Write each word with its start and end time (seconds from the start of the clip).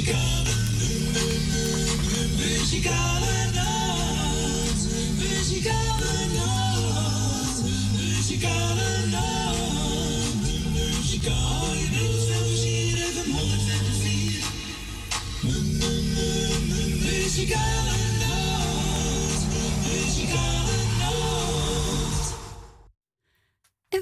Muzikale, 0.00 0.54
muzikale 2.38 3.29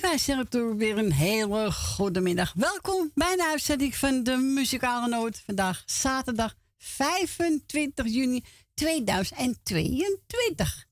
wij 0.09 0.19
zeggen 0.19 0.49
toch 0.49 0.75
weer 0.75 0.99
een 0.99 1.13
hele 1.13 1.73
goede 1.73 2.21
middag. 2.21 2.53
Welkom 2.53 3.11
bij 3.15 3.33
een 3.33 3.43
uitzending 3.43 3.97
van 3.97 4.23
de 4.23 4.37
Muzikale 4.37 5.09
Noot. 5.09 5.39
Vandaag 5.39 5.83
zaterdag 5.87 6.55
25 6.77 8.07
juni 8.07 8.45
2022. 8.75 10.87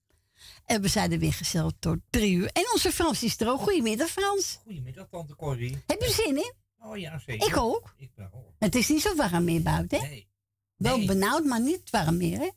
En 0.64 0.82
we 0.82 0.88
zijn 0.88 1.12
er 1.12 1.18
weer 1.18 1.32
gezellig 1.32 1.72
tot 1.78 1.98
drie 2.10 2.34
uur. 2.34 2.50
En 2.52 2.66
onze 2.72 2.92
Frans 2.92 3.22
is 3.22 3.40
er 3.40 3.48
ook. 3.48 3.60
Goedemiddag 3.60 4.08
Frans. 4.08 4.58
Goedemiddag, 4.62 5.08
tante 5.08 5.36
Corrie. 5.36 5.82
Heb 5.86 6.00
je 6.00 6.10
zin 6.10 6.36
in? 6.36 6.54
Oh 6.78 6.98
ja, 6.98 7.18
zeker. 7.18 7.48
Ik 7.48 7.56
ook. 7.56 7.94
Ik 7.96 8.10
wel. 8.14 8.54
Het 8.58 8.74
is 8.74 8.88
niet 8.88 9.00
zo 9.02 9.14
warm 9.14 9.44
meer 9.44 9.62
buiten, 9.62 10.00
hè? 10.00 10.06
Nee. 10.08 10.28
Wel 10.76 10.96
Nee. 10.96 11.06
benauwd, 11.06 11.44
maar 11.44 11.60
niet 11.60 11.90
warm 11.90 12.16
meer, 12.16 12.38
hè? 12.38 12.50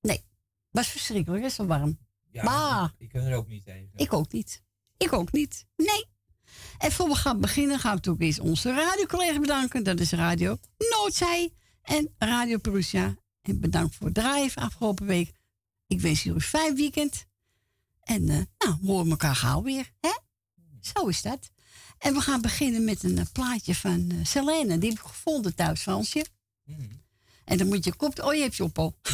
Nee. 0.00 0.24
Was 0.70 0.88
verschrikkelijk, 0.88 1.42
hè? 1.42 1.48
Zo 1.48 1.66
warm. 1.66 1.98
Ja, 2.30 2.42
Maar- 2.42 2.94
ik 2.98 3.08
kan 3.08 3.20
er 3.20 3.36
ook 3.36 3.48
niet 3.48 3.64
tegen. 3.64 3.90
Ik 3.96 4.12
ook 4.12 4.32
niet. 4.32 4.62
Ik 5.02 5.12
ook 5.12 5.32
niet. 5.32 5.66
Nee. 5.76 6.04
En 6.78 6.92
voor 6.92 7.08
we 7.08 7.14
gaan 7.14 7.40
beginnen, 7.40 7.78
gaan 7.78 7.98
we 8.00 8.10
ook 8.10 8.20
eens 8.20 8.38
onze 8.38 8.74
radiocollega 8.74 9.40
bedanken. 9.40 9.82
Dat 9.82 10.00
is 10.00 10.12
Radio 10.12 10.58
Noodzij 10.78 11.52
en 11.82 12.14
Radio 12.18 12.58
Perusia. 12.58 13.16
En 13.42 13.60
bedankt 13.60 13.94
voor 13.94 14.06
het 14.06 14.14
draaien 14.14 14.54
afgelopen 14.54 15.06
week. 15.06 15.32
Ik 15.86 16.00
wens 16.00 16.22
jullie 16.22 16.38
een 16.38 16.44
fijn 16.44 16.74
weekend. 16.74 17.26
En 18.02 18.28
eh, 18.28 18.36
nou, 18.58 18.78
we 18.80 18.86
horen 18.86 19.10
elkaar 19.10 19.36
gauw 19.36 19.62
weer. 19.62 19.90
Hè? 20.00 20.12
Zo 20.80 21.06
is 21.06 21.22
dat. 21.22 21.50
En 21.98 22.14
we 22.14 22.20
gaan 22.20 22.40
beginnen 22.40 22.84
met 22.84 23.02
een 23.02 23.18
eh, 23.18 23.24
plaatje 23.32 23.74
van 23.74 24.10
eh 24.10 24.24
Selene. 24.24 24.78
Die 24.78 24.90
heb 24.90 24.98
ik 24.98 25.04
gevonden 25.04 25.54
thuis, 25.54 25.80
Fransje. 25.80 26.26
Mhm. 26.64 26.80
En 27.44 27.58
dan 27.58 27.66
moet 27.66 27.84
je 27.84 27.94
kop... 27.94 28.22
Oh, 28.22 28.34
je 28.34 28.40
hebt 28.40 28.56
je 28.56 28.64
op 28.64 28.78
al. 28.78 28.96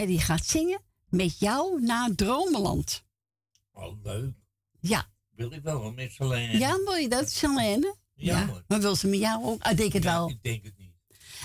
en 0.00 0.06
die 0.06 0.20
gaat 0.20 0.46
zingen 0.46 0.80
met 1.08 1.38
jou 1.38 1.82
naar 1.82 2.14
Dromenland. 2.14 3.04
Oh, 3.76 4.02
leuk. 4.02 4.34
Ja. 4.80 5.06
Wil 5.30 5.52
ik 5.52 5.62
wel, 5.62 5.92
met 5.92 6.12
Selene. 6.12 6.58
Ja, 6.58 6.76
wil 6.84 6.94
je 6.94 7.08
dat, 7.08 7.32
Charlene? 7.32 7.94
Ja, 8.14 8.46
hoor. 8.46 8.64
Maar 8.68 8.80
wil 8.80 8.96
ze 8.96 9.06
met 9.06 9.18
jou 9.18 9.44
ook? 9.44 9.62
Ah, 9.62 9.70
Ik 9.70 9.76
denk 9.76 9.92
het 9.92 10.02
Ja, 10.02 10.12
wel. 10.12 10.28
Ik 10.30 10.42
denk 10.42 10.64
het 10.64 10.78
niet. 10.78 10.94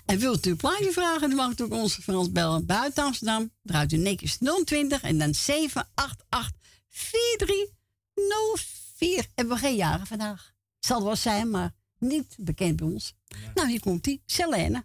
En 0.05 0.19
wilt 0.19 0.45
u 0.45 0.49
een 0.49 0.57
plaatje 0.57 0.91
vragen, 0.91 1.29
dan 1.29 1.37
mag 1.37 1.57
u 1.57 1.63
ook 1.63 1.73
onze 1.73 2.01
Frans 2.01 2.31
bellen 2.31 2.65
buiten 2.65 3.03
Amsterdam. 3.03 3.51
Draait 3.61 3.91
u 3.91 3.97
netjes 3.97 4.37
020 4.65 5.01
en 5.01 5.17
dan 5.17 5.33
788 5.33 6.57
4304. 6.87 9.27
Hebben 9.35 9.55
we 9.55 9.61
geen 9.61 9.75
jaren 9.75 10.07
vandaag. 10.07 10.53
Zal 10.79 11.03
wel 11.03 11.15
zijn, 11.15 11.49
maar 11.49 11.71
niet 11.97 12.35
bekend 12.39 12.75
bij 12.75 12.87
ons. 12.87 13.13
Nou, 13.53 13.67
hier 13.69 13.79
komt 13.79 14.07
ie. 14.07 14.21
Selene. 14.25 14.83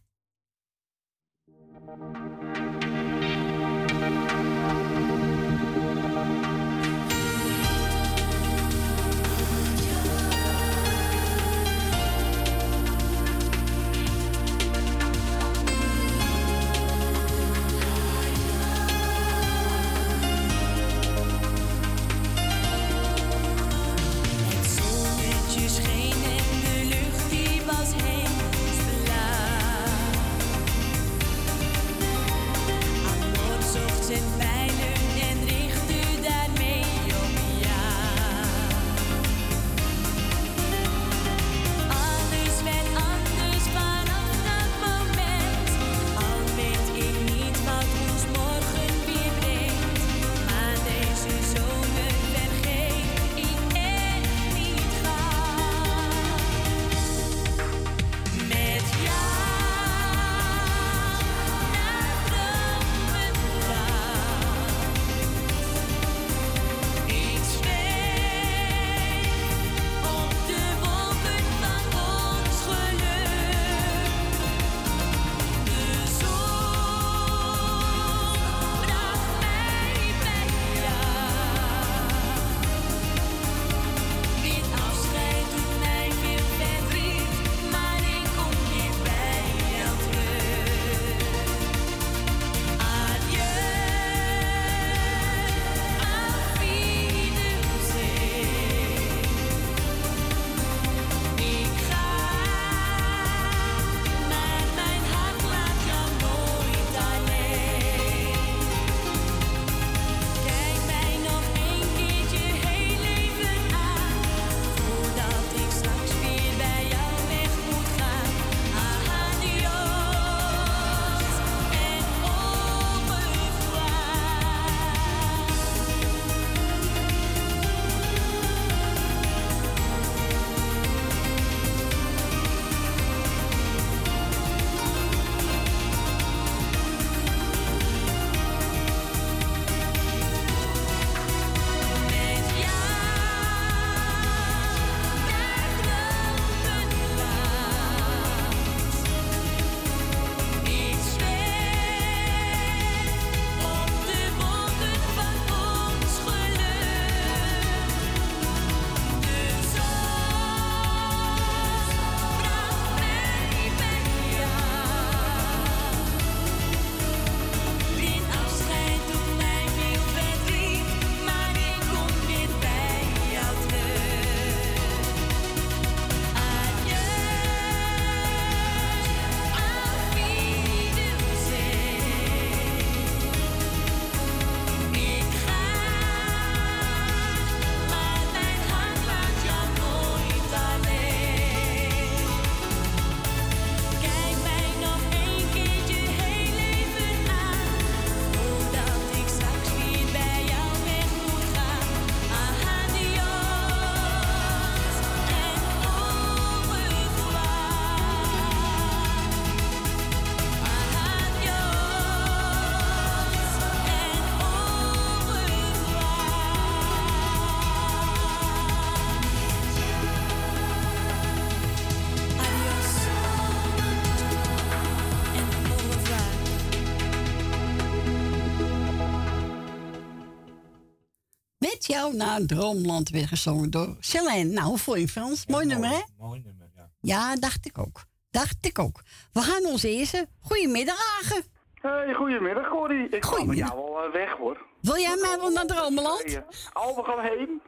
Jou 231.86 232.14
naar 232.16 232.40
Droomland 232.46 233.08
weer 233.08 233.28
gezongen 233.28 233.70
door 233.70 233.96
Selene. 234.00 234.52
Nou, 234.52 234.66
hoe 234.68 234.78
voel 234.78 234.96
je 234.96 235.08
Frans? 235.08 235.46
Mooi 235.46 235.66
nummer, 235.66 235.88
hè? 235.90 236.00
Mooi 236.18 236.40
nummer, 236.44 236.66
ja. 236.76 236.88
Ja, 237.00 237.36
dacht 237.36 237.66
ik 237.66 237.78
ook. 237.78 238.04
Dacht 238.30 238.56
ik 238.60 238.78
ook. 238.78 239.02
We 239.32 239.40
gaan 239.40 239.64
ons 239.66 239.82
eerste. 239.82 240.28
Goedemiddag, 240.40 241.18
Agen. 241.22 241.44
Hey, 241.74 242.14
goedemiddag, 242.14 242.68
Corrie. 242.68 243.04
Ik 243.04 243.10
ga 243.10 243.16
met 243.18 243.24
Goedemiddag. 243.24 243.68
jou 243.72 243.84
wel 243.90 244.04
eh, 244.04 244.12
weg, 244.12 244.30
hoor. 244.30 244.66
Wil 244.80 244.96
jij 244.98 245.16
mij 245.20 245.36
wel 245.40 245.50
naar 245.50 245.66
Droomland? 245.66 246.40
Al, 246.72 246.94
we 246.96 247.02
gaan 247.04 247.24
heen. 247.24 247.60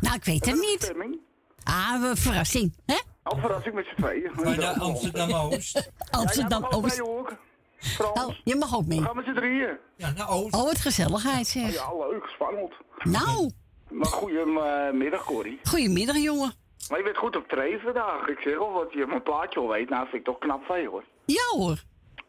Nou, 0.00 0.14
ik 0.16 0.24
weet 0.24 0.46
het 0.46 0.54
niet. 0.54 0.82
Stemming. 0.82 1.18
Ah, 1.62 2.00
we- 2.00 2.16
verrassing, 2.16 2.76
hè? 2.86 2.98
Al 3.22 3.38
verrassing 3.38 3.74
met 3.74 3.86
z'n 3.86 4.00
tweeën. 4.02 4.30
Je 4.36 4.56
naar 4.56 4.78
Amsterdam-Oost? 4.80 5.90
Amsterdam 6.10 6.62
Ja, 6.62 6.68
jij 6.68 6.70
mag 6.70 6.72
ook 6.72 6.84
Oost. 6.84 6.98
mee, 6.98 7.06
hoor. 7.08 7.38
Frans. 7.78 8.20
Oh, 8.24 8.34
je 8.44 8.56
mag 8.56 8.74
ook 8.76 8.86
mee. 8.86 8.98
We 8.98 9.04
gaan 9.06 9.16
met 9.16 9.24
z'n 9.24 9.34
drieën. 9.34 9.78
Ja, 9.96 10.10
naar 10.10 10.28
Oost. 10.30 10.54
Oh, 10.54 10.62
wat 10.62 10.78
gezelligheid, 10.78 11.46
zeg. 11.46 11.72
Ja, 11.74 11.96
leuk, 11.96 12.24
spannend. 12.26 12.72
Nou, 13.02 13.50
Maar 13.90 14.06
goedemiddag, 14.06 15.24
Corrie. 15.24 15.60
goedemiddag, 15.64 16.16
jongen. 16.16 16.52
Maar 16.88 16.98
je 16.98 17.04
bent 17.04 17.16
goed 17.16 17.36
op 17.36 17.48
treden 17.48 17.80
vandaag. 17.80 18.26
Ik 18.28 18.38
zeg 18.40 18.56
al 18.58 18.72
wat 18.72 18.92
je 18.92 19.06
mijn 19.06 19.22
plaatje 19.22 19.60
al 19.60 19.68
weet. 19.68 19.88
Nou, 19.88 20.02
vind 20.02 20.14
ik 20.16 20.24
toch 20.24 20.38
knap 20.38 20.64
van 20.64 20.80
je, 20.80 20.88
hoor. 20.88 21.04
Ja 21.24 21.42
hoor. 21.58 21.82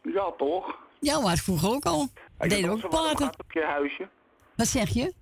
Ja, 0.03 0.31
toch? 0.37 0.77
Jou 0.99 1.23
was 1.23 1.41
vroeger 1.41 1.69
ook 1.69 1.85
al. 1.85 2.07
Hey, 2.37 2.47
Deed 2.47 2.59
je 2.59 2.67
bent 2.67 2.83
ook 2.85 2.91
warm 2.91 3.03
platen. 3.05 3.25
gaat 3.25 3.39
op 3.39 3.51
je 3.51 3.63
huisje. 3.63 4.09
Wat 4.55 4.67
zeg 4.67 4.89
je? 4.89 5.13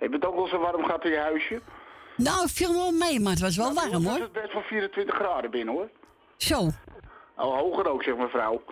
Je 0.00 0.08
bent 0.08 0.24
ook 0.26 0.34
wel 0.34 0.46
zo 0.46 0.58
warm 0.58 0.84
gaat 0.84 1.04
in 1.04 1.10
je 1.10 1.18
huisje. 1.18 1.60
Nou, 2.16 2.44
ik 2.44 2.50
viel 2.50 2.72
wel 2.74 2.92
mee, 2.92 3.20
maar 3.20 3.32
het 3.32 3.40
was 3.40 3.56
wel 3.56 3.72
warm 3.74 3.92
Het 3.92 4.04
hoor. 4.04 4.18
is 4.18 4.30
best 4.32 4.52
wel 4.52 4.62
24 4.62 5.14
graden 5.14 5.50
binnen, 5.50 5.74
hoor. 5.74 5.88
Zo. 6.36 6.60
Oh, 7.36 7.58
hoger 7.58 7.88
ook, 7.88 8.02
zegt 8.02 8.16
mevrouw. 8.18 8.62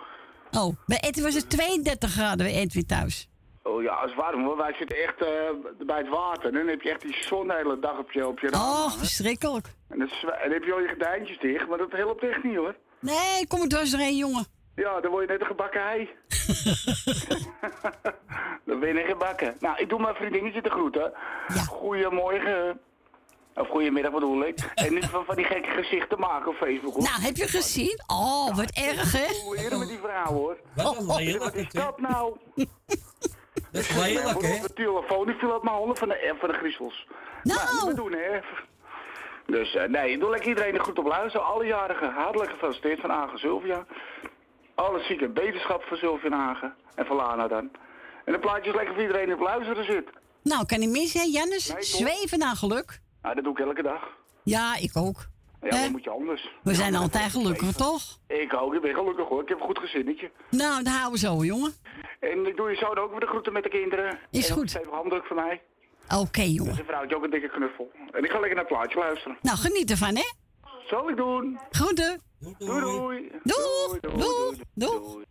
Oh, 0.50 0.76
bij 0.86 0.98
Edwin 1.00 1.24
was 1.24 1.34
het 1.34 1.50
32 1.50 2.10
graden 2.12 2.46
bij 2.46 2.54
Edwin 2.54 2.86
thuis. 2.86 3.28
Oh 3.62 3.82
ja, 3.82 4.00
het 4.00 4.10
is 4.10 4.16
warm 4.16 4.44
hoor. 4.44 4.56
Wij 4.56 4.74
zitten 4.74 4.96
echt 4.96 5.20
eh, 5.22 5.86
bij 5.86 5.98
het 5.98 6.08
water. 6.08 6.44
En 6.44 6.52
dan 6.54 6.66
heb 6.66 6.82
je 6.82 6.90
echt 6.90 7.00
die 7.00 7.16
zon 7.20 7.46
de 7.46 7.54
hele 7.54 7.78
dag 7.78 7.98
op 7.98 8.12
je, 8.12 8.26
op 8.26 8.38
je 8.38 8.48
raam 8.50 8.60
Oh, 8.60 8.90
verschrikkelijk. 8.92 9.66
En, 9.88 9.98
dan 9.98 10.08
heb 10.52 10.64
je 10.64 10.72
al 10.72 10.80
je 10.80 10.88
gordijntjes 10.88 11.38
dicht, 11.38 11.68
maar 11.68 11.78
dat 11.78 11.92
helpt 11.92 12.22
echt 12.22 12.42
niet 12.44 12.56
hoor. 12.56 12.74
Nee, 13.00 13.46
kom 13.48 13.60
er 13.60 13.68
dwars 13.68 13.90
doorheen, 13.90 14.16
jongen. 14.16 14.46
Ja, 14.74 15.00
dan 15.00 15.10
word 15.10 15.22
je 15.26 15.30
net 15.32 15.40
een 15.40 15.46
gebakken 15.46 15.80
ei. 15.80 16.10
dan 18.66 18.80
ben 18.80 18.88
je 18.88 18.94
net 18.94 19.06
gebakken. 19.06 19.56
Nou, 19.60 19.78
ik 19.78 19.88
doe 19.88 20.00
mijn 20.00 20.14
vriendinnetje 20.14 20.62
te 20.62 20.70
groeten. 20.70 21.12
Ja. 21.54 21.60
Goedemorgen. 21.62 22.80
Of 23.54 23.68
goedemiddag 23.68 24.12
bedoel 24.12 24.42
ik. 24.44 24.58
En 24.74 24.94
niet 24.94 25.06
van, 25.06 25.24
van 25.24 25.36
die 25.36 25.44
gekke 25.44 25.68
gezichten 25.68 26.18
maken 26.18 26.48
op 26.48 26.54
Facebook 26.56 26.94
hoor. 26.94 27.02
Nou, 27.02 27.20
heb 27.20 27.36
je 27.36 27.48
gezien? 27.48 28.02
Oh, 28.06 28.56
wat 28.56 28.70
erg, 28.70 29.12
hè? 29.12 29.40
Hoe 29.44 29.56
leren 29.56 29.78
met 29.78 29.88
die 29.88 29.98
vrouw 29.98 30.32
hoor. 30.32 30.56
Wat 30.74 30.98
een 30.98 31.06
Wat 31.06 31.18
lelijk, 31.18 31.54
is 31.54 31.66
hè? 31.72 31.80
dat 31.80 32.00
nou? 32.00 32.36
Dat 33.72 33.82
is 33.82 33.94
lelijk, 33.96 34.42
hè? 34.42 34.60
De 34.60 34.72
telefoon 34.74 35.26
die 35.26 35.34
viel 35.34 35.52
uit 35.52 35.62
mijn 35.62 35.76
handen 35.76 35.96
van 35.96 36.08
de, 36.08 36.14
eh, 36.14 36.32
van 36.38 36.48
de 36.48 36.54
griezels. 36.54 37.06
Nou, 37.42 37.60
niet 37.60 37.72
Nou, 37.72 37.86
meer 37.86 37.94
doen 37.94 38.12
hè. 38.12 38.40
Dus 39.46 39.74
eh, 39.74 39.88
nee, 39.88 40.18
doe 40.18 40.30
lekker 40.30 40.48
iedereen 40.48 40.74
er 40.74 40.84
goed 40.84 40.98
op 40.98 41.06
luisteren. 41.06 41.46
Alle 41.46 41.66
jarigen 41.66 42.12
hartelijk 42.12 42.50
gefeliciteerd 42.50 43.00
van 43.00 43.10
Agen 43.12 43.38
Sylvia. 43.38 43.84
Alle 44.74 45.00
zieke 45.02 45.28
beterschap 45.28 45.82
van 45.82 45.96
Sylvia 45.96 46.30
en 46.30 46.36
Hagen. 46.36 46.74
En 46.94 47.06
van 47.06 47.16
Lana 47.16 47.48
dan. 47.48 47.70
En 48.24 48.32
de 48.32 48.38
plaatjes 48.38 48.74
lekker 48.74 48.92
voor 48.94 49.02
iedereen 49.02 49.24
die 49.24 49.34
op 49.34 49.40
luisteren 49.40 49.84
zit. 49.84 50.08
nou, 50.42 50.66
kan 50.66 50.78
niet 50.78 50.90
mis, 50.90 51.12
hè, 51.12 51.22
Jannes? 51.22 51.72
Nee? 51.72 51.82
Zweven 51.82 52.38
naar 52.38 52.56
geluk. 52.56 53.00
Nou, 53.22 53.34
dat 53.34 53.44
doe 53.44 53.52
ik 53.52 53.58
elke 53.66 53.82
dag. 53.82 54.08
Ja, 54.42 54.76
ik 54.76 54.96
ook. 54.96 55.26
Ja, 55.62 55.70
dan 55.70 55.90
moet 55.90 56.04
je 56.04 56.10
anders. 56.10 56.50
We 56.62 56.74
zijn 56.74 56.94
altijd 56.94 57.30
gelukkig, 57.30 57.72
toch? 57.72 58.02
Ik 58.26 58.54
ook, 58.54 58.74
ik 58.74 58.80
ben 58.80 58.94
gelukkig 58.94 59.28
hoor. 59.28 59.42
Ik 59.42 59.48
heb 59.48 59.58
een 59.60 59.66
goed 59.66 59.78
gezinnetje. 59.78 60.30
Nou, 60.50 60.82
daar 60.82 60.92
houden 60.94 61.20
we 61.20 61.26
zo, 61.26 61.44
jongen. 61.44 61.72
En 62.20 62.46
ik 62.46 62.56
doe 62.56 62.70
je 62.70 62.76
zo 62.76 62.86
ook 62.94 63.10
weer 63.10 63.20
de 63.20 63.26
groeten 63.26 63.52
met 63.52 63.62
de 63.62 63.68
kinderen. 63.68 64.18
Is 64.30 64.48
en 64.48 64.54
goed. 64.54 64.76
Even 64.78 64.92
handdruk 64.92 65.24
van 65.24 65.36
mij. 65.36 65.62
Oké, 66.18 66.40
En 66.40 66.52
jongen. 66.52 66.74
zijn 66.74 66.86
vrouwtje 66.86 67.16
ook 67.16 67.24
een 67.24 67.30
dikke 67.30 67.48
knuffel. 67.48 67.90
En 68.12 68.24
ik 68.24 68.30
ga 68.30 68.38
lekker 68.38 68.54
naar 68.56 68.64
het 68.68 68.74
plaatje 68.76 68.98
luisteren. 68.98 69.38
Nou, 69.42 69.56
geniet 69.58 69.90
ervan, 69.90 70.16
hè? 70.16 70.30
Zal 70.86 71.08
ik 71.08 71.16
doen. 71.16 71.58
Groeten. 71.70 72.20
Doei, 72.38 72.54
Doei 72.58 72.80
doei. 72.80 73.30
Doeg, 73.42 73.98
Doei, 74.00 74.00
doeg, 74.16 74.54
doeg. 74.74 75.12
doei. 75.12 75.24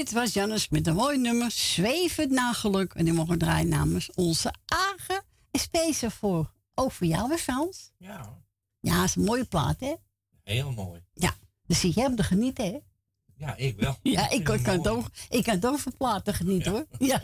Dit 0.00 0.12
was 0.12 0.32
Jannes 0.32 0.68
met 0.68 0.86
een 0.86 0.94
mooi 0.94 1.18
nummer. 1.18 1.50
Zwevend 1.50 2.30
naar 2.30 2.54
geluk. 2.54 2.94
En 2.94 3.04
die 3.04 3.14
mogen 3.14 3.38
draaien 3.38 3.68
namens 3.68 4.10
onze 4.14 4.54
Agen. 4.66 5.22
En 5.50 5.60
speciaal 5.60 6.10
voor, 6.10 6.52
ook 6.74 6.92
voor 6.92 7.06
jou, 7.06 7.30
hè 7.30 7.36
Frans? 7.36 7.90
Ja, 7.98 8.42
Ja, 8.80 8.96
dat 8.96 9.04
is 9.04 9.14
een 9.14 9.24
mooie 9.24 9.44
plaat, 9.44 9.80
hè? 9.80 9.94
heel 10.42 10.72
mooi. 10.72 11.00
Ja, 11.14 11.34
dus 11.66 11.80
jij 11.80 11.92
hem 12.04 12.16
te 12.16 12.22
genieten, 12.22 12.64
hè? 12.64 12.78
Ja, 13.34 13.56
ik 13.56 13.76
wel. 13.76 13.98
Ja, 14.02 14.30
ik, 14.30 14.44
kan, 14.44 14.58
het 14.58 14.84
mooi. 14.84 14.88
ook, 14.88 15.10
ik 15.28 15.44
kan 15.44 15.54
het 15.54 15.66
ook 15.66 15.78
van 15.78 15.96
platen 15.96 16.34
genieten, 16.34 16.72
hoor. 16.72 16.86
Ja. 16.98 17.22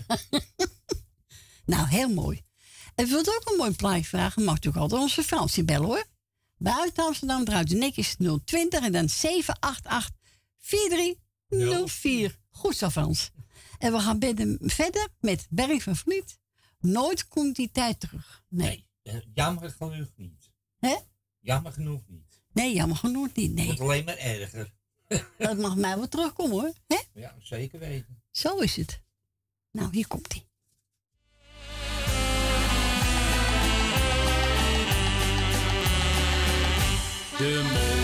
nou, 1.73 1.89
heel 1.89 2.09
mooi. 2.09 2.45
En 2.95 3.07
wilt 3.07 3.29
ook 3.29 3.51
een 3.51 3.57
mooi 3.57 3.71
plaatje 3.71 4.05
vragen, 4.05 4.45
mag 4.45 4.59
ook 4.67 4.77
altijd 4.77 5.01
onze 5.01 5.23
Fransie 5.23 5.65
bellen, 5.65 5.87
hoor. 5.87 6.05
Buiten 6.57 7.05
Amsterdam 7.05 7.45
draait 7.45 7.69
de 7.69 7.77
nek 7.77 7.97
is 7.97 8.17
020 8.45 8.81
en 8.81 8.93
dan 8.93 9.09
788 9.09 10.11
4304. 10.59 12.45
Goed 12.57 12.77
zo, 12.77 12.89
Frans. 12.89 13.31
En 13.79 13.93
we 13.93 13.99
gaan 14.01 14.19
bidden 14.19 14.59
verder 14.61 15.09
met 15.21 15.47
Berg 15.51 15.83
van 15.83 15.97
Vliet. 15.97 16.39
Nooit 16.79 17.29
komt 17.29 17.57
die 17.57 17.71
tijd 17.71 18.01
terug. 18.01 18.45
Nee. 18.49 18.87
Nee, 19.03 19.15
eh, 19.15 19.23
jammer 19.35 19.71
genoeg 19.71 20.09
niet. 20.17 20.51
Hè? 20.79 20.97
Jammer 21.41 21.73
genoeg 21.73 22.03
niet. 22.07 22.41
Nee, 22.53 22.75
jammer 22.75 22.97
genoeg 22.97 23.35
niet. 23.35 23.47
Het 23.47 23.55
Nee, 23.57 23.67
wordt 23.67 23.81
alleen 23.81 24.05
maar 24.05 24.17
erger. 24.17 24.73
dat 25.39 25.59
mag 25.59 25.77
mij 25.77 25.97
wel 25.97 26.09
terugkomen, 26.09 26.53
hoor. 26.61 26.73
Hè? 26.87 26.99
Ja, 27.21 27.35
zeker 27.39 27.79
weten. 27.79 28.23
Zo 28.31 28.57
is 28.59 28.77
het. 28.77 29.01
Nou, 29.71 29.89
hier 29.93 30.07
komt 30.07 30.33
hij. 30.33 30.45
De 37.39 37.96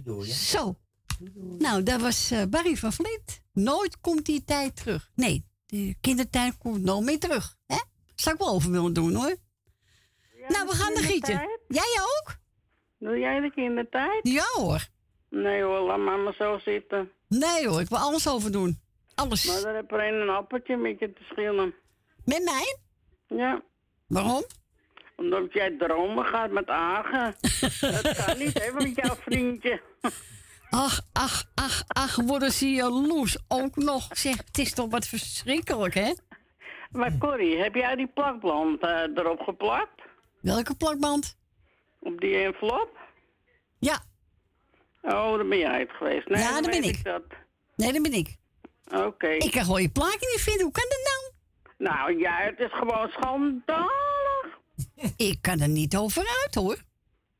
door, 0.00 0.26
ja? 0.26 0.32
Zo. 0.34 0.76
Nou, 1.58 1.82
dat 1.82 2.00
was 2.00 2.30
eh, 2.30 2.42
Barry 2.50 2.76
van 2.76 2.92
Vliet. 2.92 3.42
Nooit 3.52 4.00
komt 4.00 4.24
die 4.26 4.44
tijd 4.44 4.76
terug. 4.76 5.10
Nee, 5.14 5.46
de 5.66 5.94
kindertijd 6.00 6.58
komt 6.58 6.82
nooit 6.82 7.04
meer 7.04 7.18
terug. 7.18 7.56
Hè? 7.66 7.76
Zou 8.14 8.34
ik 8.34 8.40
wel 8.40 8.54
over 8.54 8.70
willen 8.70 8.92
doen 8.92 9.14
hoor. 9.14 9.36
nou, 10.48 10.66
we 10.68 10.74
gaan 10.74 10.94
de 10.94 11.00
gieten. 11.00 11.38
kindertijd? 11.38 11.60
Jij 11.68 12.02
ook? 12.02 12.36
Doe 12.98 13.18
jij 13.18 13.40
de 13.40 13.50
kindertijd? 13.50 14.20
Ja 14.28 14.44
hoor. 14.52 14.86
Nee 15.30 15.62
hoor, 15.62 15.80
laat 15.80 15.98
maar 15.98 16.18
maar 16.18 16.34
zo 16.34 16.58
zitten. 16.58 17.10
Nee 17.28 17.68
hoor, 17.68 17.80
ik 17.80 17.88
wil 17.88 17.98
alles 17.98 18.28
over 18.28 18.52
doen. 18.52 18.80
Alles. 19.14 19.44
Maar 19.46 19.62
daar 19.62 19.74
heb 19.74 19.92
er 19.92 20.08
een 20.08 20.20
een 20.20 20.28
appeltje 20.28 20.76
met 20.76 20.98
je 20.98 21.12
te 21.12 21.22
schillen. 21.30 21.74
Met 22.24 22.44
mij? 22.44 22.76
Ja, 23.38 23.62
Waarom? 24.06 24.44
Omdat 25.22 25.52
jij 25.52 25.76
dromen 25.78 26.24
gaat 26.24 26.50
met 26.50 26.68
Agen. 26.68 27.34
dat 27.80 28.24
kan 28.24 28.38
niet, 28.38 28.62
hè, 28.64 28.72
met 28.72 28.94
jouw 28.94 29.14
vriendje. 29.14 29.80
Ach, 30.70 31.00
ach, 31.12 31.44
ach, 31.54 31.82
ach, 31.86 32.16
worden 32.16 32.50
ze 32.52 32.70
jaloers 32.70 33.38
ook 33.48 33.76
nog. 33.76 34.06
Zeg, 34.10 34.36
het 34.36 34.58
is 34.58 34.72
toch 34.74 34.90
wat 34.90 35.06
verschrikkelijk, 35.06 35.94
hè? 35.94 36.12
Maar 36.90 37.18
Corrie, 37.18 37.58
heb 37.58 37.74
jij 37.74 37.94
die 37.96 38.06
plakband 38.06 38.80
eh, 38.82 38.90
erop 39.14 39.40
geplakt? 39.40 40.00
Welke 40.40 40.74
plakband? 40.76 41.36
Op 42.00 42.20
die 42.20 42.36
envelop? 42.36 42.98
Ja, 43.78 44.00
Oh, 45.02 45.36
daar 45.36 45.46
ben 45.46 45.58
jij 45.58 45.78
het 45.80 45.90
geweest. 45.90 46.28
Nee, 46.28 46.42
Ja, 46.42 46.60
dan 46.60 46.70
ben 46.70 46.82
ik. 46.82 47.04
Dat. 47.04 47.22
nee, 47.76 47.92
dat 47.92 48.02
ben 48.02 48.12
ik. 48.12 48.36
Oké. 48.90 49.28
Ik 49.28 49.50
kan 49.50 49.64
gewoon 49.64 49.82
je 49.82 49.88
plaatje 49.90 50.28
niet 50.32 50.40
vinden. 50.40 50.62
Hoe 50.62 50.72
kan 50.72 50.84
dat 50.88 51.00
nou? 51.12 51.32
Nou 51.90 52.18
ja, 52.20 52.36
het 52.38 52.58
is 52.58 52.72
gewoon 52.72 53.08
schandalig. 53.08 54.11
Ik 55.16 55.38
kan 55.40 55.60
er 55.60 55.68
niet 55.68 55.96
over 55.96 56.22
uit, 56.42 56.54
hoor. 56.54 56.76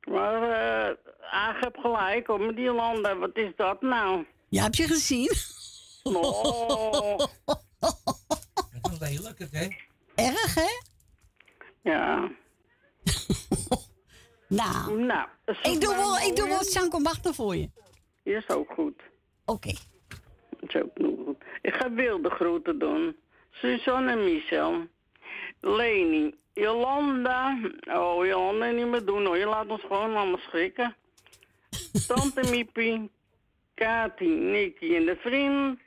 Maar 0.00 0.42
eh 0.42 0.96
Aag 1.30 1.60
heb 1.60 1.76
gelijk 1.76 2.26
hoor, 2.26 2.40
met 2.40 2.56
die 2.56 2.72
landen. 2.72 3.18
Wat 3.18 3.36
is 3.36 3.52
dat 3.56 3.82
nou? 3.82 4.24
Ja, 4.48 4.62
heb 4.62 4.74
je 4.74 4.86
gezien? 4.86 5.30
Oh, 6.02 7.18
Dat 7.18 7.64
is 8.82 8.90
een 8.90 8.96
lelijke, 9.00 9.48
hè? 9.50 9.68
Erg, 10.14 10.54
hè? 10.54 10.70
ja. 11.90 12.30
Nou, 14.48 15.02
Nou, 15.02 15.28
dat 15.44 15.56
is 15.62 15.72
ik 15.72 15.80
doe 15.80 15.94
wel, 15.94 16.18
ik 16.18 16.36
doe 16.36 16.46
wel 16.46 16.54
mooi, 16.56 16.68
Sanko 16.68 16.98
Machten 16.98 17.34
voor 17.34 17.56
je. 17.56 17.70
Is 18.22 18.48
ook 18.48 18.72
goed. 18.72 19.02
Oké. 19.44 19.72
Is 20.60 20.74
ook 20.74 20.98
nog 20.98 21.14
goed. 21.24 21.44
Ik 21.62 21.74
ga 21.74 21.92
wilde 21.92 22.30
groeten 22.30 22.78
doen. 22.78 23.16
Suzanne 23.50 24.10
en 24.10 24.24
Michel. 24.24 24.86
Leni. 25.60 26.34
Jolanda. 26.54 27.58
Oh, 27.84 28.26
Jolanda 28.26 28.70
niet 28.70 28.86
meer 28.86 29.04
doen 29.04 29.24
hoor. 29.26 29.36
Je 29.38 29.46
laat 29.46 29.66
ons 29.68 29.80
gewoon 29.80 30.16
allemaal 30.16 30.38
schrikken. 30.38 30.96
Tante 32.08 32.50
Miepie. 32.50 33.10
Kati, 33.74 34.26
Nicky 34.26 34.94
en 34.94 35.04
de 35.04 35.16
vriend. 35.16 35.80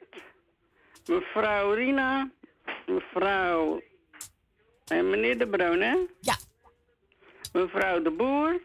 Mevrouw 1.05 1.73
Rina. 1.73 2.29
Mevrouw... 2.85 3.81
En 4.85 5.09
meneer 5.09 5.37
De 5.37 5.47
Bruin, 5.47 5.81
hè? 5.81 5.97
Ja. 6.19 6.35
Mevrouw 7.53 8.01
De 8.01 8.11
Boer. 8.11 8.61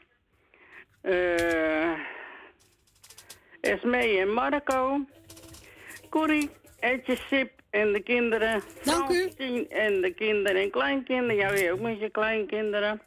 eh 1.01 1.99
Esmee 3.61 4.19
en 4.21 4.33
Marco. 4.33 5.05
Corrie, 6.11 6.51
Etje 6.81 7.17
Sip 7.29 7.51
en 7.71 7.93
de 7.93 8.01
kinderen. 8.01 8.63
Dank 8.85 9.11
u. 9.11 9.29
En 9.69 10.01
de 10.01 10.13
kinderen 10.17 10.63
en 10.63 10.71
kleinkinderen. 10.71 11.37
Jou 11.37 11.71
ook 11.73 11.81
met 11.81 12.01
je 12.01 12.11
kleinkinderen. 12.11 13.01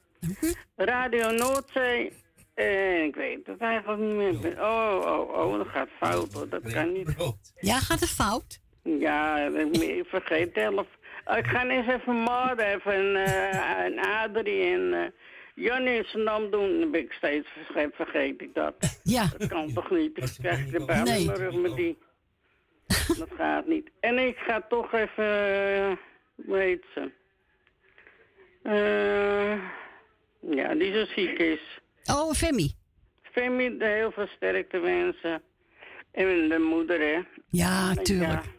Radio 0.75 1.31
Noordzee. 1.31 2.13
En 2.53 3.03
ik 3.03 3.15
weet 3.15 3.39
het 3.47 3.59
eigenlijk 3.61 4.01
niet 4.01 4.41
meer. 4.41 4.61
Oh, 4.61 4.99
oh, 5.05 5.29
oh, 5.45 5.57
dat 5.57 5.67
gaat 5.67 5.89
fout 5.99 6.33
hoor. 6.33 6.49
Dat 6.49 6.73
kan 6.73 6.91
niet. 6.93 7.15
Ja, 7.59 7.79
gaat 7.79 7.99
het 7.99 8.09
fout? 8.09 8.59
Ja, 8.83 9.37
ik 9.71 10.05
vergeet 10.07 10.45
het 10.55 10.57
elf. 10.57 10.87
Oh, 11.25 11.37
Ik 11.37 11.45
ga 11.45 11.67
eens 11.69 11.87
even 11.87 12.15
Maud 12.15 12.59
even 12.59 13.15
eh, 13.15 13.79
en 13.85 13.99
Adrie 13.99 14.63
en 14.73 14.93
eh 14.93 15.09
Jannie 15.55 15.97
in 15.97 16.03
zijn 16.05 16.23
naam 16.23 16.51
doen. 16.51 16.79
Dan 16.79 16.91
ben 16.91 17.01
ik 17.01 17.11
steeds 17.11 17.47
vergeet, 17.65 17.95
vergeet 17.95 18.41
ik 18.41 18.53
dat. 18.53 18.99
Ja. 19.03 19.25
Dat 19.37 19.47
kan 19.47 19.73
toch 19.73 19.91
niet? 19.91 20.17
Ik 20.17 20.35
krijg 20.39 20.65
de 20.69 20.85
buik 20.85 21.03
Nee. 21.03 21.19
in 21.19 21.25
mijn 21.25 21.37
rug 21.37 21.53
met 21.55 21.75
die. 21.75 21.97
Dat 23.19 23.29
gaat 23.37 23.67
niet. 23.67 23.89
En 23.99 24.17
ik 24.17 24.37
ga 24.37 24.61
toch 24.69 24.93
even, 24.93 25.25
eh, 25.25 25.91
hoe 26.45 26.57
heet 26.57 26.83
ze? 26.93 27.11
Eh, 28.63 29.53
ja, 30.55 30.73
die 30.75 30.93
zo 30.93 31.05
ziek 31.05 31.37
is. 31.39 31.79
Oh, 32.05 32.31
Femi. 32.31 32.75
Femi, 33.21 33.77
de 33.77 33.85
heel 33.85 34.11
veel 34.11 34.27
sterkte 34.27 34.79
wensen. 34.79 35.41
En 36.11 36.49
de 36.49 36.59
moeder, 36.59 36.99
hè. 36.99 37.19
Ja, 37.49 37.93
tuurlijk. 37.93 38.43
Ja, 38.43 38.51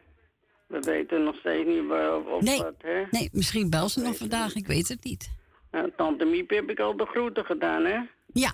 we 0.66 0.80
weten 0.80 1.22
nog 1.24 1.36
steeds 1.36 1.68
niet 1.68 1.86
waar 1.86 2.16
of, 2.16 2.26
of 2.26 2.42
Nee. 2.42 2.58
wat, 2.62 2.74
hè. 2.78 3.02
Nee, 3.10 3.28
misschien 3.32 3.70
bel 3.70 3.88
ze 3.88 4.00
nog 4.00 4.16
vandaag, 4.16 4.54
ik 4.54 4.66
weet 4.66 4.88
het 4.88 5.04
niet. 5.04 5.30
Nou, 5.70 5.90
tante 5.96 6.24
Miep 6.24 6.50
heb 6.50 6.70
ik 6.70 6.80
al 6.80 6.96
de 6.96 7.06
groeten 7.06 7.44
gedaan, 7.44 7.84
hè. 7.84 7.98
Ja, 8.32 8.52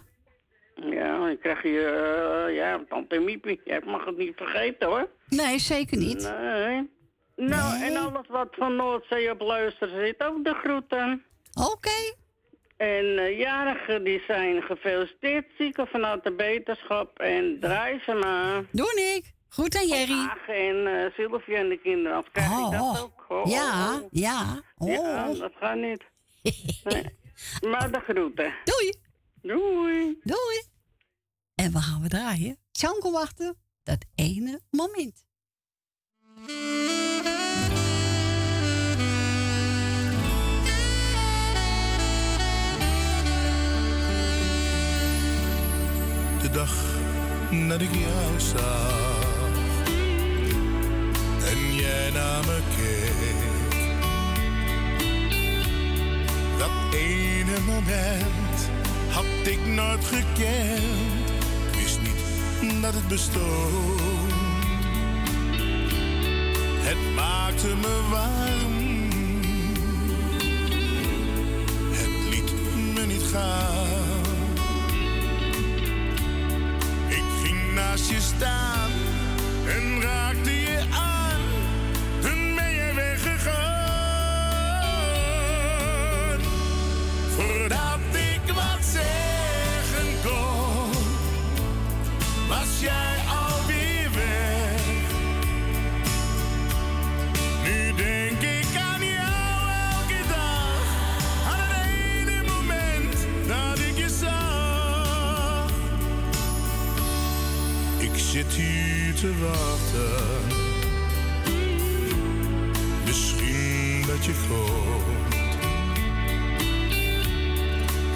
Ja, 0.80 1.18
dan 1.18 1.38
krijg 1.38 1.62
je, 1.62 1.84
eh, 2.48 2.54
ja, 2.54 2.84
tante 2.88 3.18
Miepie. 3.18 3.60
Jij 3.64 3.80
mag 3.84 4.04
het 4.04 4.16
niet 4.16 4.36
vergeten, 4.36 4.88
hoor. 4.88 5.08
nee, 5.28 5.58
zeker 5.58 5.96
niet. 5.98 6.22
Nee. 6.40 6.90
Nou, 7.36 7.78
Nee. 7.78 7.90
en 7.90 7.96
alles 7.96 8.26
wat 8.28 8.48
van 8.50 8.76
Noordzee 8.76 9.30
op 9.30 9.40
luister 9.40 9.88
zit, 9.88 10.22
ook 10.24 10.44
de 10.44 10.54
groeten. 10.54 11.24
Oké. 11.72 12.14
En 12.76 13.18
eh, 13.18 13.38
jarigen 13.38 14.04
die 14.04 14.22
zijn 14.26 14.62
gefeliciteerd, 14.62 15.46
zieken 15.58 15.86
vanuit 15.86 16.24
de 16.24 16.32
beterschap. 16.32 17.18
En 17.18 17.56
draai 17.60 18.00
ze 18.04 18.12
maar. 18.14 18.62
Doe 18.72 19.14
ik. 19.16 19.32
Goed 19.48 19.76
aan 19.76 19.86
Jerry. 19.86 20.28
En 20.46 20.86
eh 20.86 21.12
Sylvia 21.14 21.56
en 21.58 21.68
de 21.68 21.78
kinderen, 21.78 22.12
anders 22.16 22.32
krijg 22.32 22.48
ik 22.50 22.56
dat 22.70 22.80
Oh, 22.80 23.02
ook. 23.02 23.24
Oh, 23.28 23.50
ja, 23.50 23.94
oh. 23.96 24.02
ja. 24.10 24.60
Ja, 24.78 25.28
Oh. 25.28 25.38
dat 25.38 25.52
gaat 25.60 25.76
niet. 25.76 26.04
Nee. 26.84 27.04
Maar 27.70 27.90
de 27.92 28.00
groeten. 28.00 28.52
Doei. 28.64 28.92
Doei. 29.42 30.18
Doei. 30.22 30.62
En 31.60 31.72
we 31.72 31.78
gaan 31.78 32.02
we 32.02 32.08
draaien. 32.08 32.58
Sanko 32.72 33.10
wachten. 33.10 33.56
Dat 33.82 34.04
ene 34.14 34.60
moment. 34.70 35.24
de 46.42 46.50
dag 46.50 46.74
dat 47.68 47.80
ik 47.80 47.94
jou 47.94 48.40
zag 48.40 49.18
en 51.44 51.74
jij 51.74 52.10
naar 52.10 52.44
me 52.44 52.60
keek. 52.76 53.50
Dat 56.58 56.94
ene 56.94 57.60
moment 57.66 58.70
had 59.10 59.46
ik 59.46 59.66
nooit 59.66 60.04
gekend, 60.04 61.19
dat 62.60 62.94
het 62.94 63.08
bestond. 63.08 64.00
Het 66.82 67.14
maakte 67.14 67.66
me 67.66 68.00
warm, 68.10 69.08
het 71.92 72.30
liet 72.30 72.52
me 72.94 73.06
niet 73.06 73.22
gaan. 73.32 73.88
Ik 77.08 77.24
ging 77.42 77.74
naast 77.74 78.10
je 78.10 78.20
staan 78.20 78.90
en 79.66 80.00
raakte 80.00 80.50
je 80.50 80.69
te 109.20 109.38
wachten. 109.38 110.58
Misschien 113.04 114.04
dat 114.06 114.24
je 114.24 114.32
komt. 114.48 115.56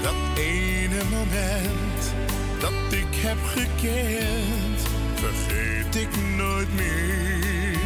Dat 0.03 0.39
ene 0.39 1.03
moment 1.11 2.15
dat 2.61 2.93
ik 2.93 3.07
heb 3.11 3.39
gekend, 3.45 4.81
vergeet 5.15 5.95
ik 5.95 6.37
nooit 6.37 6.75
meer. 6.75 7.79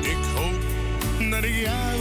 Ik 0.00 0.24
hoop 0.34 0.62
dat 1.30 1.44
ik 1.44 1.54
jou 1.54 1.98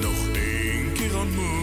nog 0.00 0.28
één 0.34 0.92
keer 0.92 1.18
ontmoet. 1.18 1.61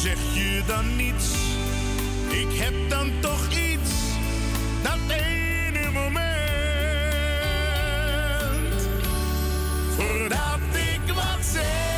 Zeg 0.00 0.18
je 0.34 0.62
dan 0.66 0.96
niets, 0.96 1.34
ik 2.28 2.58
heb 2.58 2.74
dan 2.88 3.10
toch 3.20 3.48
iets. 3.50 3.90
Dat 4.82 4.98
ene 5.08 5.90
moment. 5.90 6.20
Voordat 9.96 10.60
ik 10.72 11.14
wat 11.14 11.44
zeggen 11.52 11.89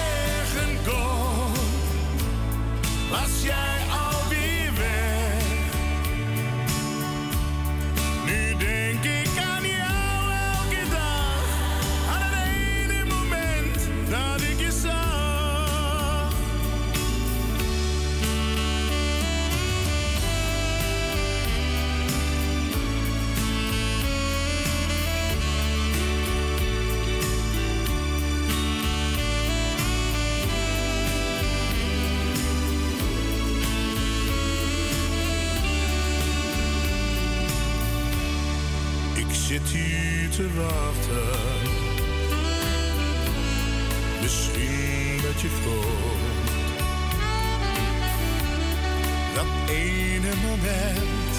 ene 49.73 50.33
moment 50.49 51.33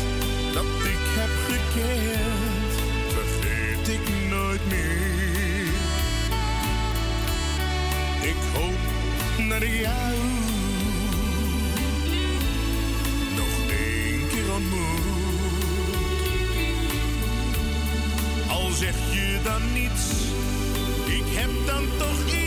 dat 0.54 0.66
ik 0.94 1.04
heb 1.20 1.34
gekend, 1.50 2.72
vergeet 3.14 3.88
ik 3.88 4.30
nooit 4.30 4.66
meer. 4.70 5.68
Ik 8.22 8.40
hoop 8.54 8.80
ik 9.38 9.80
jou 9.82 10.16
nog 13.36 13.56
één 13.70 14.28
keer 14.30 14.54
ontmoet. 14.54 14.92
Al 18.50 18.72
zeg 18.72 18.96
je 19.12 19.40
dan 19.44 19.74
niets, 19.74 20.10
ik 21.06 21.38
heb 21.40 21.52
dan 21.66 21.84
toch 21.98 22.26
iets, 22.26 22.43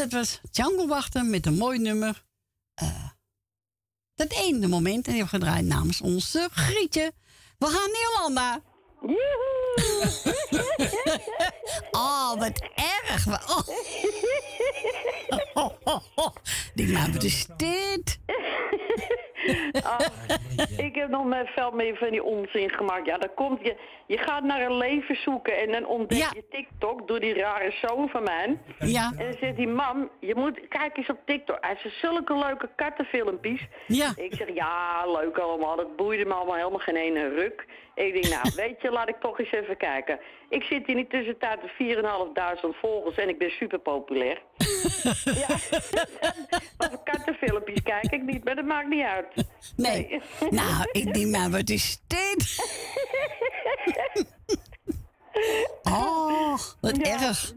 dat 0.00 0.12
was 0.12 0.40
Django 0.50 0.86
Wachten 0.86 1.30
met 1.30 1.46
een 1.46 1.56
mooi 1.56 1.78
nummer. 1.78 2.24
eh, 2.74 3.08
dat 4.14 4.32
ene 4.32 4.66
moment. 4.66 5.06
En 5.06 5.12
die 5.12 5.22
hebben 5.22 5.40
we 5.40 5.44
gedraaid 5.46 5.64
namens 5.64 6.00
onze 6.00 6.48
Grietje. 6.52 7.12
We 7.58 7.66
gaan 7.66 7.90
naar 7.90 8.10
Jolanda. 8.12 8.62
oh, 11.90 12.38
wat 12.38 12.60
erg. 12.74 13.24
Wa- 13.24 13.42
Oh. 13.48 13.68
Die 16.74 16.92
maar 16.92 17.12
wat 17.12 17.22
is 17.22 17.46
dit? 17.56 18.18
Ik 20.86 20.94
heb 20.94 21.08
nog 21.08 21.24
met 21.24 21.48
veel 21.48 21.70
meer 21.70 21.96
van 21.96 22.10
die 22.10 22.22
onzin 22.24 22.70
gemaakt. 22.70 23.06
Ja, 23.06 23.18
dan 23.18 23.34
komt 23.34 23.58
je, 23.62 23.76
je 24.06 24.18
gaat 24.18 24.42
naar 24.42 24.60
een 24.60 24.76
leven 24.76 25.16
zoeken 25.16 25.58
en 25.58 25.72
dan 25.72 25.86
ontdek 25.86 26.18
Ja. 26.18 26.28
je 26.34 26.44
TikTok 26.50 27.08
door 27.08 27.20
die 27.20 27.34
rare 27.34 27.72
zoon 27.82 28.08
van 28.08 28.22
mij. 28.22 28.58
Ja. 28.78 29.12
En 29.18 29.24
dan 29.24 29.36
zegt 29.40 29.56
die 29.56 29.68
mam, 29.68 30.10
je 30.20 30.34
moet, 30.34 30.60
kijk 30.68 30.96
eens 30.96 31.08
op 31.08 31.18
TikTok. 31.24 31.58
Hij 31.60 31.76
zegt 31.82 31.94
zulke 32.00 32.34
leuke 32.38 32.68
kattenfilmpjes. 32.76 33.66
Ja. 33.86 34.12
Ik 34.16 34.34
zeg, 34.34 34.54
ja, 34.54 35.04
leuk 35.06 35.38
allemaal. 35.38 35.76
Dat 35.76 35.96
boeide 35.96 36.24
me 36.24 36.34
allemaal 36.34 36.56
helemaal 36.56 36.78
geen 36.78 36.96
ene 36.96 37.28
ruk. 37.28 37.66
Ik 37.94 38.12
denk, 38.22 38.28
nou, 38.34 38.52
weet 38.56 38.82
je, 38.82 38.90
laat 38.90 39.08
ik 39.08 39.16
toch 39.20 39.38
eens 39.38 39.52
even 39.52 39.76
kijken. 39.76 40.20
Ik 40.48 40.62
zit 40.62 40.86
in 40.88 40.96
die 40.96 41.06
tussentijd 41.06 41.58
met 41.62 41.96
4.500 42.72 42.78
volgers 42.80 43.16
en 43.16 43.28
ik 43.28 43.38
ben 43.38 43.50
super 43.50 43.78
populair. 43.78 44.42
ja, 45.24 45.58
voor 46.78 47.02
kattenfilmpjes 47.04 47.82
kijk 47.82 48.12
ik 48.12 48.22
niet, 48.22 48.44
maar 48.44 48.54
dat 48.54 48.64
maakt 48.64 48.88
niet 48.88 49.04
uit. 49.04 49.26
Nee. 49.76 50.20
Nou, 50.50 50.88
ik 50.92 51.14
denk 51.14 51.26
maar, 51.36 51.50
wat 51.50 51.68
is 51.70 52.02
dit? 52.06 52.56
Oh, 55.82 56.58
wat 56.80 56.96
Ja. 57.06 57.20
erg. 57.22 57.52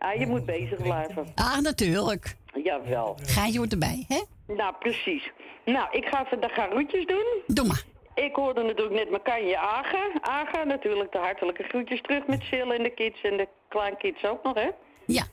Ja, 0.00 0.12
je 0.12 0.26
moet 0.26 0.46
bezig 0.46 0.82
blijven. 0.82 1.26
Ah, 1.34 1.58
natuurlijk. 1.58 2.36
Jawel. 2.62 3.18
Gaatje 3.22 3.58
hoort 3.58 3.72
erbij, 3.72 4.04
hè? 4.08 4.22
Nou, 4.54 4.74
precies. 4.78 5.30
Nou, 5.64 5.88
ik 5.90 6.04
ga 6.06 6.24
even 6.24 6.40
de 6.40 6.48
groetjes 6.48 7.06
doen. 7.06 7.24
Doe 7.46 7.66
maar. 7.66 7.82
Ik 8.26 8.34
hoorde 8.34 8.62
natuurlijk 8.62 8.96
net 8.96 9.10
Makanje 9.10 9.58
Aga. 9.58 10.10
Aga, 10.20 10.64
natuurlijk 10.64 11.12
de 11.12 11.18
hartelijke 11.18 11.62
groetjes 11.62 12.02
terug 12.02 12.26
met 12.26 12.42
Sil 12.48 12.72
en 12.72 12.82
de 12.82 12.90
kids 12.90 13.20
en 13.22 13.36
de 13.36 13.48
kleinkids 13.68 14.24
ook 14.24 14.42
nog, 14.42 14.54
hè? 14.54 14.68
Ja. 15.06 15.24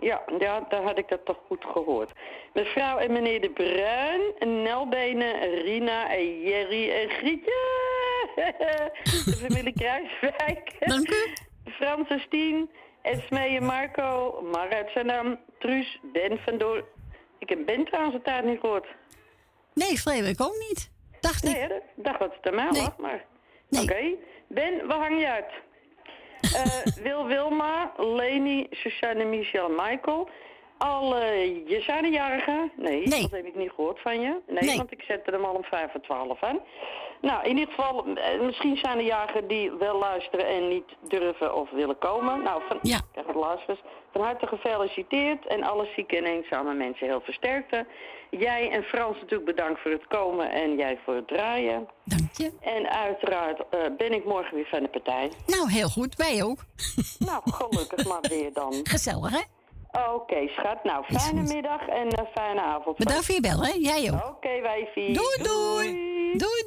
Ja, 0.00 0.22
ja, 0.38 0.66
daar 0.68 0.82
had 0.82 0.98
ik 0.98 1.08
dat 1.08 1.24
toch 1.24 1.38
goed 1.46 1.64
gehoord. 1.64 2.10
Mevrouw 2.52 2.98
en 2.98 3.12
meneer 3.12 3.40
De 3.40 3.50
Bruin, 3.50 4.62
Nelbenen, 4.62 5.40
Rina 5.62 6.10
en 6.10 6.40
Jerry 6.40 6.90
en 6.90 7.08
Grietje. 7.08 7.54
De 9.24 9.36
familie 9.48 9.72
Kruiswijk. 9.72 10.74
Dank 10.78 11.08
u. 11.10 11.34
Frans 11.70 12.08
en 12.08 12.20
Stien, 12.20 12.70
Esmee 13.02 13.56
en 13.56 13.64
Marco, 13.64 14.40
Marit 14.52 14.88
Sanam, 14.88 15.38
Truus, 15.58 16.00
Ben 16.12 16.38
van 16.38 16.58
Door. 16.58 16.84
Ik 17.38 17.48
heb 17.48 17.66
Ben 17.66 17.84
trouwens 17.84 18.14
een 18.14 18.22
tijd 18.22 18.44
niet 18.44 18.60
gehoord. 18.60 18.86
Nee, 19.74 20.00
vreemd 20.00 20.26
ik 20.26 20.40
ook 20.40 20.56
niet. 20.68 20.91
Dacht 21.22 21.42
Nee, 21.44 21.52
ik. 21.54 21.60
hè, 21.60 21.74
ik 21.74 21.82
dacht 21.94 22.18
dat 22.18 22.34
het 22.34 22.46
aan 22.46 22.54
mij 22.54 22.70
Nee. 22.70 22.86
maar... 22.98 23.24
Nee. 23.68 23.82
Oké. 23.82 24.00
Ben, 24.46 24.86
waar 24.86 24.98
hang 24.98 25.20
je 25.20 25.28
uit? 25.28 25.50
Eh, 26.54 26.94
Wil 27.04 27.26
Wilma, 27.26 27.92
Leni, 27.96 28.66
Susanne, 28.70 29.24
Michel 29.24 29.66
en 29.68 29.74
Michael. 29.74 30.28
Alle, 30.78 31.24
je 31.66 31.80
zijn 31.80 32.02
de 32.02 32.08
jarigen? 32.10 32.72
Nee, 32.76 33.06
Nee. 33.08 33.20
dat 33.20 33.30
heb 33.30 33.44
ik 33.46 33.54
niet 33.54 33.70
gehoord 33.70 34.00
van 34.00 34.20
je. 34.20 34.36
Nee, 34.46 34.62
Nee. 34.62 34.76
want 34.76 34.92
ik 34.92 35.02
zette 35.02 35.30
hem 35.30 35.44
al 35.44 35.54
om 35.54 35.64
5 35.64 35.90
voor 35.90 36.00
12 36.00 36.42
aan. 36.42 36.60
Nou, 37.22 37.42
in 37.48 37.58
ieder 37.58 37.74
geval, 37.74 38.04
eh, 38.06 38.40
misschien 38.40 38.76
zijn 38.76 38.98
er 38.98 39.04
jarigen 39.04 39.48
die 39.48 39.70
wel 39.70 39.98
luisteren 39.98 40.46
en 40.46 40.68
niet 40.68 40.88
durven 41.08 41.54
of 41.54 41.70
willen 41.70 41.98
komen. 41.98 42.42
Nou, 42.42 42.62
van, 42.68 42.78
Ja. 42.82 43.00
kijk, 43.12 43.26
het 43.26 43.36
luisteraars, 43.36 43.80
van 44.12 44.20
harte 44.20 44.46
gefeliciteerd 44.46 45.46
en 45.46 45.62
alle 45.62 45.88
zieke 45.96 46.16
en 46.16 46.24
eenzame 46.24 46.74
mensen 46.74 47.06
heel 47.06 47.20
versterkte. 47.20 47.86
Jij 48.30 48.70
en 48.70 48.82
Frans 48.82 49.16
natuurlijk 49.20 49.44
bedankt 49.56 49.80
voor 49.80 49.90
het 49.90 50.06
komen 50.08 50.50
en 50.50 50.76
jij 50.76 50.98
voor 51.04 51.14
het 51.14 51.28
draaien. 51.28 51.88
Dank 52.04 52.32
je. 52.32 52.52
En 52.60 52.88
uiteraard 52.90 53.62
eh, 53.70 53.80
ben 53.96 54.12
ik 54.12 54.24
morgen 54.24 54.54
weer 54.54 54.66
van 54.70 54.82
de 54.82 54.88
partij. 54.88 55.30
Nou, 55.46 55.70
heel 55.70 55.88
goed. 55.88 56.14
Wij 56.16 56.42
ook. 56.42 56.58
Nou, 57.18 57.42
gelukkig 57.44 58.06
maar 58.08 58.20
weer 58.20 58.52
dan. 58.52 58.74
Gezellig, 58.82 59.30
hè? 59.30 59.40
Oké, 60.14 60.48
schat. 60.48 60.84
Nou, 60.84 61.04
fijne 61.04 61.42
middag 61.42 61.86
en 61.88 62.08
eh, 62.08 62.24
fijne 62.34 62.60
avond. 62.60 62.96
Bedankt 62.96 63.24
voor 63.26 63.34
je 63.34 63.40
bel, 63.40 63.64
hè? 63.64 63.72
Jij 63.78 64.12
ook. 64.12 64.28
Oké, 64.28 64.60
wijfie. 64.60 65.12
Doei, 65.12 65.36
doei. 65.42 65.92
Doei, 65.92 66.11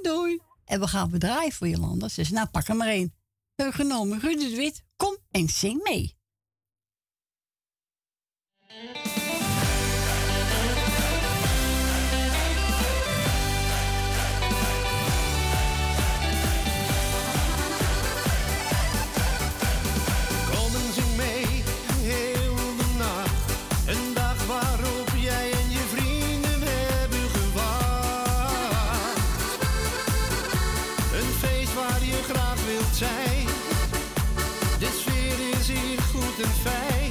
doei. 0.02 0.40
En 0.66 0.80
we 0.80 0.88
gaan 0.88 1.10
bedrijven 1.10 1.52
voor 1.52 1.68
Jolanda. 1.68 2.08
Ze 2.08 2.14
zegt, 2.14 2.32
nou, 2.32 2.48
pak 2.48 2.68
er 2.68 2.76
maar 2.76 2.88
één. 2.88 3.14
Genomen 3.56 4.20
Ruud 4.20 4.40
de 4.40 4.56
Wit. 4.56 4.84
Kom 4.96 5.18
en 5.32 5.48
zing 5.48 5.84
mee. 5.84 6.16
Hier 36.38 36.46
goed 36.46 37.05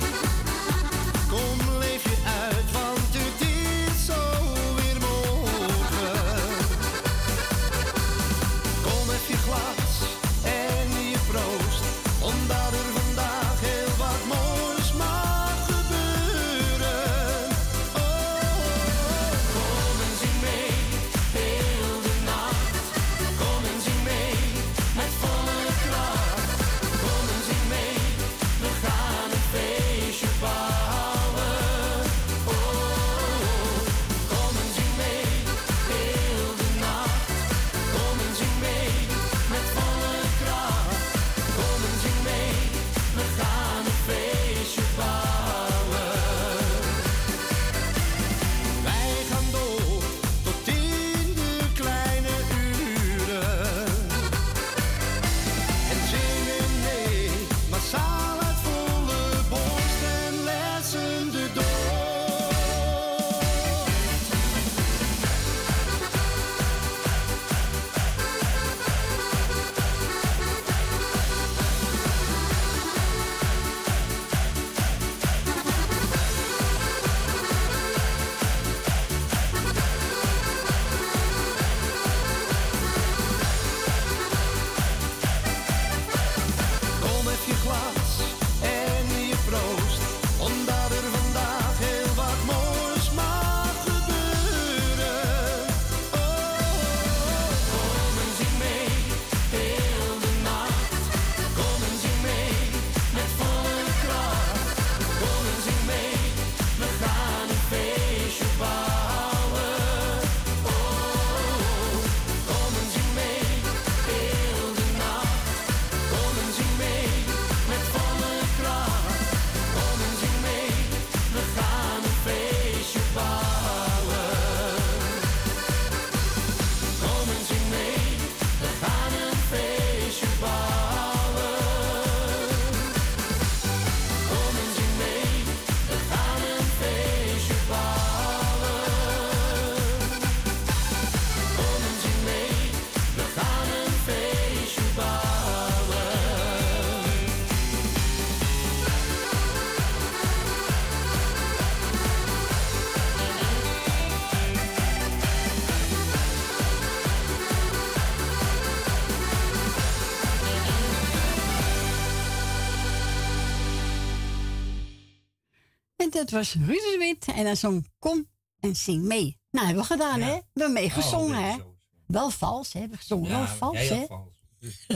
dat 166.15 166.31
was 166.31 166.55
Ruud 166.55 166.67
de 166.69 166.97
Wit. 166.99 167.35
En 167.37 167.45
dan 167.45 167.57
zong 167.57 167.89
Kom 167.99 168.29
en 168.61 168.77
zing 168.77 169.03
mee. 169.05 169.39
Nou, 169.51 169.67
hebben 169.67 169.85
we 169.85 169.91
gedaan, 169.93 170.21
hè? 170.21 170.35
We 170.35 170.43
hebben 170.53 170.73
meegezongen, 170.73 171.39
Oh, 171.39 171.45
hè? 171.51 171.57
zo. 171.57 171.77
Wel 172.07 172.31
vals, 172.31 172.73
hè? 172.73 172.89
We 172.89 172.97
gezongen 172.97 173.31
wel 173.31 173.47
vals, 173.47 173.79
hè? 173.89 173.97
had 173.99 174.07
vals. 174.07 174.33
Dus, 174.59 174.87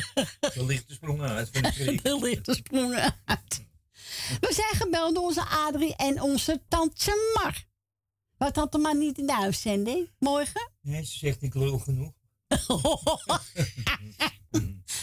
de 0.54 0.64
lichte 0.64 0.94
sprongen 0.94 1.28
uit 1.30 1.52
de 2.02 2.18
lichte 2.22 2.54
sprongen 2.54 3.14
uit. 3.24 3.66
We 4.40 4.52
zijn 4.54 4.74
gebeld 4.76 5.14
door 5.14 5.24
onze 5.24 5.44
Adrie 5.44 5.96
en 5.96 6.22
onze 6.22 6.62
tante 6.68 7.32
Mar. 7.34 7.66
Wat 8.36 8.54
tante 8.54 8.78
Mar 8.78 8.96
niet 8.96 9.18
in 9.18 9.26
de 9.26 9.36
uitzending? 9.36 10.10
Morgen? 10.18 10.70
Nee, 10.80 11.04
ze 11.04 11.18
zegt 11.18 11.42
ik 11.42 11.54
lul 11.54 11.78
genoeg. 11.78 12.12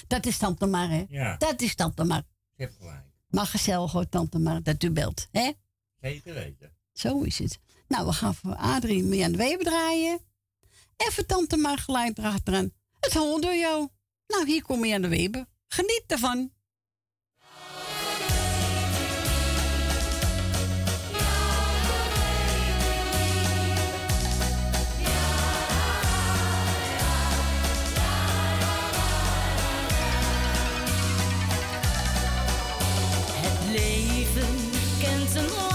Dat 0.08 0.25
is 0.25 0.38
tante 0.38 0.65
Mar, 0.65 0.89
hè? 0.89 1.06
Ja. 1.10 1.38
Dat 1.38 1.62
is 1.62 1.75
tante 1.75 2.04
Mar. 2.04 2.23
Je 2.56 2.63
hebt 2.63 2.75
gelijk. 2.78 3.04
Maar 3.28 3.45
gezellig 3.45 3.91
hoor, 3.91 4.10
tante 4.10 4.39
Mar, 4.39 4.63
dat 4.63 4.84
u 4.84 4.91
belt, 4.91 5.28
hè? 5.32 5.51
Zeker 6.06 6.34
weten. 6.34 6.72
Zo 6.94 7.22
is 7.22 7.39
het. 7.39 7.60
Nou, 7.88 8.06
we 8.06 8.13
gaan 8.13 8.36
voor 8.36 8.56
Adrie 8.56 9.04
Mirjam 9.04 9.36
Weber 9.36 9.65
draaien. 9.65 10.20
En 10.98 11.12
voor 11.12 11.26
tante 11.26 11.58
Mar 11.58 11.78
gelijk 11.78 12.18
erachteraan. 12.18 12.72
Het 13.00 13.13
hoort 13.13 13.41
door 13.41 13.56
jou. 13.56 13.88
Nou, 14.28 14.46
hier 14.46 14.63
kom 14.63 14.86
je 14.86 14.94
aan 14.94 15.02
de 15.02 15.08
Weber. 15.08 15.46
Geniet 15.68 16.04
ervan. 16.08 16.52
Het 33.36 33.72
leven 33.72 34.56
kent 35.00 35.36
een 35.36 35.75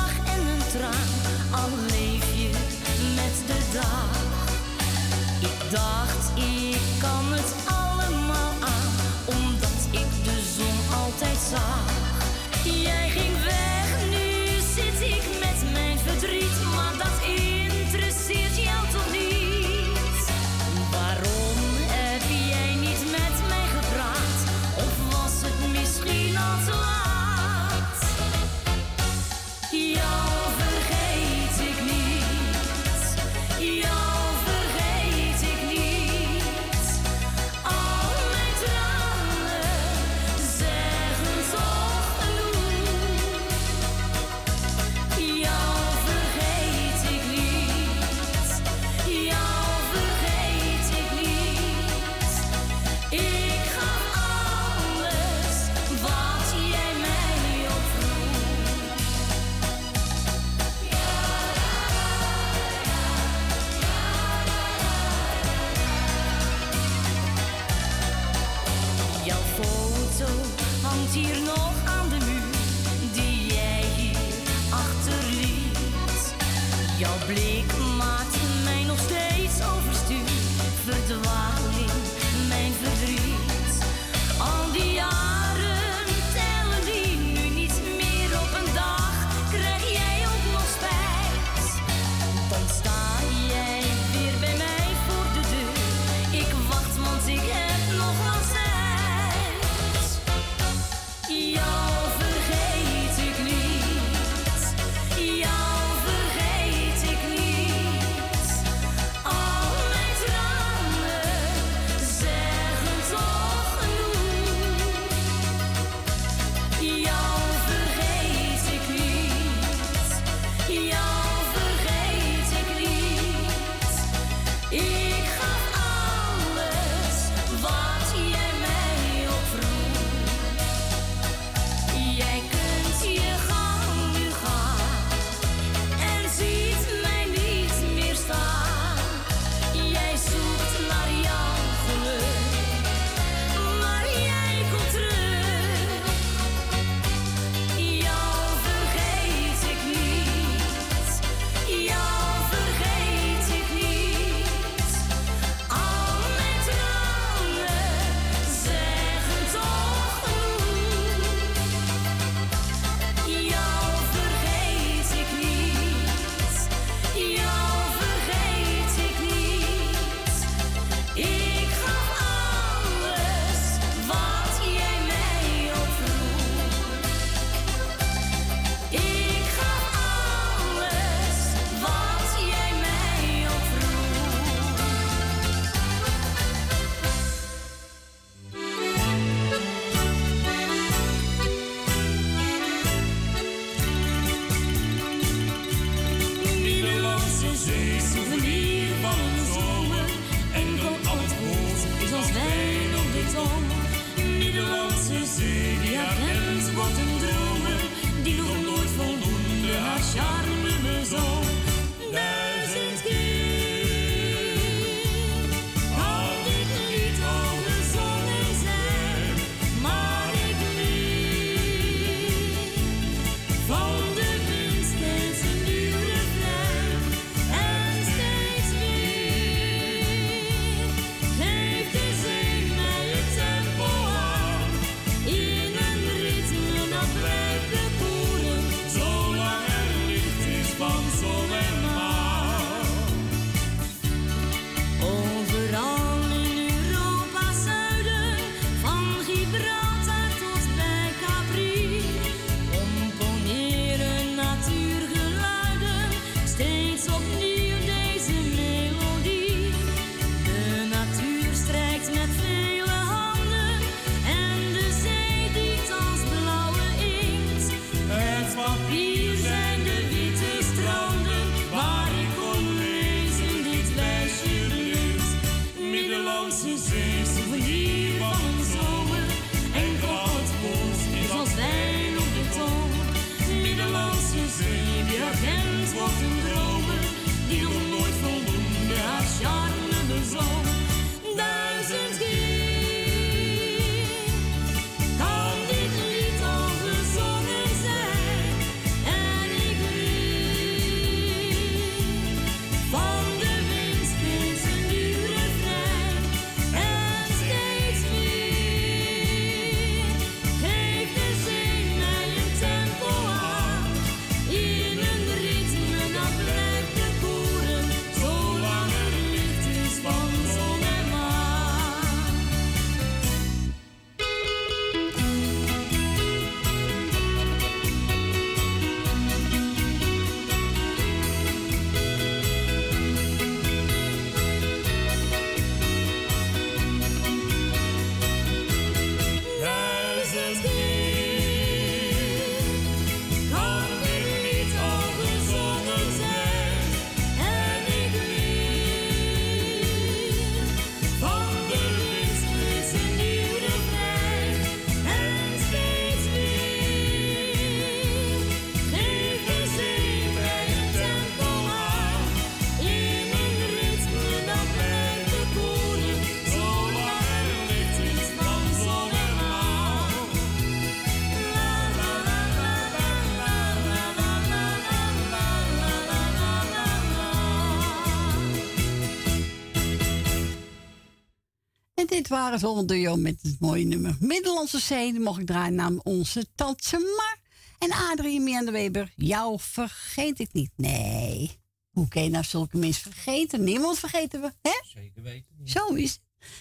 dit 382.21 382.29
waren 382.29 382.59
ze 382.59 382.68
onder 382.68 382.87
duo 382.87 383.16
met 383.16 383.43
het 383.43 383.61
mooie 383.61 383.85
nummer 383.85 384.16
Middellandse 384.21 384.79
Zee. 384.79 385.12
Die 385.12 385.21
mocht 385.21 385.41
ik 385.41 385.47
draaien 385.47 385.75
namens 385.75 386.03
onze 386.03 386.47
tante 386.55 386.99
Mar. 386.99 387.39
En 387.79 387.93
Adrie 387.93 388.41
Meer 388.41 388.64
de 388.64 388.71
Weber, 388.71 389.12
jou 389.16 389.61
vergeet 389.61 390.39
ik 390.39 390.53
niet. 390.53 390.71
Nee, 390.77 391.61
hoe 391.91 392.09
kun 392.09 392.23
je 392.23 392.31
nou 392.31 392.45
zulke 392.45 392.77
mensen 392.77 393.12
vergeten? 393.12 393.64
Niemand 393.64 393.99
vergeten 393.99 394.41
we, 394.41 394.53
hè? 394.62 394.81
Zeker 394.83 395.23
weten. 395.23 395.47
Zo 395.64 395.95
is 395.95 396.12
het. 396.12 396.21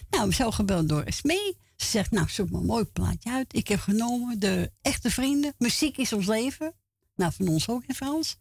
Nou, 0.09 0.31
zo 0.31 0.51
gebeld 0.51 0.89
door 0.89 1.03
Esmee. 1.03 1.57
Ze 1.75 1.85
zegt, 1.85 2.11
nou, 2.11 2.29
zoek 2.29 2.49
maar 2.49 2.61
een 2.61 2.67
mooi 2.67 2.85
plaatje 2.85 3.31
uit. 3.31 3.55
Ik 3.55 3.67
heb 3.67 3.79
genomen 3.79 4.39
de 4.39 4.71
echte 4.81 5.11
vrienden. 5.11 5.53
Muziek 5.57 5.97
is 5.97 6.13
ons 6.13 6.25
leven. 6.25 6.73
Nou, 7.15 7.33
van 7.33 7.47
ons 7.47 7.69
ook 7.69 7.83
in 7.85 7.95
Frans. 7.95 8.37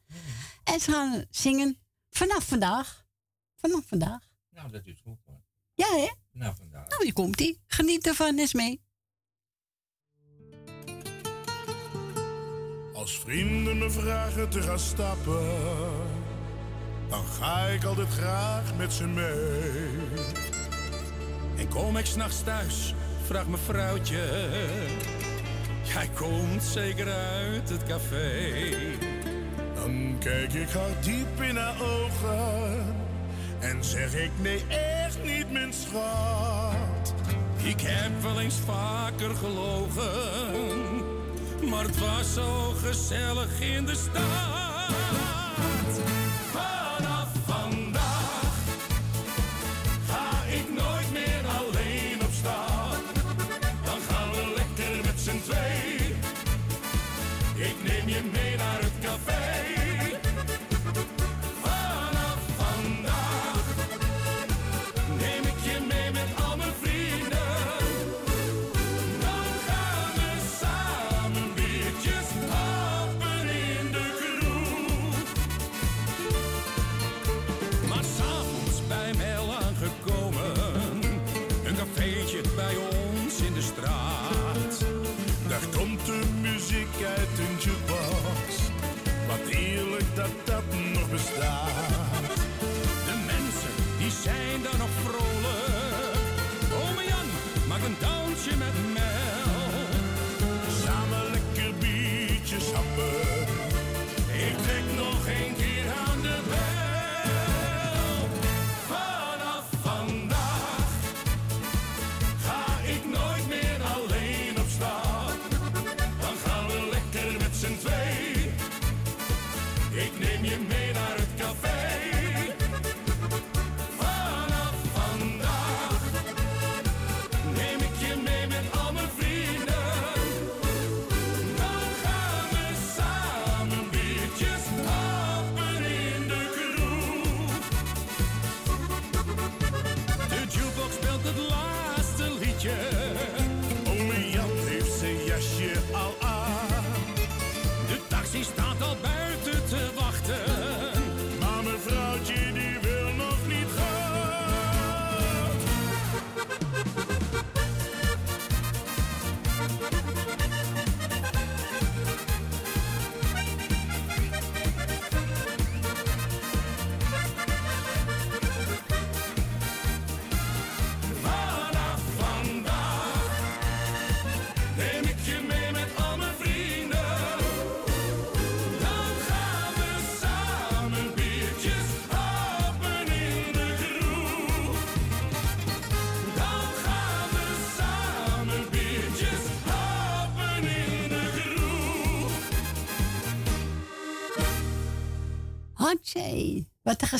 En 0.65 0.81
ze 0.81 0.91
gaan 0.91 1.25
zingen 1.31 1.79
vanaf 2.11 2.49
vandaag. 2.49 3.07
Vanaf 3.57 3.85
vandaag. 3.87 4.29
Nou, 4.51 4.71
dat 4.71 4.87
is 4.87 5.01
goed 5.05 5.19
hoor. 5.25 5.41
Ja, 5.75 5.97
hè? 5.97 6.11
Nou, 6.33 6.55
vandaag. 6.57 6.68
Nou, 6.89 7.05
hier 7.05 7.13
komt 7.13 7.41
ie. 7.41 7.61
Geniet 7.67 8.07
ervan, 8.07 8.39
Esmee. 8.39 8.81
Als 12.95 13.19
vrienden 13.19 13.79
me 13.79 13.91
vragen 13.91 14.49
te 14.49 14.63
gaan 14.63 14.79
stappen, 14.79 15.57
dan 17.09 17.25
ga 17.25 17.67
ik 17.67 17.85
altijd 17.85 18.09
graag 18.09 18.77
met 18.77 18.93
ze 18.93 19.07
mee. 19.07 19.99
En 21.57 21.69
kom 21.69 21.97
ik 21.97 22.07
s'nachts 22.07 22.43
thuis, 22.43 22.95
vraagt 23.25 23.49
mijn 23.49 23.63
vrouwtje. 23.63 24.51
Jij 25.83 26.09
komt 26.15 26.63
zeker 26.63 27.13
uit 27.13 27.69
het 27.69 27.83
café. 27.83 28.53
Dan 29.75 30.17
kijk 30.19 30.53
ik 30.53 30.69
haar 30.69 31.03
diep 31.03 31.41
in 31.41 31.57
haar 31.57 31.83
ogen 31.83 33.08
en 33.61 33.85
zeg 33.85 34.15
ik 34.15 34.31
nee, 34.41 34.65
echt 34.69 35.23
niet, 35.23 35.51
mijn 35.51 35.73
schat. 35.73 37.15
Ik 37.63 37.81
heb 37.81 38.23
wel 38.23 38.41
eens 38.41 38.59
vaker 38.67 39.35
gelogen, 39.35 41.05
maar 41.71 41.85
het 41.85 41.99
was 41.99 42.35
zo 42.35 42.75
gezellig 42.83 43.61
in 43.61 43.85
de 43.85 43.95
stad. 43.95 45.38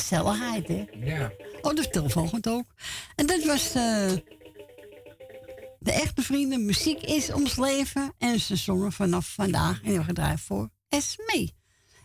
Gezelligheid, 0.09 0.67
hè? 0.67 0.85
Ja. 0.99 1.31
Oh, 1.61 1.73
de 1.75 1.89
telefoon 1.89 2.29
gaat 2.29 2.47
ook. 2.47 2.65
En 3.15 3.25
dat 3.25 3.43
was 3.43 3.67
eh, 3.67 4.11
de 5.79 5.91
echte 5.91 6.21
vrienden. 6.21 6.65
Muziek 6.65 7.01
is 7.01 7.31
ons 7.31 7.55
leven. 7.55 8.13
En 8.17 8.39
ze 8.39 8.55
zongen 8.55 8.91
vanaf 8.91 9.33
vandaag. 9.33 9.81
En 9.83 9.93
we 9.93 10.03
gedraaid 10.03 10.41
voor 10.41 10.69
Esmee. 10.87 11.55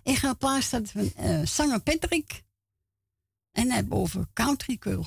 Ik 0.03 0.17
ga 0.17 0.35
plaatsen 0.35 0.87
van 0.87 1.13
eh, 1.17 1.41
zanger 1.45 1.81
Patrick. 1.81 2.43
En 3.53 3.67
hij 3.67 3.77
hebben 3.77 3.99
over 3.99 4.27
Country 4.33 4.77
Girl. 4.81 5.07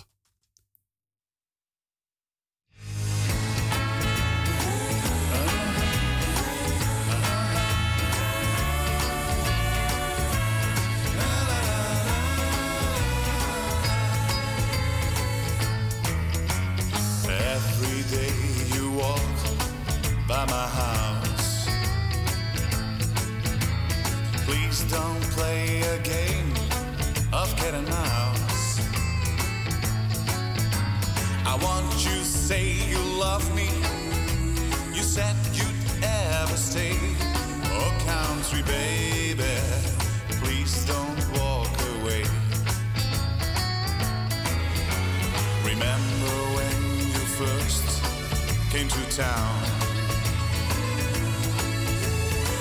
Town? 49.17 49.63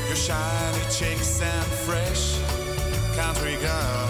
Your 0.09 0.16
shiny 0.16 0.84
chicks 0.90 1.40
and 1.40 1.66
fresh 1.86 2.38
country 3.14 3.57
girl. 3.57 4.09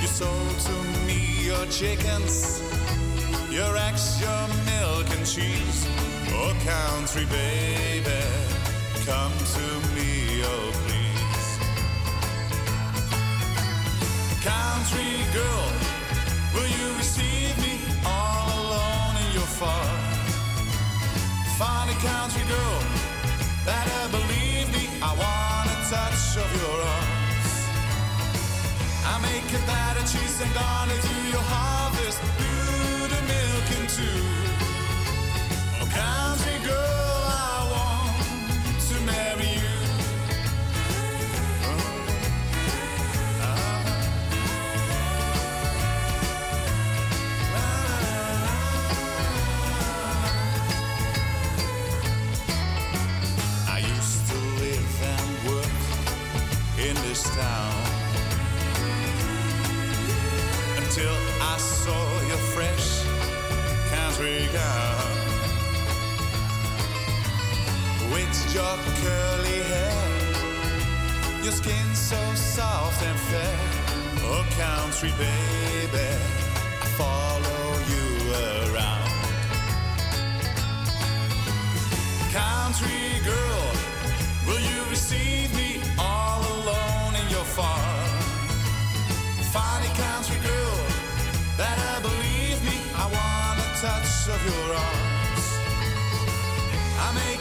You 0.00 0.08
sold 0.08 0.58
to 0.68 1.06
me 1.06 1.46
your 1.46 1.66
chickens 1.66 2.62
your 3.54 3.76
ex, 3.76 4.20
your 4.20 4.48
milk 4.66 5.06
and 5.16 5.24
cheese. 5.24 5.86
Oh, 6.30 6.52
country 6.66 7.24
baby, 7.26 8.22
come 9.06 9.32
to 9.54 9.66
me, 9.94 10.42
oh 10.42 10.72
please. 10.84 11.48
Country 14.42 15.12
girl, 15.32 15.72
will 16.52 16.66
you 16.66 16.96
receive 16.96 17.33
farm? 19.54 19.98
Find 21.58 21.88
a 21.88 21.96
country 22.02 22.42
girl 22.50 22.82
that'll 23.64 24.10
believe 24.10 24.66
me. 24.74 24.84
I 25.00 25.10
want 25.22 25.66
a 25.74 25.78
touch 25.92 26.22
of 26.42 26.48
your 26.60 26.78
arms. 26.96 27.52
I 29.06 29.14
make 29.22 29.48
a 29.54 29.62
batter 29.70 30.04
cheese 30.12 30.40
and 30.42 30.52
gonna 30.58 30.98
your 31.30 31.46
harvest. 31.54 32.18
Do 32.42 32.54
the 33.12 33.20
milk 33.32 33.68
into. 33.78 34.10
Oh, 35.82 35.88
country 36.02 36.58
girl, 36.66 37.03
country 64.14 64.46
gown 64.52 65.10
with 68.12 68.54
your 68.54 68.76
curly 69.02 69.62
hair, 69.70 71.42
your 71.42 71.52
skin 71.52 71.94
so 71.94 72.16
soft 72.34 73.02
and 73.02 73.18
fair. 73.18 73.58
Oh, 74.22 74.46
country 74.56 75.12
baby, 75.18 76.08
I 76.80 76.86
follow 76.96 77.66
you 77.90 78.06
around. 78.70 79.10
Country 82.30 83.20
girl, 83.24 83.66
will 84.46 84.60
you 84.60 84.90
receive 84.90 85.53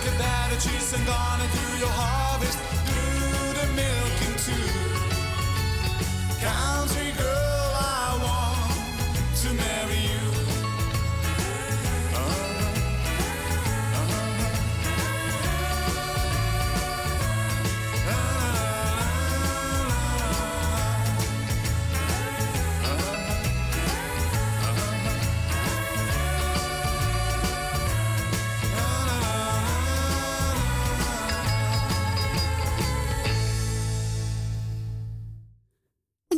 look 0.03 0.13
at 0.13 0.19
that, 0.19 0.59
cheese 0.59 0.93
and 0.93 1.05
gone 1.05 1.39
through 1.39 1.79
your 1.79 1.87
harvest, 1.89 2.57
through 2.87 3.53
the 3.59 3.67
milk 3.73 4.21
and 4.27 4.37
two. 4.39 4.67
Country 6.45 7.11
girl. 7.17 7.52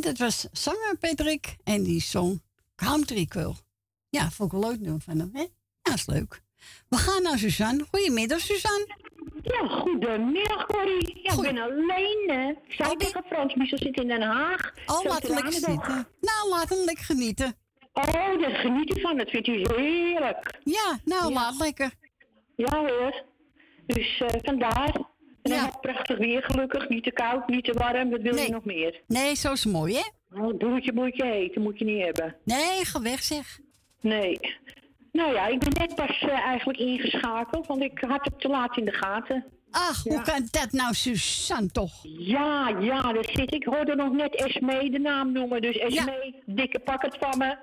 Dat 0.06 0.18
was 0.18 0.46
zanger 0.52 0.96
Patrick 1.00 1.56
en 1.64 1.82
die 1.82 2.00
zong 2.00 2.42
Country 2.76 3.26
Girl. 3.28 3.56
Ja, 4.08 4.30
vond 4.30 4.52
ik 4.52 4.58
een 4.58 4.68
leuk 4.68 4.80
nummer 4.80 5.00
van 5.00 5.18
hem, 5.18 5.30
hè? 5.32 5.44
Ja, 5.82 5.94
is 5.94 6.06
leuk. 6.06 6.42
We 6.88 6.96
gaan 6.96 7.22
naar 7.22 7.38
Suzanne. 7.38 7.84
Goedemiddag, 7.90 8.40
Suzanne. 8.40 8.86
Ja, 9.42 9.68
goedemiddag 9.68 10.66
Corrie. 10.66 11.20
Ja, 11.22 11.32
ik 11.32 11.40
ben 11.40 11.58
alleen, 11.58 12.24
hè. 12.26 12.48
Ik 12.48 12.72
zei 12.72 12.96
tegen 12.96 13.24
Frans, 13.26 13.54
Michel 13.54 13.78
zit 13.78 13.96
in 14.00 14.08
Den 14.08 14.22
Haag. 14.22 14.72
Oh, 14.86 15.02
laat 15.04 15.22
hem 15.22 15.34
lekker 15.34 15.52
zitten. 15.52 16.08
Nou, 16.20 16.48
laat 16.48 16.68
hem 16.68 16.84
lekker 16.84 17.04
genieten. 17.04 17.54
Oh, 17.92 18.40
daar 18.40 18.50
geniet 18.54 18.92
hij 18.92 19.00
van. 19.02 19.16
Dat 19.16 19.30
vindt 19.30 19.46
hij 19.46 19.66
heerlijk. 19.76 20.58
Ja, 20.64 20.98
nou, 21.04 21.28
Ja. 21.28 21.34
laat 21.34 21.56
lekker. 21.58 21.92
Ja 22.56 22.78
hoor. 22.78 23.22
Dus 23.86 24.20
eh, 24.20 24.28
vandaar. 24.42 24.94
En 25.50 25.56
Ja. 25.56 25.62
ja. 25.62 25.78
prachtig 25.80 26.18
weer, 26.18 26.42
gelukkig. 26.42 26.88
Niet 26.88 27.02
te 27.04 27.10
koud, 27.12 27.48
niet 27.48 27.64
te 27.64 27.72
warm. 27.72 28.10
Wat 28.10 28.20
wil 28.20 28.34
Nee. 28.34 28.46
je 28.46 28.52
nog 28.52 28.64
meer? 28.64 29.00
Nee, 29.06 29.34
zo 29.34 29.52
is 29.52 29.64
mooi, 29.64 29.94
hè? 29.94 30.40
Oh, 30.42 30.56
broertje 30.56 30.92
moet 30.92 31.16
je 31.16 31.22
eten, 31.32 31.62
moet 31.62 31.78
je 31.78 31.84
niet 31.84 32.04
hebben. 32.04 32.36
Nee, 32.44 32.84
ga 32.84 33.00
weg, 33.02 33.22
zeg. 33.22 33.58
Nee. 34.00 34.38
Nou 35.12 35.32
ja, 35.34 35.46
ik 35.46 35.58
ben 35.58 35.72
net 35.86 35.94
pas 35.94 36.18
eh, 36.20 36.28
eigenlijk 36.28 36.78
ingeschakeld, 36.78 37.66
want 37.66 37.82
ik 37.82 37.98
had 38.08 38.24
het 38.24 38.40
te 38.40 38.48
laat 38.48 38.76
in 38.76 38.84
de 38.84 38.92
gaten. 38.92 39.44
Ach, 39.70 40.02
hoe 40.02 40.22
kan 40.22 40.48
dat 40.50 40.72
nou, 40.72 40.94
Suzanne, 40.94 41.70
toch? 41.70 41.92
Ja, 42.18 42.68
ja, 42.80 43.12
daar 43.12 43.24
zit 43.24 43.38
ik. 43.38 43.50
Ik 43.54 43.64
hoorde 43.64 43.94
nog 43.94 44.12
net 44.12 44.34
Esme 44.34 44.90
de 44.90 44.98
naam 44.98 45.32
noemen. 45.32 45.62
Dus 45.62 45.76
Esme, 45.78 46.34
dikke 46.46 46.78
pakket 46.78 47.16
van 47.20 47.38
me. 47.38 47.56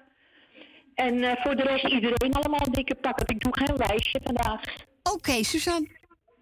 En 0.96 1.24
eh, 1.24 1.42
voor 1.44 1.56
de 1.56 1.64
rest 1.64 1.86
iedereen 1.88 2.34
allemaal 2.34 2.72
dikke 2.72 2.96
pakket. 2.96 3.30
Ik 3.30 3.40
doe 3.42 3.58
geen 3.58 3.76
lijstje 3.78 4.20
vandaag. 4.24 4.62
Oké, 5.14 5.44
Suzanne. 5.44 5.88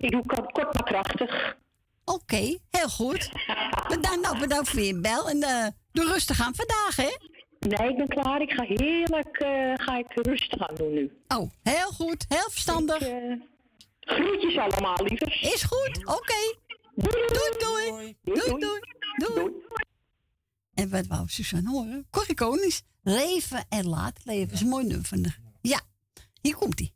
Ik 0.01 0.11
doe 0.11 0.25
kort, 0.25 0.51
kort 0.51 0.73
maar 0.73 0.83
krachtig. 0.83 1.55
Oké, 2.05 2.57
heel 2.69 2.89
goed. 2.89 3.29
Bedankt, 3.87 4.21
nou, 4.21 4.39
bedankt 4.39 4.69
voor 4.69 4.81
je 4.81 4.99
bel. 4.99 5.29
En 5.29 5.41
eh 5.41 5.67
doe 5.91 6.05
rustig 6.05 6.41
aan 6.41 6.55
vandaag, 6.55 6.95
hè? 6.95 7.17
Nee, 7.59 7.89
ik 7.89 7.97
ben 7.97 8.07
klaar. 8.07 8.41
Ik 8.41 8.51
ga 8.51 8.63
heerlijk 8.63 9.37
eh, 9.37 9.73
ga 9.75 9.97
ik 9.97 10.13
rustig 10.13 10.67
aan 10.67 10.75
doen 10.75 10.93
nu. 10.93 11.11
Oh, 11.27 11.49
heel 11.63 11.91
goed. 11.91 12.25
Heel 12.27 12.49
verstandig. 12.49 13.01
Ik, 13.01 13.07
eh, 13.07 13.39
groetjes 13.99 14.57
allemaal, 14.57 15.03
lievers. 15.03 15.41
Is 15.41 15.63
goed, 15.63 16.05
oké. 16.05 16.55
Doei, 16.95 17.53
doei. 17.59 18.15
Doei, 18.23 18.59
doei. 18.59 18.79
Doei. 19.15 19.51
En 20.73 20.89
wat 20.89 21.07
wou 21.07 21.27
Suzanne 21.27 21.69
horen? 21.69 22.07
Corrie 22.09 22.35
Konings. 22.35 22.83
Leven 23.03 23.65
en 23.69 23.87
laat 23.87 24.19
leven. 24.23 24.53
is 24.53 24.61
een 24.61 24.67
mooi 24.67 24.85
nummer. 24.85 25.39
Ja, 25.61 25.81
hier 26.41 26.55
komt 26.55 26.91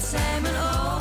dat 0.00 0.14
opa 0.14 0.95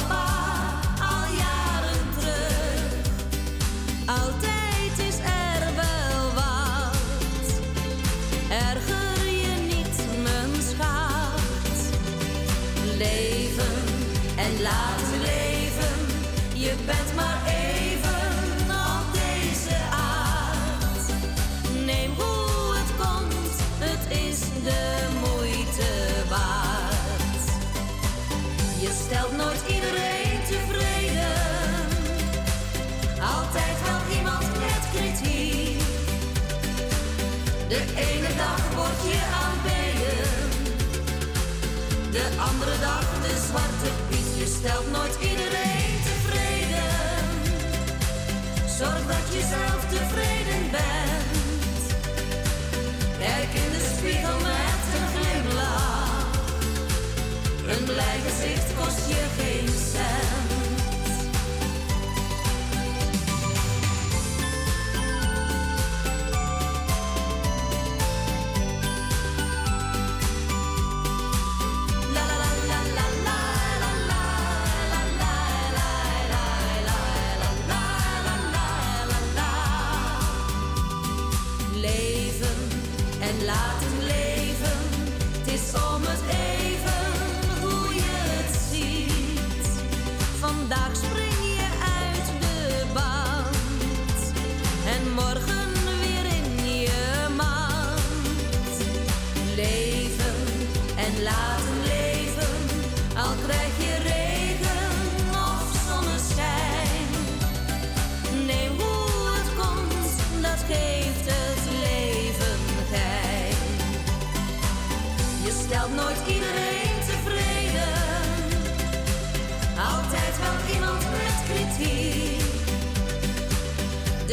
de 42.16 42.28
andere 42.50 42.80
dag 42.80 43.06
de 43.22 43.36
zwarte 43.48 43.90
piet. 44.10 44.30
Je 44.42 44.48
stelt 44.58 44.92
nooit 44.92 45.16
iedereen 45.32 45.94
tevreden, 46.10 46.96
zorg 48.78 49.04
dat 49.14 49.26
je 49.36 49.42
zelf 49.56 49.82
tevreden 49.94 50.64
bent. 50.72 51.84
Kijk 53.20 53.52
in 53.64 53.72
de 53.76 53.84
spiegel 53.96 54.38
met 54.52 54.82
een 54.98 55.08
glimlach. 55.16 56.28
Een 57.72 57.84
blij 57.84 58.18
gezicht 58.28 58.70
kost 58.80 59.08
je 59.08 59.22
geen 59.38 59.70
cent. 59.94 60.55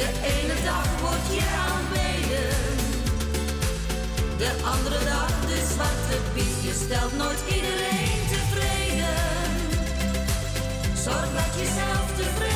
De 0.03 0.09
ene 0.09 0.55
dag 0.64 0.86
word 1.00 1.26
je 1.30 1.44
aanbeden. 1.68 2.57
De 4.38 4.50
andere 4.64 5.05
dag 5.05 5.40
de 5.46 5.59
zwarte 5.74 6.16
piet. 6.34 6.62
Je 6.62 6.74
stelt 6.84 7.16
nooit 7.16 7.42
iedereen 7.46 8.20
tevreden. 8.32 9.16
Zorg 11.05 11.28
dat 11.38 11.61
je 11.61 11.66
zelf 11.74 12.07
tevreden 12.16 12.51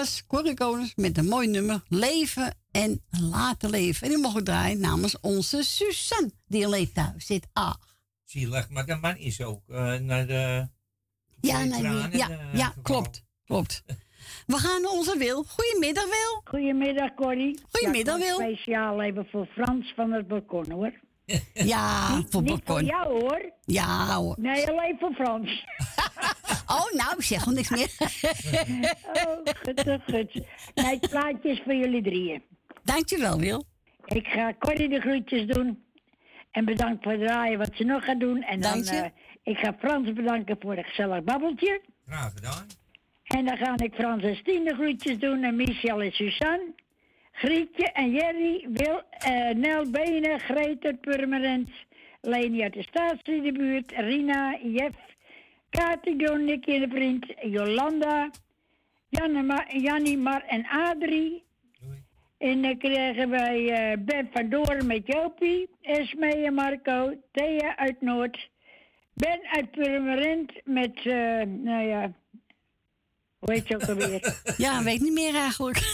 was 0.00 0.26
Corrie 0.26 0.54
Konings 0.54 0.92
met 0.94 1.18
een 1.18 1.26
mooi 1.26 1.48
nummer 1.48 1.82
Leven 1.88 2.59
en 2.72 3.02
Laten 3.10 3.70
Leven. 3.70 4.02
En 4.06 4.08
die 4.12 4.22
mogen 4.22 4.44
draaien 4.44 4.80
namens 4.80 5.20
onze 5.20 5.62
Suzanne, 5.62 6.30
die 6.46 6.66
alleen 6.66 6.92
thuis 6.92 7.26
zit. 7.26 7.46
Ah, 7.52 7.74
Zielig, 8.24 8.68
maar 8.68 8.86
de 8.86 8.96
man 8.96 9.16
is 9.16 9.42
ook 9.42 9.62
eh, 9.68 9.94
naar 9.94 10.26
de... 10.26 10.68
ja, 11.40 11.62
de 11.62 11.68
tranen, 11.70 12.16
ja, 12.18 12.30
eh, 12.30 12.54
ja 12.54 12.74
klopt, 12.82 13.24
klopt. 13.44 13.82
We 14.46 14.56
gaan 14.56 14.82
naar 14.82 14.90
onze 14.90 15.18
Wil. 15.18 15.44
Goedemiddag, 15.48 16.04
Wil. 16.04 16.40
Goedemiddag, 16.44 17.14
Corrie. 17.14 17.60
Goedemiddag, 17.70 18.18
Ja, 18.18 18.24
Wil. 18.24 18.36
Speciaal 18.36 19.02
even 19.02 19.26
voor 19.30 19.46
Frans 19.46 19.92
van 19.96 20.12
het 20.12 20.28
balkon, 20.28 20.70
hoor. 20.70 20.92
Ja, 21.54 22.16
niet, 22.16 22.26
voor 22.30 22.42
niet 22.42 22.64
balkon. 22.64 22.74
voor 22.76 22.82
jou, 22.82 23.20
hoor. 23.20 23.52
Ja, 23.64 24.14
hoor. 24.16 24.34
Nee, 24.38 24.68
alleen 24.68 24.96
voor 24.98 25.12
Frans. 25.14 25.50
Oh, 26.66 26.92
nou, 26.92 27.14
ik 27.16 27.24
zeg 27.24 27.46
al 27.46 27.52
niks 27.52 27.70
meer. 27.70 27.90
oh, 29.12 29.40
gut, 29.44 30.00
gut. 30.06 30.34
Nee, 30.74 30.98
het 31.00 31.10
plaatje 31.10 31.48
is 31.50 31.60
voor 31.64 31.74
jullie 31.74 32.02
drieën. 32.02 32.42
Dankjewel, 32.90 33.38
Wil. 33.38 33.64
Ik 34.04 34.26
ga 34.26 34.54
Corrie 34.58 34.88
de 34.88 35.00
groetjes 35.00 35.46
doen. 35.46 35.84
En 36.50 36.64
bedankt 36.64 37.02
voor 37.02 37.12
het 37.12 37.20
draaien 37.20 37.58
wat 37.58 37.70
ze 37.74 37.84
nog 37.84 38.04
gaat 38.04 38.20
doen. 38.20 38.42
En 38.42 38.60
dan, 38.60 38.82
eh, 38.82 39.04
ik 39.42 39.58
ga 39.58 39.76
Frans 39.78 40.12
bedanken 40.12 40.56
voor 40.60 40.76
een 40.76 40.84
gezellig 40.84 41.24
babbeltje. 41.24 41.80
Graag 42.06 42.32
gedaan. 42.32 42.66
En 43.24 43.44
dan 43.44 43.56
ga 43.56 43.76
ik 43.76 43.94
Frans 43.94 44.22
en 44.22 44.36
Stien 44.36 44.64
de 44.64 44.74
groetjes 44.74 45.18
doen. 45.18 45.42
En 45.42 45.56
Michel 45.56 46.02
en 46.02 46.12
Suzanne. 46.12 46.74
Grietje 47.32 47.92
en 47.92 48.10
Jerry. 48.10 48.68
Wil, 48.72 49.02
eh, 49.10 49.54
Nel 49.54 49.90
Benen. 49.90 50.40
Greet 50.40 51.00
Purmerend. 51.00 51.70
Leni 52.20 52.62
uit 52.62 52.72
de 52.72 52.82
statie 52.82 53.42
de 53.42 53.52
buurt. 53.52 53.92
Rina, 53.92 54.58
Jeff. 54.62 54.96
Kati, 55.70 56.16
John, 56.16 56.44
Nicky 56.44 56.70
en 56.70 56.80
de 56.80 56.88
vriend. 56.88 57.26
Jolanda. 57.42 58.30
Janne, 59.08 59.64
Jannie, 59.68 60.18
Mar 60.18 60.42
en 60.46 60.66
Adrie. 60.66 61.48
En 62.40 62.62
dan 62.62 62.78
krijgen 62.78 63.30
wij 63.30 63.68
eh, 63.68 63.98
Ben 63.98 64.28
van 64.32 64.48
Doorn 64.48 64.86
met 64.86 65.02
Jopie. 65.04 65.70
Esme 65.82 66.44
en 66.44 66.54
Marco. 66.54 67.14
Thea 67.32 67.76
uit 67.76 68.00
Noord. 68.00 68.50
Ben 69.14 69.40
uit 69.42 69.70
Purmerend 69.70 70.52
met, 70.64 70.96
eh, 70.96 71.42
nou 71.46 71.86
ja, 71.86 72.12
hoe 73.38 73.52
heet 73.52 73.68
je 73.68 73.74
ook 73.74 73.88
alweer? 73.88 74.42
Ja, 74.56 74.82
weet 74.82 75.00
niet 75.00 75.12
meer 75.12 75.34
eigenlijk. 75.34 75.78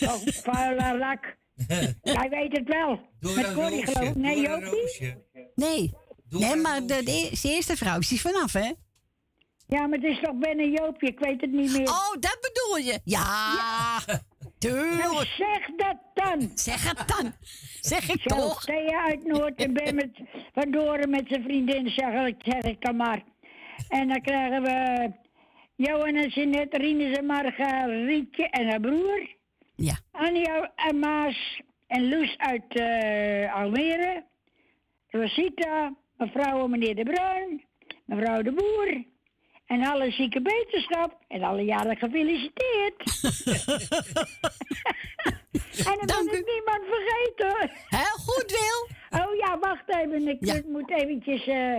Oh, 0.00 0.26
vuile 0.26 0.98
lak. 0.98 1.36
Jij 2.02 2.28
weet 2.30 2.56
het 2.56 2.68
wel. 2.68 3.00
Door 3.20 3.34
Met 3.34 3.54
Corrie 3.54 3.86
geloof 3.86 4.08
ik. 4.08 4.14
Nee, 4.14 4.40
Jopie? 4.40 5.14
Nee. 5.54 5.92
Nee, 6.28 6.56
maar 6.56 6.80
de, 6.80 6.86
de, 6.86 7.30
de 7.42 7.48
eerste 7.48 7.76
vrouw 7.76 7.98
is 7.98 8.08
die 8.08 8.20
vanaf, 8.20 8.52
hè? 8.52 8.72
Ja, 9.66 9.86
maar 9.86 9.98
het 9.98 10.10
is 10.10 10.20
toch 10.20 10.38
Ben 10.38 10.58
en 10.58 10.70
Joopje, 10.70 11.06
ik 11.06 11.18
weet 11.18 11.40
het 11.40 11.52
niet 11.52 11.72
meer. 11.72 11.88
Oh, 11.88 12.12
dat 12.20 12.38
bedoel 12.40 12.92
je? 12.92 13.00
Ja, 13.04 14.00
tuurlijk. 14.62 15.02
Nou, 15.02 15.24
zeg 15.26 15.70
dat 15.76 15.96
dan. 16.14 16.50
Zeg 16.54 16.88
het 16.88 17.08
dan. 17.08 17.32
Zeg 17.80 18.08
ik 18.12 18.20
Zo, 18.20 18.36
toch. 18.36 18.64
Thea 18.64 19.04
uit 19.04 19.24
Noord 19.26 19.54
en 19.54 19.72
Ben 19.72 19.94
met, 19.94 20.20
van 20.52 20.70
Doren 20.70 21.10
met 21.10 21.24
zijn 21.28 21.42
vriendin, 21.42 21.88
zeg 21.88 22.26
ik, 22.26 22.36
zeg 22.38 22.62
ik 22.62 22.80
dan 22.80 22.96
maar. 22.96 23.22
En 23.88 24.08
dan 24.08 24.20
krijgen 24.20 24.62
we 24.62 25.10
Johan 25.76 26.14
en 26.14 26.28
Jeanette, 26.28 26.76
Rinus 26.76 27.16
en 27.16 27.26
Margarietje 27.26 28.48
en 28.48 28.68
haar 28.68 28.80
broer. 28.80 29.36
Ja. 29.74 29.94
Annie 30.10 30.48
en 30.74 30.98
Maas 30.98 31.60
en 31.86 32.08
Loes 32.08 32.34
uit 32.38 32.74
eh, 32.74 33.54
Almere. 33.54 34.24
Rosita, 35.08 35.94
mevrouw 36.16 36.64
en 36.64 36.70
meneer 36.70 36.94
De 36.94 37.02
Bruin, 37.02 37.64
mevrouw 38.04 38.42
De 38.42 38.52
Boer. 38.52 39.04
En 39.72 39.84
alle 39.86 40.10
zieke 40.10 40.40
beterschap 40.42 41.16
en 41.28 41.42
alle 41.42 41.62
jaren 41.62 41.96
gefeliciteerd. 41.96 43.02
en 45.90 46.06
dan 46.06 46.24
wil 46.24 46.34
ik 46.38 46.46
niemand 46.54 46.82
vergeten. 46.88 47.70
Heel 47.88 48.18
goed, 48.26 48.44
Wil. 48.50 48.88
Oh 49.20 49.34
ja, 49.36 49.58
wacht 49.58 49.84
even. 49.88 50.28
Ik 50.28 50.36
Ja. 50.40 50.60
moet 50.66 50.90
eventjes... 50.90 51.46
eh 51.46 51.78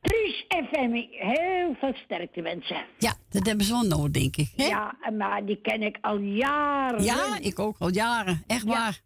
Truus 0.00 0.44
en 0.48 0.66
Femi, 0.72 1.08
heel 1.10 1.74
veel 1.78 1.94
sterkte 1.94 2.42
wensen. 2.42 2.84
Ja, 2.98 3.14
dat 3.30 3.46
hebben 3.46 3.64
ze 3.66 3.72
wel 3.72 3.82
nodig, 3.98 4.10
denk 4.10 4.36
ik. 4.36 4.52
Hè? 4.56 4.66
Ja, 4.66 4.94
maar 5.16 5.44
die 5.44 5.60
ken 5.60 5.82
ik 5.82 5.98
al 6.00 6.18
jaren. 6.18 7.02
Ja, 7.02 7.38
ik 7.40 7.58
ook 7.58 7.76
al 7.78 7.90
jaren. 7.92 8.42
Echt 8.46 8.64
waar. 8.64 9.00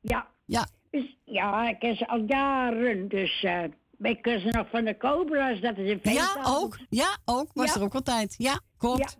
Ja. 0.00 0.26
Ja. 0.46 0.66
Dus, 0.90 1.16
ja, 1.24 1.68
ik 1.68 1.78
ken 1.78 1.96
ze 1.96 2.06
al 2.08 2.24
jaren. 2.26 3.08
Dus 3.08 3.42
eh 3.42 3.62
ik 4.02 4.22
ken 4.22 4.40
ze 4.40 4.46
nog 4.46 4.68
van 4.70 4.84
de 4.84 4.96
Cobra's. 4.96 5.60
Dat 5.60 5.78
is 5.78 5.90
een 5.90 6.00
Ja, 6.02 6.10
feestavond. 6.10 6.46
ook. 6.62 6.78
Ja, 6.88 7.18
ook. 7.24 7.50
Was 7.54 7.66
Ja. 7.66 7.74
er 7.74 7.82
ook 7.82 7.94
altijd. 7.94 8.34
Ja, 8.38 8.60
klopt. 8.76 9.18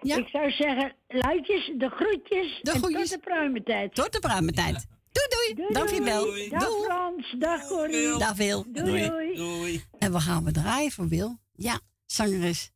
Ja. 0.00 0.16
Ik 0.16 0.28
zou 0.28 0.50
zeggen, 0.50 0.94
luidjes, 1.08 1.72
de 1.78 1.88
groetjes. 1.88 2.60
De 2.62 2.70
en 2.70 2.78
groetjes. 2.78 3.10
tot 3.10 3.10
de 3.10 3.18
pruimentijd. 3.18 3.94
Tot 3.94 4.12
de 4.12 4.18
pruimentijd. 4.18 4.86
Doei, 5.12 5.54
doei. 5.54 5.72
Dankjewel. 5.72 6.24
Doei. 6.24 6.48
Dag 6.48 6.68
Frans, 6.84 7.34
dag 7.38 7.66
Corrie. 7.66 8.18
Dag 8.18 8.36
Wil. 8.36 8.64
Doei, 8.72 9.06
doei. 9.08 9.34
Doei. 9.36 9.84
En 9.98 10.12
we 10.12 10.20
gaan 10.20 10.44
we 10.44 10.52
draaien 10.52 10.90
voor 10.92 11.08
Wil. 11.08 11.38
Ja, 11.52 11.80
zangeres. 12.06 12.70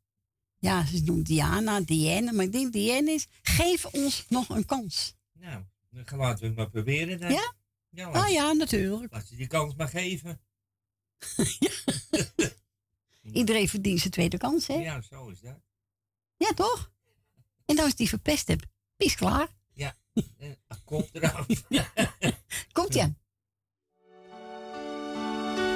Ja, 0.58 0.84
ze 0.86 1.02
noemt 1.04 1.26
Diana, 1.26 1.80
Diane. 1.80 2.32
Maar 2.32 2.44
ik 2.44 2.52
denk 2.52 2.72
Diane 2.72 3.10
is, 3.10 3.26
geef 3.42 3.84
ons 3.84 4.26
nog 4.28 4.48
een 4.48 4.66
kans. 4.66 5.14
Nou, 5.32 5.62
dan 5.90 6.06
gaan- 6.06 6.18
laten 6.18 6.40
we 6.40 6.46
het 6.46 6.56
maar 6.56 6.70
proberen 6.70 7.20
dan. 7.20 7.30
Ja? 7.32 7.52
Ja, 7.90 8.08
Ah 8.08 8.28
ja, 8.28 8.52
natuurlijk. 8.52 9.12
Laat 9.12 9.26
ze 9.26 9.36
die 9.36 9.46
kans 9.46 9.74
maar 9.74 9.88
geven. 9.88 10.40
Iedereen 13.32 13.68
verdient 13.68 14.00
zijn 14.00 14.12
tweede 14.12 14.38
kans, 14.38 14.66
hè? 14.66 14.74
Ja, 14.74 15.00
zo 15.00 15.28
is 15.28 15.40
dat. 15.40 15.60
Ja, 16.36 16.52
toch? 16.54 16.90
En 17.64 17.78
als 17.78 17.90
ik 17.90 17.96
die 17.96 18.08
verpest 18.08 18.48
heb, 18.48 18.62
is 18.96 19.14
klaar. 19.14 19.48
Ja, 19.72 19.96
eh, 20.38 20.50
komt 20.84 21.08
eraf. 21.12 21.46
Komt 22.72 22.94
ja. 22.94 23.14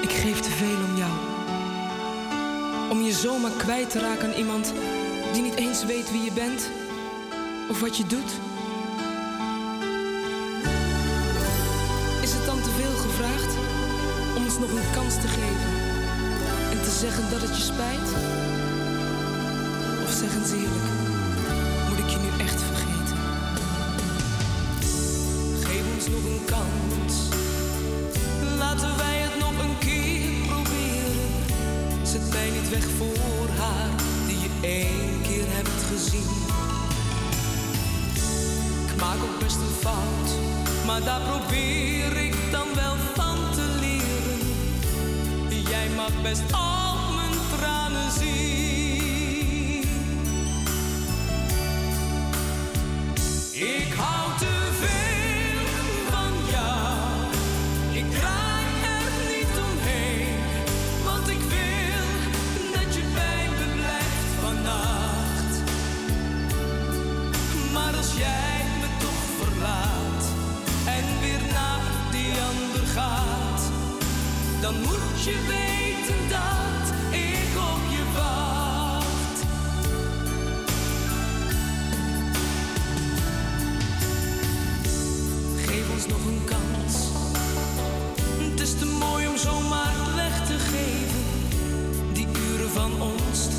Ik 0.03 0.11
geef 0.11 0.41
te 0.41 0.51
veel 0.51 0.85
om 0.85 0.97
jou. 0.97 1.41
Om 2.91 3.01
je 3.03 3.13
zomaar 3.13 3.57
kwijt 3.57 3.91
te 3.91 3.99
raken 3.99 4.29
aan 4.29 4.39
iemand 4.39 4.73
die 5.33 5.43
niet 5.43 5.55
eens 5.55 5.85
weet 5.85 6.11
wie 6.11 6.23
je 6.23 6.33
bent 6.33 6.71
of 7.71 7.81
wat 7.81 7.97
je 7.97 8.07
doet. 8.07 8.60
Ons 14.51 14.59
nog 14.59 14.71
een 14.71 14.91
kans 14.93 15.15
te 15.15 15.29
geven 15.29 15.73
en 16.71 16.83
te 16.83 16.91
zeggen 16.99 17.31
dat 17.31 17.41
het 17.41 17.57
je 17.57 17.63
spijt? 17.63 18.09
Of 20.05 20.11
zeggen 20.11 20.47
ze 20.47 20.55
eerlijk, 20.55 20.91
moet 21.89 21.99
ik 21.99 22.09
je 22.11 22.19
nu 22.19 22.43
echt 22.45 22.63
vergeten? 22.63 23.19
Geef 25.67 25.85
ons 25.95 26.07
nog 26.09 26.25
een 26.25 26.45
kans. 26.45 27.15
Laten 28.59 28.97
wij 28.97 29.17
het 29.27 29.39
nog 29.39 29.65
een 29.65 29.79
keer 29.79 30.31
proberen. 30.47 31.31
Zet 32.03 32.33
mij 32.33 32.51
niet 32.51 32.69
weg 32.69 32.87
voor 32.99 33.49
haar 33.59 33.91
die 34.27 34.39
je 34.41 34.51
één 34.61 35.21
keer 35.23 35.47
hebt 35.47 35.81
gezien. 35.91 36.31
Ik 38.87 39.01
maak 39.01 39.21
ook 39.27 39.39
best 39.39 39.57
een 39.57 39.77
fout, 39.81 40.31
maar 40.87 41.03
daar 41.03 41.21
probeer 41.21 42.17
ik 42.17 42.30
mag 46.01 46.23
best 46.23 46.53
al 46.53 47.13
mijn 47.15 47.39
tranen 47.57 48.11
zien. 48.11 49.83
Ik 53.53 53.93
hou 53.97 54.30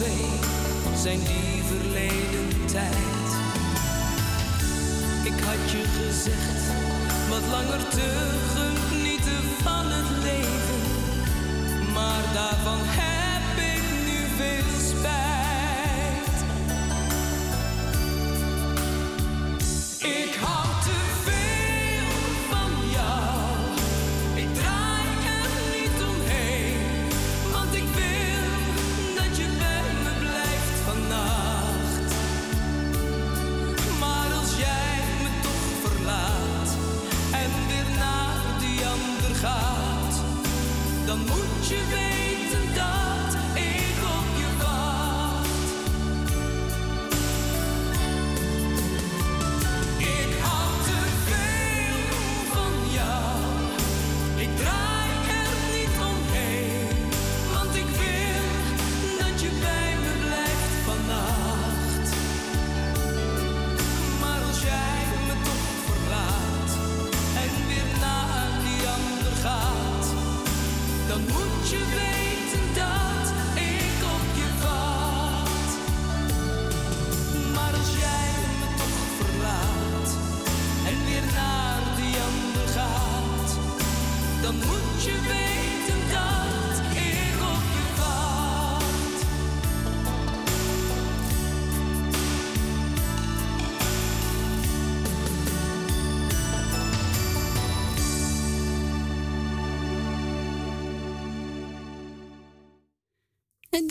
twee 0.02 0.40
zijn 0.96 1.20
die 1.20 1.64
verleden 1.64 2.66
tijd. 2.66 3.30
Ik 5.24 5.44
had 5.46 5.72
je 5.72 5.84
gezegd 6.00 6.64
wat 7.30 7.42
langer 7.52 7.90
te 7.90 8.10
genieten 8.56 9.44
van 9.64 9.86
het 9.86 10.24
leven. 10.24 10.82
Maar 11.94 12.24
daarvan 12.34 12.80
heb 12.82 13.58
ik 13.76 13.84
nu 14.06 14.18
veel 14.38 14.98
spijt. 14.98 15.31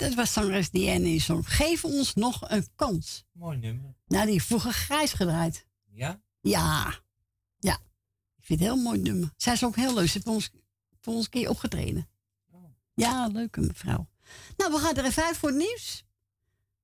Dat 0.01 0.13
was 0.13 0.33
zangeres 0.33 0.69
Diane 0.69 1.03
die 1.03 1.21
zong. 1.21 1.53
Geef 1.55 1.85
ons 1.85 2.13
nog 2.13 2.49
een 2.49 2.67
kans. 2.75 3.23
Mooi 3.31 3.57
nummer. 3.57 3.95
Nou, 4.07 4.25
die 4.25 4.43
vroeger 4.43 4.71
grijs 4.71 5.13
gedraaid. 5.13 5.67
Ja? 5.91 6.21
Ja. 6.41 6.99
Ja. 7.59 7.73
Ik 8.37 8.45
vind 8.45 8.59
het 8.59 8.69
een 8.69 8.75
heel 8.75 8.83
mooi 8.83 8.99
nummer. 8.99 9.33
Zij 9.37 9.53
is 9.53 9.63
ook 9.63 9.75
heel 9.75 9.93
leuk. 9.93 10.07
Ze 10.07 10.13
heeft 10.13 10.25
voor 10.25 10.33
ons, 10.33 10.51
voor 11.01 11.13
ons 11.13 11.23
een 11.23 11.29
keer 11.29 11.49
opgetreden. 11.49 12.09
Ja, 12.93 13.27
leuke 13.27 13.61
mevrouw. 13.61 14.07
Nou, 14.57 14.71
we 14.71 14.77
gaan 14.79 14.95
er 14.95 15.05
even 15.05 15.23
uit 15.23 15.37
voor 15.37 15.49
het 15.49 15.57
nieuws. 15.57 16.03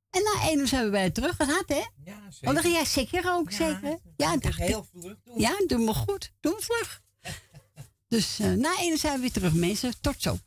En 0.09 0.23
na 0.23 0.47
één 0.47 0.59
uur 0.59 0.67
zijn 0.67 0.83
we 0.83 0.89
bij 0.89 1.03
je 1.03 1.11
terug. 1.11 1.37
Dat 1.37 1.47
had, 1.47 1.67
hè? 1.67 1.83
Ja, 2.03 2.17
Oh, 2.41 2.53
dan 2.53 2.63
ga 2.63 2.69
jij 2.69 2.85
zeker 2.85 3.31
ook, 3.33 3.51
zeker? 3.51 3.97
Ja, 4.15 4.37
dacht 4.37 4.57
heel 4.57 4.87
vlug 4.91 5.17
doen. 5.23 5.39
Ja, 5.39 5.63
doe 5.67 5.79
me 5.79 5.93
goed. 5.93 6.31
Doe 6.39 6.53
me 6.53 6.61
vlug. 6.61 7.01
dus 8.07 8.39
eh, 8.39 8.51
na 8.51 8.77
één 8.79 8.91
uur 8.91 8.97
zijn 8.97 9.13
we 9.13 9.19
weer 9.19 9.31
terug, 9.31 9.53
mensen. 9.53 10.01
Tot 10.01 10.21
zo. 10.21 10.37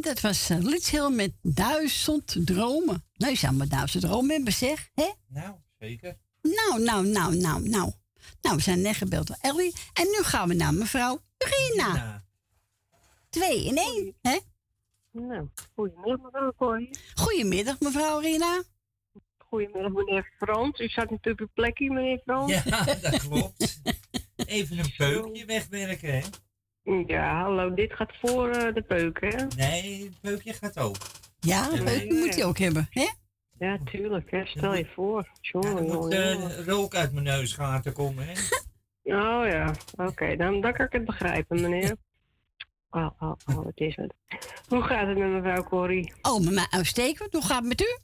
En 0.00 0.06
dat 0.06 0.20
was 0.20 0.50
uh, 0.50 0.58
Lids 0.58 0.90
Hill 0.90 1.10
met 1.10 1.32
duizend 1.42 2.46
dromen. 2.46 3.04
Nou, 3.16 3.32
je 3.32 3.38
zou 3.38 3.54
maar 3.54 3.68
duizend 3.68 4.02
dromen 4.02 4.30
hebben, 4.34 4.52
zeg. 4.52 4.90
Hè? 4.94 5.10
Nou, 5.28 5.54
zeker. 5.78 6.18
Nou, 6.42 6.82
nou, 6.82 7.06
nou, 7.06 7.36
nou, 7.36 7.68
nou. 7.68 7.92
Nou, 8.40 8.56
we 8.56 8.62
zijn 8.62 8.80
net 8.80 8.96
gebeld 8.96 9.26
door 9.26 9.36
Ellie. 9.40 9.74
En 9.92 10.04
nu 10.04 10.22
gaan 10.22 10.48
we 10.48 10.54
naar 10.54 10.74
mevrouw 10.74 11.20
Rina. 11.38 12.24
Twee 13.30 13.64
in 13.64 13.76
één, 13.76 14.14
hè? 14.22 14.38
Nou, 15.10 15.48
goedemiddag 15.74 16.22
mevrouw 16.22 16.52
Corrie. 16.56 16.90
Goedemiddag, 17.14 17.80
mevrouw 17.80 18.18
Rina. 18.18 18.62
Goedemiddag 19.38 19.92
meneer 19.92 20.32
Frans. 20.38 20.80
U 20.80 20.88
zat 20.88 21.10
natuurlijk 21.10 21.40
op 21.40 21.46
uw 21.46 21.52
plekje 21.54 21.90
meneer 21.90 22.20
Frans. 22.24 22.52
Ja, 22.52 22.84
dat 23.10 23.18
klopt. 23.18 23.80
Even 24.36 24.78
een 24.78 24.94
peukje 24.96 25.44
wegwerken, 25.44 26.14
hè? 26.14 26.22
Ja, 27.06 27.42
hallo, 27.42 27.74
dit 27.74 27.92
gaat 27.92 28.12
voor 28.22 28.48
eh, 28.50 28.74
de 28.74 28.82
peuk, 28.82 29.20
hè? 29.20 29.46
Nee, 29.56 30.04
het 30.04 30.20
peukje 30.20 30.52
gaat 30.52 30.78
ook. 30.78 30.96
Ja, 31.40 31.68
Ja. 31.74 31.82
leuk 31.82 32.10
moet 32.10 32.34
je 32.34 32.44
ook 32.44 32.58
hebben, 32.58 32.86
hè? 32.90 33.08
Ja, 33.58 33.78
tuurlijk, 33.84 34.30
hè. 34.30 34.46
Stel 34.46 34.74
je 34.74 34.86
voor. 34.94 35.28
Jongen, 35.40 35.76
Er 35.76 35.82
moet 35.82 36.12
eh, 36.12 36.66
rook 36.66 36.94
uit 36.94 37.12
mijn 37.12 37.24
neusgaten 37.24 37.92
komen, 37.92 38.26
hè? 38.26 38.32
Oh 39.04 39.46
ja, 39.48 39.74
oké, 39.96 40.36
dan, 40.36 40.60
dan 40.60 40.72
kan 40.72 40.86
ik 40.86 40.92
het 40.92 41.04
begrijpen, 41.04 41.60
meneer. 41.60 41.96
Oh, 42.92 43.10
oh, 43.18 43.32
oh, 43.46 43.54
wat 43.54 43.72
is 43.74 43.96
het? 43.96 44.14
Hoe 44.68 44.82
gaat 44.82 45.06
het 45.06 45.18
met 45.18 45.28
mevrouw 45.28 45.62
Corrie? 45.62 46.12
Oh, 46.22 46.40
met 46.44 46.52
mij 46.54 46.66
uitstekend. 46.70 47.32
Hoe 47.32 47.42
gaat 47.42 47.58
het 47.58 47.66
met 47.68 47.80
u? 47.80 47.98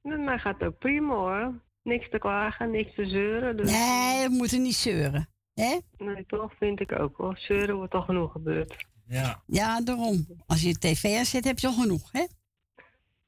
Met 0.00 0.20
mij 0.20 0.38
gaat 0.38 0.54
het 0.58 0.68
ook 0.68 0.78
prima 0.78 1.14
hoor. 1.14 1.60
Niks 1.82 2.10
te 2.10 2.18
klagen, 2.18 2.70
niks 2.70 2.94
te 2.94 3.06
zeuren. 3.06 3.56
Dus... 3.56 3.70
Nee, 3.70 4.28
we 4.28 4.34
moeten 4.34 4.62
niet 4.62 4.74
zeuren. 4.74 5.28
Hè? 5.60 5.76
Nee, 5.98 6.26
toch 6.26 6.52
vind 6.58 6.80
ik 6.80 6.98
ook 7.00 7.16
hoor. 7.16 7.36
Zeuren 7.38 7.76
wordt 7.76 7.94
al 7.94 8.02
genoeg 8.02 8.32
gebeurd. 8.32 8.86
Ja. 9.06 9.42
Ja, 9.46 9.80
daarom. 9.80 10.26
Als 10.46 10.62
je 10.62 10.78
tv 10.78 11.16
aanzet, 11.18 11.44
heb 11.44 11.58
je 11.58 11.66
al 11.66 11.72
genoeg, 11.72 12.12
hè? 12.12 12.24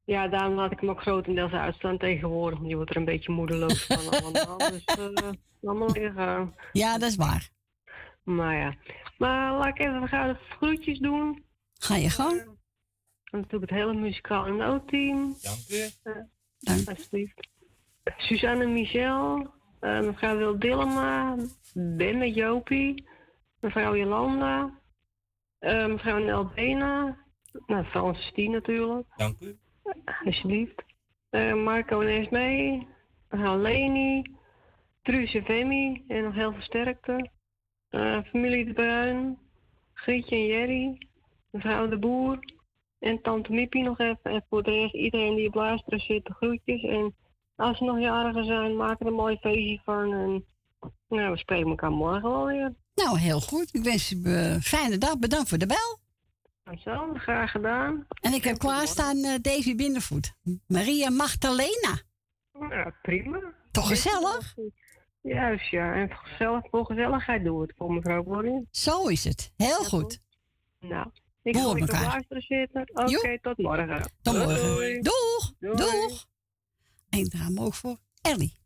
Ja, 0.05 0.29
daarom 0.29 0.55
laat 0.55 0.73
ik 0.73 0.81
hem 0.81 0.91
ook 0.91 1.01
grotendeels 1.01 1.53
uitstaan 1.53 1.99
tegenwoordig. 1.99 2.59
Want 2.59 2.71
je 2.71 2.77
wordt 2.77 2.91
er 2.91 2.97
een 2.97 3.05
beetje 3.05 3.33
moedeloos 3.33 3.87
van 3.87 4.09
allemaal. 4.23 4.59
Dus 4.59 4.85
eh 4.85 5.31
allemaal 5.63 5.89
gaan. 6.15 6.55
Ja, 6.73 6.99
dat 6.99 7.09
is 7.11 7.17
waar. 7.17 7.49
Maar 8.23 8.57
ja. 8.57 8.75
Maar 9.19 9.53
laat 9.59 9.67
ik 9.67 9.79
even 9.79 10.09
gauw 10.09 10.33
de 10.33 10.39
groetjes 10.49 10.99
doen. 10.99 11.45
Ga 11.75 11.97
je 11.97 12.11
gang. 12.11 12.41
En 13.25 13.41
natuurlijk 13.41 13.71
het 13.71 13.81
hele 13.81 13.95
muzikaal 13.95 14.47
en 14.47 14.57
noodteam. 14.57 15.37
Dank 15.43 15.59
u. 15.69 15.89
Dank. 16.59 16.89
Alsjeblieft. 16.89 17.49
Suzanne 18.17 18.67
Michel. 18.67 19.47
eh, 19.81 20.01
mevrouw 20.01 20.37
Wil 20.37 20.59
Dillema. 20.59 21.37
Ben 21.81 22.19
met 22.19 22.35
Jopie. 22.35 23.07
Mevrouw 23.61 23.97
Jolanda. 23.97 24.79
eh, 25.59 25.87
mevrouw 25.87 26.19
Nelbena. 26.19 27.17
Nou, 27.67 27.85
Frans 27.85 28.27
Stien 28.27 28.51
natuurlijk. 28.51 29.07
Dank 29.17 29.41
u. 29.41 29.57
Alsjeblieft. 30.25 30.85
Eh, 31.31 31.55
Marco 31.55 32.01
en 32.01 32.09
Esmee. 32.09 32.89
Mevrouw 33.31 33.59
Leni. 33.59 34.37
Truus 35.03 35.35
en 35.35 35.45
Femi. 35.45 36.05
En 36.09 36.23
nog 36.23 36.35
heel 36.35 36.53
veel 36.53 36.63
sterkte. 36.63 37.31
Eh, 37.89 38.23
familie 38.23 38.65
De 38.65 38.73
Bruin. 38.73 39.39
Grietje 39.95 40.37
en 40.37 40.47
Jerry. 40.47 41.07
Mevrouw 41.51 41.89
De 41.89 41.99
Boer. 41.99 42.39
En 42.99 43.23
tante 43.23 43.53
Miepie 43.53 43.83
nog 43.83 43.99
even. 43.99 44.31
En 44.31 44.45
voor 44.49 44.63
de 44.63 44.71
rest 44.71 44.95
iedereen 44.95 45.35
die 45.35 45.49
op 45.49 45.55
luisteren 45.55 46.01
zit, 46.01 46.25
de 46.25 46.35
groetjes. 46.35 46.83
En 46.83 47.15
als 47.57 47.79
ze 47.79 47.85
nog 47.85 47.99
jarigen 47.99 48.45
zijn, 48.45 48.77
maak 48.77 49.01
er 49.01 49.07
een 49.07 49.13
mooi 49.13 49.37
feestje 49.37 49.81
van. 49.85 50.13
En 50.13 50.45
nou, 51.09 51.31
we 51.33 51.39
spreken 51.39 51.69
elkaar 51.69 51.91
morgen 51.91 52.31
wel 52.31 52.47
weer. 52.47 52.75
Nou, 52.95 53.19
heel 53.19 53.41
goed. 53.41 53.75
Ik 53.75 53.83
wens 53.83 54.13
u 54.13 54.25
een 54.25 54.63
fijne 54.63 54.99
dag. 54.99 55.19
Bedankt 55.19 55.49
voor 55.49 55.59
de 55.59 55.67
bel. 55.67 55.99
Zo, 56.79 57.15
graag 57.15 57.51
gedaan. 57.51 58.07
En 58.21 58.33
ik 58.33 58.45
heb 58.45 58.59
klaarstaan 58.59 59.17
eh 59.25 59.35
Davy 59.41 59.75
Binnenvoet. 59.75 60.35
Maria 60.67 61.11
Magdalena. 61.11 62.01
Ja, 62.53 62.95
prima. 63.03 63.41
Toch 63.71 63.89
gezellig? 63.89 64.55
Juist, 65.23 65.71
ja. 65.71 65.95
En 65.95 66.11
gezellig, 66.11 66.69
voor 66.71 66.85
gezelligheid 66.85 67.45
doen 67.45 67.57
we 67.57 67.63
het 67.63 67.75
voor 67.77 67.93
mevrouw 67.93 68.25
Corrie. 68.25 68.69
Zo 68.71 69.07
is 69.07 69.25
het. 69.25 69.53
Heel 69.57 69.85
goed. 69.85 70.21
Nou, 70.81 71.11
ik 71.43 71.57
ga 71.57 71.69
op 71.69 71.79
luisteren 71.79 72.43
zitten. 72.43 72.91
Oké, 72.93 73.39
tot 73.41 73.59
morgen. 73.59 74.13
Tot 74.23 74.35
morgen. 74.35 74.75
Doei. 74.75 75.01
Doeg. 75.01 75.53
Doei. 75.59 75.77
Doeg. 75.77 76.27
En 77.09 77.19
ik 77.19 77.31
draai 77.31 77.45
hem 77.45 77.61
ook 77.61 77.75
voor 77.75 77.97
Ellie. 78.21 78.57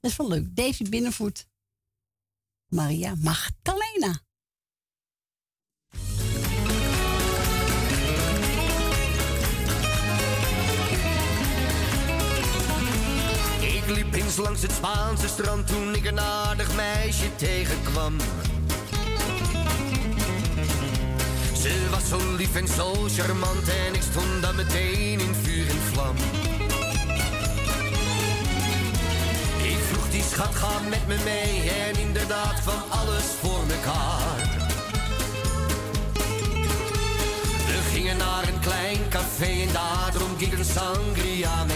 Dat 0.00 0.10
is 0.10 0.16
wel 0.16 0.28
leuk. 0.28 0.56
David 0.56 0.90
Binnenvoet. 0.90 1.48
Maria 2.68 3.14
Magdalena. 3.22 4.20
Ik 13.60 13.86
liep 13.86 14.14
eens 14.14 14.36
langs 14.36 14.62
het 14.62 14.72
Spaanse 14.72 15.28
strand 15.28 15.66
toen 15.66 15.94
ik 15.94 16.04
een 16.04 16.20
aardig 16.20 16.74
meisje 16.76 17.36
tegenkwam. 17.36 18.16
Ze 21.62 21.88
was 21.90 22.08
zo 22.08 22.34
lief 22.36 22.56
en 22.56 22.68
zo 22.68 22.92
charmant 23.08 23.68
en 23.68 23.94
ik 23.94 24.02
stond 24.02 24.42
dan 24.42 24.56
meteen 24.56 25.20
in 25.20 25.34
vuur 25.34 25.68
en 25.68 25.80
vlam. 25.80 26.16
Schat, 30.36 30.54
ga 30.54 30.80
met 30.88 31.06
me 31.06 31.16
mee 31.24 31.70
en 31.70 32.00
inderdaad 32.00 32.60
kwam 32.60 32.82
alles 32.88 33.26
voor 33.40 33.66
mekaar. 33.66 34.36
We 37.66 37.80
gingen 37.92 38.16
naar 38.16 38.48
een 38.48 38.60
klein 38.60 38.98
café 39.08 39.50
en 39.66 39.72
daar 39.72 40.10
dronk 40.12 40.40
ik 40.40 40.52
een 40.58 40.64
sangria 40.64 41.64
met 41.64 41.75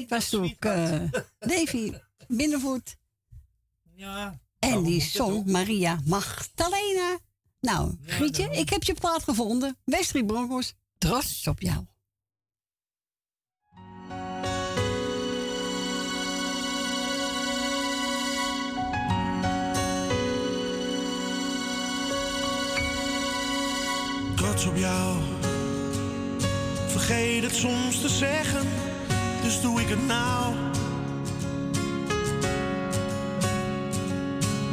Dat 0.00 0.08
was 0.08 0.34
ook 0.34 0.64
eh 0.64 1.02
Davy 1.38 1.92
Binnenvoet. 2.28 2.96
Ja. 3.94 4.40
En 4.58 4.82
die 4.82 5.00
zong 5.00 5.46
Maria 5.46 6.00
Magdalena. 6.04 7.18
Nou, 7.60 7.94
Grietje, 8.06 8.50
ik 8.50 8.70
heb 8.70 8.82
je 8.82 8.94
plaat 8.94 9.22
gevonden. 9.22 9.76
Westrie 9.84 10.24
Broncos, 10.24 10.74
trots 10.98 11.46
op 11.46 11.60
jou. 11.60 11.84
trots 24.56 24.66
op 24.66 24.76
jou. 24.76 25.16
Vergeet 26.86 27.42
het 27.42 27.54
soms 27.54 28.00
te 28.00 28.08
zeggen, 28.08 28.66
dus 29.46 29.60
doe 29.60 29.80
ik 29.80 29.88
het 29.88 30.06
nou. 30.06 30.54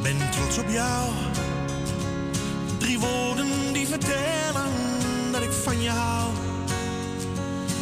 Ben 0.01 0.17
trots 0.31 0.57
op 0.57 0.69
jou. 0.69 1.09
Drie 2.77 2.99
woorden 2.99 3.73
die 3.73 3.87
vertellen 3.87 4.71
dat 5.31 5.41
ik 5.41 5.51
van 5.51 5.81
je 5.81 5.89
hou. 5.89 6.31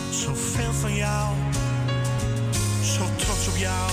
Zoveel 0.09 0.73
van 0.73 0.95
jou, 0.95 1.35
zo 2.83 3.03
trots 3.15 3.47
op 3.47 3.55
jou. 3.57 3.91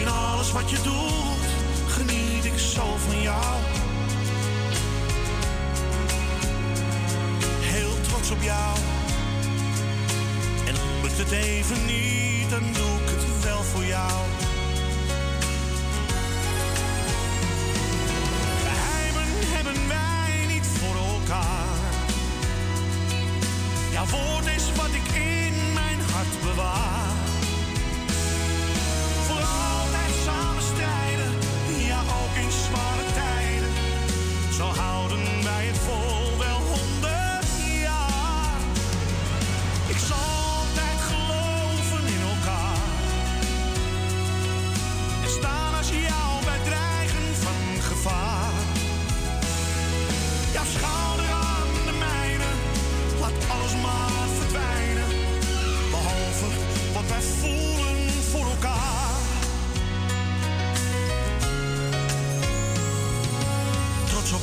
In 0.00 0.08
alles 0.08 0.52
wat 0.52 0.70
je 0.70 0.76
doet, 0.82 1.46
geniet 1.86 2.44
ik 2.44 2.58
zo 2.58 2.96
van 3.06 3.22
jou. 3.22 3.54
heel 7.60 8.00
trots 8.00 8.30
op 8.30 8.42
jou. 8.42 9.01
Lukt 11.16 11.30
het 11.30 11.40
even 11.40 11.86
niet, 11.86 12.50
dan 12.50 12.62
doe 12.72 13.00
ik 13.02 13.08
het 13.08 13.44
wel 13.44 13.62
voor 13.62 13.84
jou. 13.84 14.20
Geheimen 18.62 19.28
hebben 19.54 19.88
wij 19.88 20.46
niet 20.54 20.66
voor 20.66 20.96
elkaar. 20.96 21.76
Jouw 23.92 24.06
woord 24.06 24.46
is 24.46 24.72
wat 24.76 24.90
ik 24.92 25.14
in 25.14 25.72
mijn 25.74 26.00
hart 26.12 26.42
bewaar. 26.42 27.11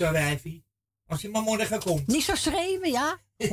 Goed 0.00 0.08
zo, 0.08 0.14
wijfie. 0.14 0.64
Als 1.06 1.20
je 1.20 1.28
maar 1.28 1.42
morgen 1.42 1.80
komt. 1.80 2.06
Niet 2.06 2.22
zo 2.22 2.34
schreeuwen, 2.34 2.90
ja? 2.90 3.18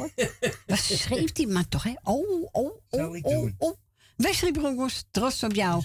Wat 0.66 0.78
schreeuwt 0.78 1.36
die 1.36 1.48
man 1.48 1.68
toch, 1.68 1.84
hè? 1.84 1.94
Oh, 2.04 2.48
oh, 2.52 2.82
Zal 2.90 3.10
oh, 3.10 3.16
ik 3.16 3.26
oh, 3.26 3.34
doen. 3.34 3.56
oh. 3.58 3.78
Wesley 4.16 4.90
trots 5.12 5.44
op 5.44 5.54
jou. 5.54 5.84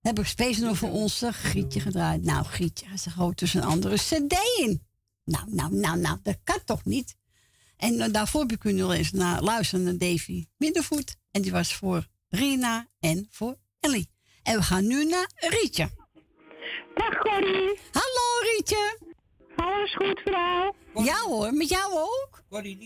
Heb 0.00 0.18
ik 0.18 0.26
speciaal 0.26 0.74
voor 0.74 0.90
onze 0.90 1.32
Grietje 1.32 1.80
gedraaid. 1.80 2.22
Nou, 2.22 2.44
Grietje, 2.44 2.86
hij 2.86 2.96
zegt 2.96 3.18
ook 3.18 3.34
tussen 3.34 3.62
een 3.62 3.68
andere 3.68 3.96
cd 3.96 4.36
in. 4.58 4.86
Nou, 5.24 5.44
nou, 5.54 5.74
nou, 5.74 5.98
nou, 5.98 6.18
dat 6.22 6.38
kan 6.44 6.64
toch 6.64 6.84
niet? 6.84 7.16
En 7.76 8.00
eh, 8.00 8.12
daarvoor 8.12 8.40
heb 8.40 8.50
je 8.50 8.58
kunnen 8.58 8.90
eens 8.90 9.10
naar, 9.10 9.42
luisteren 9.42 9.84
naar 9.84 9.98
Davy 9.98 10.46
Middenvoet. 10.56 11.16
En 11.30 11.42
die 11.42 11.52
was 11.52 11.74
voor 11.74 12.06
Rina 12.28 12.88
en 12.98 13.26
voor 13.30 13.58
Ellie. 13.80 14.10
En 14.42 14.56
we 14.56 14.62
gaan 14.62 14.86
nu 14.86 15.04
naar 15.04 15.30
Rietje. 15.34 15.90
Dag 16.94 17.18
Corrie. 17.18 17.78
Hallo 17.92 18.52
Rietje. 18.56 19.09
Alles 19.70 19.94
goed 19.94 20.20
vrouw? 20.24 20.74
Ja 20.94 21.16
hoor, 21.16 21.52
met 21.52 21.68
jou 21.68 21.92
ook? 21.92 22.42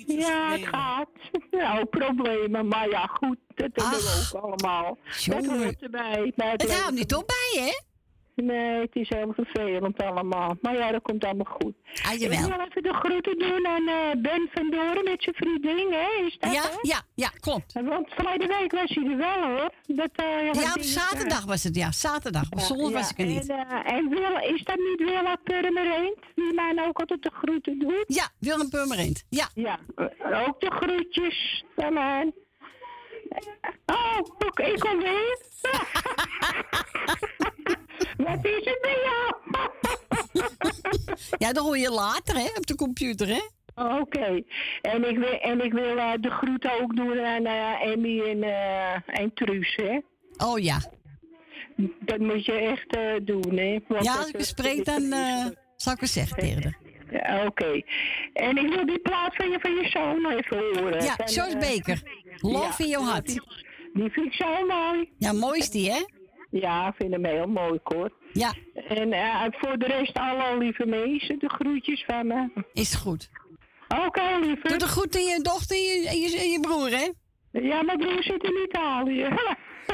Ja, 0.06 0.50
het 0.50 0.66
gaat. 0.66 1.08
Nou, 1.50 1.84
problemen, 1.84 2.68
maar 2.68 2.88
ja, 2.88 3.06
goed, 3.06 3.36
dat 3.54 3.70
hebben 3.74 3.98
we 3.98 4.30
ook 4.34 4.42
allemaal. 4.42 4.98
Dat 5.26 5.46
hoort 5.46 5.82
erbij. 5.82 6.32
bij 6.36 6.50
Het 6.56 6.78
houdt 6.78 6.94
niet 6.94 7.14
op 7.14 7.26
bij 7.26 7.62
je, 7.62 7.70
hè? 7.70 7.92
Nee, 8.34 8.80
het 8.80 8.94
is 8.96 9.08
heel 9.08 9.32
vervelend 9.36 10.02
allemaal. 10.02 10.56
Maar 10.60 10.74
ja, 10.76 10.90
dat 10.90 11.02
komt 11.02 11.24
allemaal 11.24 11.56
goed. 11.60 11.74
Ah, 12.06 12.12
jawel. 12.18 12.38
Ik 12.38 12.54
wil 12.56 12.66
even 12.66 12.82
de 12.82 12.92
groeten 12.94 13.38
doen 13.38 13.66
aan 13.66 13.88
eh, 13.88 14.10
Ben 14.22 14.48
van 14.52 14.70
Doren 14.70 15.04
met 15.04 15.22
zijn 15.22 15.34
vriendin, 15.34 15.92
hè? 15.92 16.24
Is 16.26 16.36
dat 16.38 16.52
Ja, 16.52 16.62
hè? 16.62 16.68
ja, 16.82 17.00
ja, 17.14 17.28
klopt. 17.40 17.72
Want 17.72 18.08
verleden 18.14 18.48
week 18.48 18.72
was 18.72 18.90
hij 18.94 19.04
er 19.10 19.16
wel, 19.16 19.42
hoor. 19.42 19.70
Dat, 19.86 20.10
eh, 20.14 20.42
Ja, 20.42 20.48
op 20.50 20.54
hij- 20.74 20.82
zaterdag 20.82 21.44
was 21.44 21.62
het, 21.62 21.76
ja. 21.76 21.92
Zaterdag. 21.92 22.50
Op 22.50 22.58
Ja, 22.58 22.64
zondag 22.64 22.88
ja, 22.90 22.96
was 22.96 23.10
ik 23.10 23.18
er 23.18 23.26
niet. 23.26 23.48
En, 23.48 23.68
eh, 23.68 23.92
en 23.92 24.08
Wil, 24.08 24.38
is 24.54 24.62
dat 24.64 24.76
niet 24.76 24.98
Willa 25.10 25.36
Purmerend? 25.44 26.16
Die 26.34 26.54
mij 26.54 26.72
nou 26.72 26.88
ook 26.88 26.98
altijd 27.00 27.22
de 27.22 27.30
groeten 27.34 27.78
doet? 27.78 28.04
Ja, 28.06 28.28
Willem 28.38 28.68
Purmerend. 28.70 29.24
Ja. 29.28 29.48
Ja, 29.54 29.78
eh, 29.96 30.48
ook 30.48 30.60
de 30.60 30.70
groetjes 30.70 31.64
aan 31.76 31.96
haar. 31.96 32.26
Oh, 33.86 34.18
ik 34.56 34.78
kom 34.78 34.98
weer. 34.98 35.38
Wat 38.16 38.44
is 38.44 38.64
het 38.64 38.78
bij 38.82 38.98
jou? 39.02 39.32
Ja, 41.38 41.52
dat 41.52 41.64
hoor 41.64 41.78
je 41.78 41.90
later, 41.90 42.34
hè, 42.34 42.48
op 42.56 42.66
de 42.66 42.74
computer, 42.74 43.26
hè? 43.28 43.40
Oké. 44.00 44.42
En 44.82 45.08
ik 45.08 45.18
wil, 45.18 45.38
en 45.38 45.60
ik 45.60 45.72
wil 45.72 45.96
eh, 45.96 46.12
de 46.20 46.30
groeten 46.30 46.82
ook 46.82 46.96
doen 46.96 47.20
aan 47.20 47.46
eh, 47.46 47.86
Emmy 47.90 48.20
en, 48.20 48.42
eh 48.42 49.20
en 49.20 49.34
Truus, 49.34 49.76
hè? 49.76 49.98
Oh 50.46 50.58
ja. 50.58 50.80
Dat 52.00 52.18
moet 52.18 52.44
je 52.44 52.52
echt 52.52 52.96
doen, 53.26 53.56
hè? 53.56 53.78
Want 53.88 54.04
Ja, 54.04 54.16
als 54.16 54.30
ik 54.30 54.44
spreek, 54.44 54.84
dan 54.84 55.02
zal 55.76 55.92
ik 55.92 56.00
het 56.00 56.08
zeggen 56.10 56.36
tegen. 56.36 56.76
Ja, 57.10 57.46
Oké. 57.46 57.82
En 58.32 58.56
ik 58.56 58.74
wil 58.74 58.86
die 58.86 58.98
plaat 58.98 59.36
van 59.36 59.50
je, 59.50 59.58
van 59.60 59.74
je 59.74 59.88
zoon 59.88 60.30
even 60.30 60.80
horen. 60.80 61.04
Ja, 61.04 61.16
eh, 61.16 61.58
Baker. 61.58 62.02
Love 62.36 62.82
in 62.82 62.88
your 62.88 63.06
heart. 63.06 63.26
Die, 63.26 63.42
die 63.94 64.10
vind 64.10 64.26
ik 64.26 64.32
zo 64.32 64.66
mooi. 64.66 65.12
Ja, 65.18 65.32
mooi 65.32 65.58
is 65.58 65.70
die, 65.70 65.90
hè? 65.90 66.04
Ja, 66.60 66.88
ik 66.88 66.94
vind 66.94 67.12
hem 67.12 67.24
heel 67.24 67.46
mooi, 67.46 67.78
hoor. 67.82 68.10
Ja. 68.32 68.52
En 68.74 69.12
eh, 69.12 69.42
voor 69.50 69.78
de 69.78 69.86
rest 69.86 70.18
alle 70.18 70.58
lieve 70.58 70.86
mensen, 70.86 71.38
de 71.38 71.48
groetjes 71.48 72.04
van 72.04 72.26
me. 72.26 72.64
Is 72.72 72.94
goed. 72.94 73.30
Oké, 74.06 74.38
lieve. 74.40 74.68
Doe 74.68 74.78
de 74.78 74.88
goed 74.88 75.16
aan 75.16 75.22
je 75.22 75.40
dochter 75.42 75.76
en 75.76 75.82
je, 75.82 76.08
en 76.08 76.18
je, 76.20 76.38
en 76.38 76.50
je 76.50 76.60
broer, 76.60 76.90
hè? 76.90 77.08
Ja, 77.60 77.82
mijn 77.82 77.98
broer 77.98 78.22
zit 78.22 78.42
in 78.42 78.62
Italië. 78.68 79.28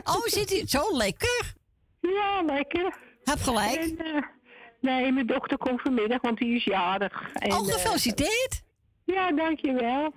Oh, 0.05 0.25
zit 0.25 0.51
hij? 0.51 0.63
Zo 0.67 0.97
lekker. 0.97 1.55
Ja, 2.01 2.43
lekker. 2.47 2.97
Heb 3.25 3.39
gelijk. 3.39 3.77
En, 3.77 3.97
eh, 3.99 4.23
nee, 4.81 5.13
mijn 5.13 5.27
dochter 5.27 5.59
komt 5.59 5.83
vanmiddag, 5.83 6.21
want 6.21 6.39
die 6.39 6.57
is 6.57 6.65
jarig. 6.65 7.31
En, 7.33 7.53
Oh, 7.53 7.69
eh, 7.69 7.75
gefeliciteerd. 7.75 8.63
Ja, 9.13 9.33
dankjewel. 9.33 10.13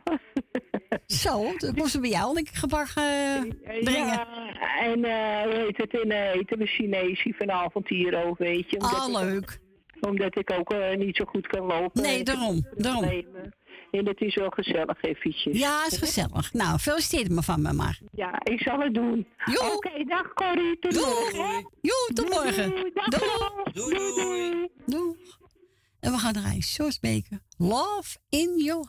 Zo, 1.08 1.52
komt 1.76 1.90
ze 1.90 2.00
bij 2.00 2.10
jou 2.10 2.38
een 2.38 2.48
gebak 2.54 2.88
eh, 2.96 3.42
brengen. 3.84 4.08
Ja, 4.08 4.28
en 4.80 5.04
eh 5.04 5.44
hoe 5.44 5.54
heet 5.66 5.78
het, 5.78 5.94
in 5.94 6.12
uh, 6.12 6.36
eten 6.36 6.58
we 6.58 6.66
Chinees 6.66 7.26
vanavond 7.38 7.88
hier 7.88 8.26
ook, 8.26 8.38
weet 8.38 8.70
je. 8.70 8.80
Ah, 8.80 9.08
ik- 9.08 9.16
leuk. 9.24 9.60
omdat 10.02 10.38
ik 10.38 10.52
ook 10.52 10.72
eh, 10.74 10.96
niet 10.98 11.16
zo 11.16 11.26
goed 11.26 11.48
kan 11.48 11.66
lopen. 11.66 12.02
Nee, 12.02 12.24
daarom, 12.24 12.68
daarom. 12.76 13.04
En 13.92 14.06
het 14.08 14.22
is 14.22 14.36
wel 14.36 14.50
gezellig 14.50 15.02
eventjes. 15.02 15.58
Ja, 15.60 15.86
is 15.86 15.98
gezellig. 15.98 16.54
Nou, 16.54 16.78
feliciteer 16.80 17.32
me 17.32 17.42
van 17.42 17.62
me 17.62 17.74
maar. 17.74 18.00
Ja, 18.12 18.40
ik 18.44 18.62
zal 18.62 18.80
het 18.80 18.94
doen. 18.94 19.28
Oké, 19.74 20.04
dag 20.08 20.34
Corrie. 20.34 20.80
Tot 20.80 20.94
morgen. 20.94 21.46
hè? 21.46 21.62
Jo, 21.82 21.94
tot 22.14 22.30
morgen. 22.30 22.70
Doei, 22.70 22.92
Doei. 23.74 23.96
Doei, 23.96 24.16
doei. 24.16 24.68
Doeg. 24.86 25.16
En 26.00 26.12
we 26.12 26.18
gaan 26.18 26.34
draaien. 26.34 26.62
George 26.62 26.98
Baker. 27.02 27.40
Love 27.64 28.18
in 28.30 28.60
your 28.60 28.84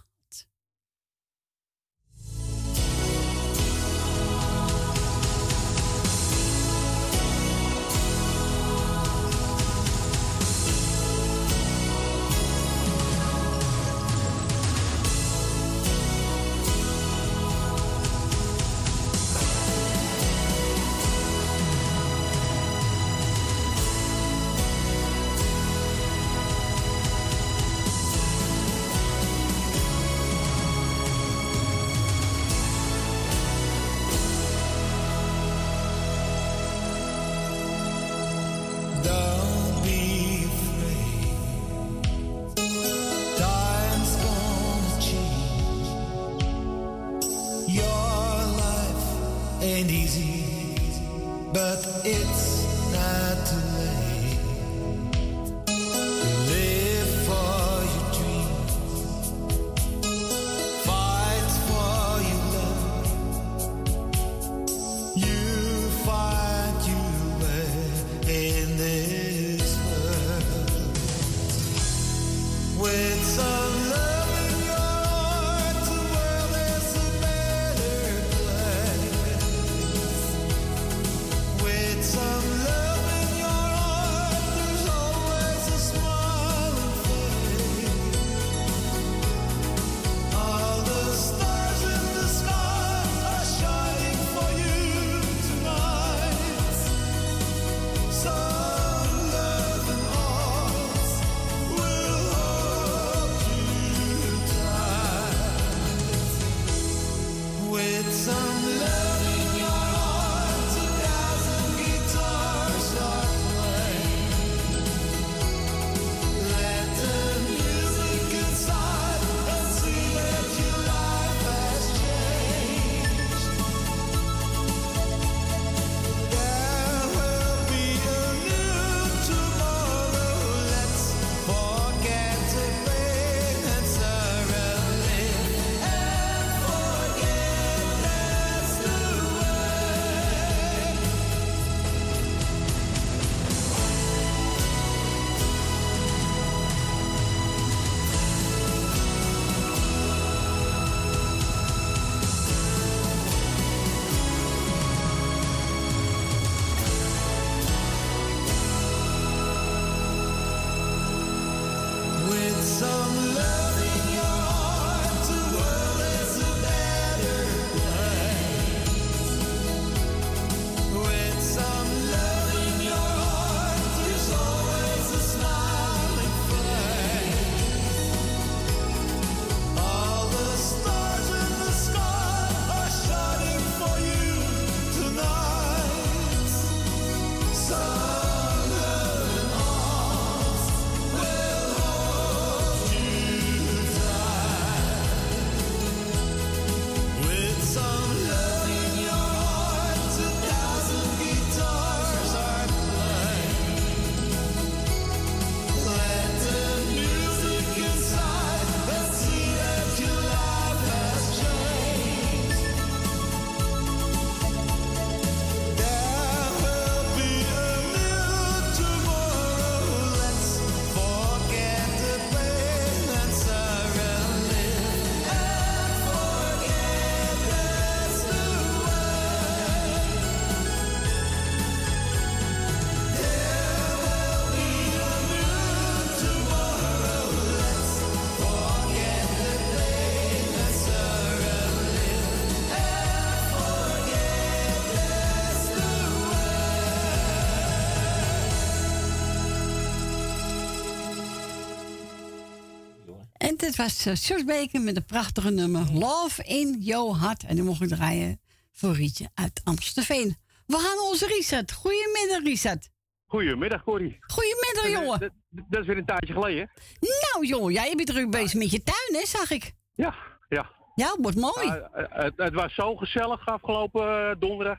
Dit 253.74 253.82
was 253.86 254.06
uh, 254.06 254.14
Sjors 254.14 254.44
Beker 254.44 254.80
met 254.80 254.96
een 254.96 255.04
prachtige 255.04 255.50
nummer 255.50 255.92
Love 255.92 256.44
in 256.44 256.76
Your 256.80 257.20
Heart. 257.20 257.44
En 257.44 257.54
die 257.54 257.64
mocht 257.64 257.82
ik 257.82 257.88
draaien 257.88 258.40
voor 258.72 258.94
Rietje 258.94 259.28
uit 259.34 259.60
Amstelveen. 259.64 260.36
We 260.66 260.76
gaan 260.78 260.98
onze 261.10 261.26
Richard. 261.26 261.72
Goedemiddag, 261.72 262.42
Richard. 262.42 262.90
Goedemiddag, 263.26 263.84
Corrie. 263.84 264.16
Goedemiddag, 264.20 265.00
jongen. 265.02 265.20
Dat, 265.20 265.30
dat- 265.50 265.64
dat 265.68 265.80
is 265.80 265.86
weer 265.86 265.96
een 265.98 266.04
tijdje 266.04 266.32
geleden. 266.32 266.70
Nou, 267.00 267.46
jongen, 267.46 267.72
jij 267.72 267.92
bent 267.96 268.08
druk 268.08 268.30
bezig 268.30 268.54
met 268.54 268.70
je 268.70 268.82
tuin, 268.82 269.20
hè, 269.20 269.26
zag 269.26 269.50
ik. 269.50 269.72
Ja, 269.94 270.14
ja. 270.48 270.70
Ja, 270.94 271.06
het 271.10 271.18
wordt 271.20 271.36
mooi. 271.36 271.68
Ah, 271.68 271.76
eh, 271.76 272.24
het, 272.24 272.32
het 272.36 272.54
was 272.54 272.74
zo 272.74 272.96
gezellig 272.96 273.46
afgelopen 273.46 274.30
eh, 274.30 274.34
donderdag. 274.38 274.78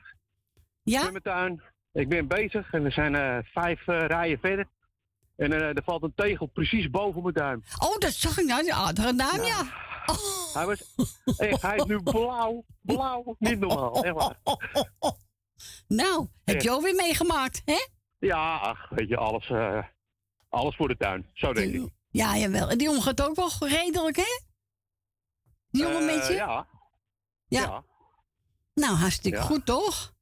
Ja? 0.82 1.00
In 1.06 1.10
mijn 1.10 1.22
tuin. 1.22 1.62
Ik 1.92 2.08
ben 2.08 2.26
bezig 2.28 2.72
en 2.72 2.82
we 2.82 2.90
zijn 2.90 3.14
eh, 3.14 3.38
vijf 3.44 3.86
eh, 3.88 4.04
rijen 4.06 4.38
verder. 4.38 4.66
En 5.36 5.52
eh, 5.52 5.60
er 5.76 5.82
valt 5.84 6.02
een 6.02 6.14
tegel 6.14 6.46
precies 6.46 6.90
boven 6.90 7.22
mijn 7.22 7.34
duim. 7.34 7.62
Oh, 7.78 7.98
dat 7.98 8.12
zag 8.12 8.38
ik 8.38 8.46
nou. 8.46 8.62
Die 8.62 8.74
aardige 8.74 9.14
duim, 9.14 9.42
ja. 9.42 9.62
Hij, 10.52 10.66
was, 10.66 10.94
echt, 11.36 11.62
hij 11.62 11.76
is 11.76 11.84
nu 11.84 12.02
blauw. 12.02 12.64
Blauw. 12.82 13.34
Niet 13.38 13.58
normaal. 13.58 14.04
Echt 14.04 14.14
waar. 14.14 14.38
Nou, 15.88 16.28
heb 16.44 16.60
je 16.60 16.70
ook 16.70 16.82
weer 16.82 16.94
meegemaakt, 16.94 17.62
hè? 17.64 17.86
Ja, 18.18 18.56
ach, 18.56 18.88
weet 18.88 19.08
je, 19.08 19.16
alles, 19.16 19.50
eh, 19.50 19.82
alles 20.48 20.76
voor 20.76 20.88
de 20.88 20.96
tuin. 20.96 21.30
Zo 21.32 21.52
denk 21.52 21.74
ik. 21.74 21.90
Ja, 22.10 22.36
jawel. 22.36 22.68
En 22.70 22.78
die 22.78 22.86
jongen 22.86 23.02
gaat 23.02 23.22
ook 23.22 23.36
wel 23.36 23.50
redelijk, 23.68 24.16
hè? 24.16 24.40
Die 25.70 25.82
jongen 25.82 26.08
Eh, 26.08 26.14
met 26.16 26.26
je? 26.26 26.32
Ja. 26.34 26.66
Ja. 27.46 27.84
Nou, 28.74 28.94
hartstikke 28.96 29.38
Ja. 29.38 29.44
goed, 29.44 29.66
toch? 29.66 30.14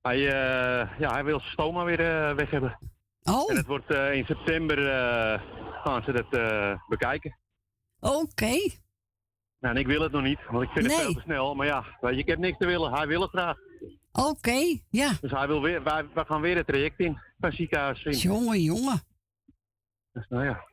Hij, 0.00 0.16
eh, 0.16 0.98
ja, 0.98 1.12
hij 1.12 1.24
wil 1.24 1.38
zijn 1.38 1.52
stoma 1.52 1.84
weer 1.84 2.00
eh, 2.00 2.34
weg 2.36 2.50
hebben. 2.50 2.78
Oh. 3.30 3.50
En 3.50 3.56
het 3.56 3.66
wordt 3.66 3.90
eh, 3.90 4.12
in 4.14 4.24
september 4.24 4.88
eh, 4.88 5.40
gaan 5.82 6.02
ze 6.02 6.12
dat 6.12 6.32
eh, 6.32 6.74
bekijken. 6.88 7.38
Oké. 8.00 8.56
Nou, 9.58 9.74
en 9.74 9.76
ik 9.76 9.86
wil 9.86 10.00
het 10.02 10.12
nog 10.12 10.22
niet, 10.22 10.38
want 10.50 10.62
ik 10.62 10.70
vind 10.70 10.86
het 10.86 10.94
veel 11.00 11.12
te 11.12 11.20
snel. 11.20 11.54
Maar 11.54 11.66
ja, 11.66 11.84
weet 12.00 12.14
je, 12.14 12.20
ik 12.20 12.26
heb 12.26 12.38
niks 12.38 12.58
te 12.58 12.66
willen. 12.66 12.92
Hij 12.92 13.06
wil 13.06 13.20
het 13.20 13.30
graag. 13.30 13.56
Oké, 14.12 14.78
ja. 14.90 15.12
Dus 15.20 15.30
hij 15.30 15.46
wil 15.46 15.62
weer, 15.62 15.82
wij, 15.82 16.06
wij 16.14 16.24
gaan 16.24 16.40
weer 16.40 16.56
het 16.56 16.66
traject 16.66 16.98
in. 16.98 17.18
Van 17.38 17.52
ziekenhuis 17.52 18.04
in. 18.04 18.12
Jongen, 18.12 18.60
jongen. 18.60 19.02
Dus, 20.12 20.26
nou 20.28 20.44
ja. 20.44 20.64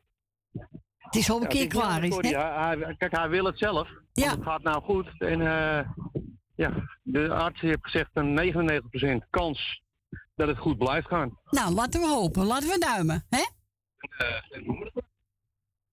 Het 0.98 1.14
is 1.14 1.30
al 1.30 1.36
een 1.36 1.42
Ja, 1.42 1.48
keer 1.48 1.66
klaar, 1.66 2.04
is 2.04 2.16
hè? 2.16 2.28
Hij, 2.38 2.76
hij- 2.78 2.94
kijk, 2.96 3.16
hij 3.16 3.28
wil 3.28 3.44
het 3.44 3.58
zelf. 3.58 3.88
Ja. 4.12 4.30
Het 4.30 4.42
gaat 4.42 4.62
nou 4.62 4.82
goed. 4.82 5.08
En 5.18 5.40
eh, 5.40 5.88
ja, 6.54 6.72
de 7.02 7.28
arts 7.34 7.60
heeft 7.60 7.78
gezegd 7.84 8.10
een 8.12 8.34
99% 9.24 9.28
kans 9.30 9.82
dat 10.34 10.48
het 10.48 10.58
goed 10.58 10.78
blijft 10.78 11.06
gaan. 11.08 11.38
Nou, 11.50 11.72
laten 11.74 12.00
we 12.00 12.06
hopen. 12.06 12.44
Laten 12.46 12.68
we 12.68 12.78
duimen, 12.78 13.26
hè? 13.30 13.42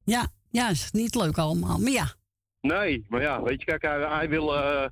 Ja, 0.03 0.27
ja, 0.49 0.69
is 0.69 0.91
niet 0.91 1.15
leuk 1.15 1.37
allemaal. 1.37 1.79
Maar 1.79 1.91
ja, 1.91 2.13
Nee, 2.61 3.05
maar 3.09 3.21
ja, 3.21 3.41
weet 3.43 3.59
je, 3.59 3.65
kijk, 3.65 3.81
hij, 3.81 3.99
hij 3.99 4.29
wil, 4.29 4.55
eh, 4.57 4.87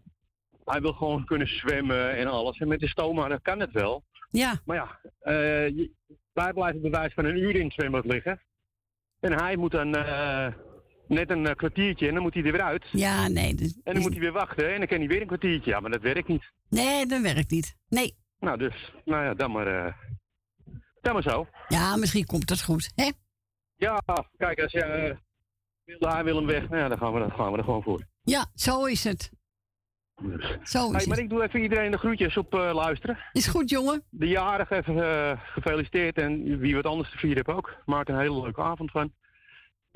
hij 0.65 0.82
wil 0.82 0.94
gewoon 0.94 1.26
kunnen 1.26 1.48
zwemmen 1.48 2.15
en 2.18 2.28
alles. 2.28 2.57
En 2.57 2.68
met 2.68 2.80
de 2.80 2.88
stoma, 2.88 3.28
dat 3.28 3.41
kan 3.41 3.60
het 3.60 3.72
wel. 3.72 4.03
Ja. 4.30 4.61
Maar 4.65 4.76
ja, 4.76 4.99
eh, 5.19 5.68
je- 5.68 5.91
wij 6.34 6.53
blijven 6.53 6.82
bewijs 6.82 7.14
van 7.14 7.26
een 7.26 7.38
uur 7.38 7.56
in 7.56 7.64
het 7.65 7.74
zwembad 7.74 8.06
liggen. 8.06 8.41
En 9.19 9.34
hij 9.34 9.56
moet 9.57 9.72
dan 9.72 9.95
eh, 9.95 10.48
net 11.07 11.30
een 11.30 11.48
eh, 11.48 11.56
kwartiertje 11.56 12.07
en 12.07 12.14
dan 12.14 12.24
moet 12.24 12.34
hij 12.34 12.44
er 12.44 12.52
weer 12.52 12.61
uit. 12.61 12.86
ja, 12.91 13.28
nee. 13.28 13.49
En 13.84 13.94
dan 13.94 14.02
moet 14.02 14.11
hij 14.11 14.19
weer 14.22 14.32
wachten 14.32 14.72
en 14.74 14.78
dan 14.78 14.88
kan 14.88 14.98
hij 14.98 15.07
weer 15.07 15.22
een 15.22 15.28
kwartiertje. 15.28 15.72
Ja, 15.72 15.80
maar 15.80 15.91
dat 15.91 16.02
werkt 16.02 16.28
niet. 16.28 16.52
Nee, 16.69 17.06
dat 17.06 17.22
werkt 17.22 17.52
niet. 17.52 17.76
Nee. 17.90 18.18
Nou, 18.39 18.57
dus, 18.57 18.93
nou 19.05 19.23
ja, 19.23 19.34
dan 19.34 19.51
maar, 19.51 19.68
eh, 19.85 19.93
dan 21.01 21.14
maar 21.14 21.22
zo. 21.23 21.47
Ja, 21.68 21.95
misschien 21.95 22.26
komt 22.26 22.49
het 22.49 22.61
goed, 22.64 22.91
hè? 22.95 23.11
Ja, 23.76 24.01
kijk, 24.38 24.59
als 24.61 24.72
je 24.72 24.84
eh, 24.84 25.15
wil, 25.84 26.09
hij 26.09 26.23
wil 26.23 26.35
hem 26.35 26.45
weg, 26.45 26.69
nou 26.69 26.81
ja, 26.81 26.88
dan 26.88 26.97
gaan 26.97 27.14
we, 27.14 27.19
dan 27.19 27.31
gaan 27.31 27.51
we 27.51 27.57
er 27.57 27.64
gewoon 27.64 27.84
voor. 27.84 28.01
Ja, 28.22 28.45
zo 28.55 28.85
is 28.85 29.03
het. 29.03 29.31
Zo 30.23 30.27
is 30.51 30.72
Hey, 30.72 30.89
maar 30.91 31.01
het. 31.01 31.18
ik 31.18 31.30
doe 31.30 31.43
even 31.43 31.61
iedereen 31.61 31.91
de 31.91 31.97
groetjes 31.97 32.38
op 32.38 32.53
eh, 32.53 32.73
luisteren. 32.73 33.18
Is 33.31 33.47
goed, 33.47 33.69
jongen. 33.69 34.03
De 34.09 34.27
jarige 34.27 34.76
even 34.76 35.03
eh, 35.03 35.41
gefeliciteerd 35.53 36.18
en 36.18 36.57
wie 36.59 36.76
wat 36.76 36.85
anders 36.85 37.11
te 37.11 37.18
vieren 37.18 37.43
heeft 37.45 37.57
ook. 37.57 37.76
Maak 37.85 38.07
een 38.07 38.19
hele 38.19 38.41
leuke 38.41 38.61
avond 38.61 38.91
van. 38.91 39.14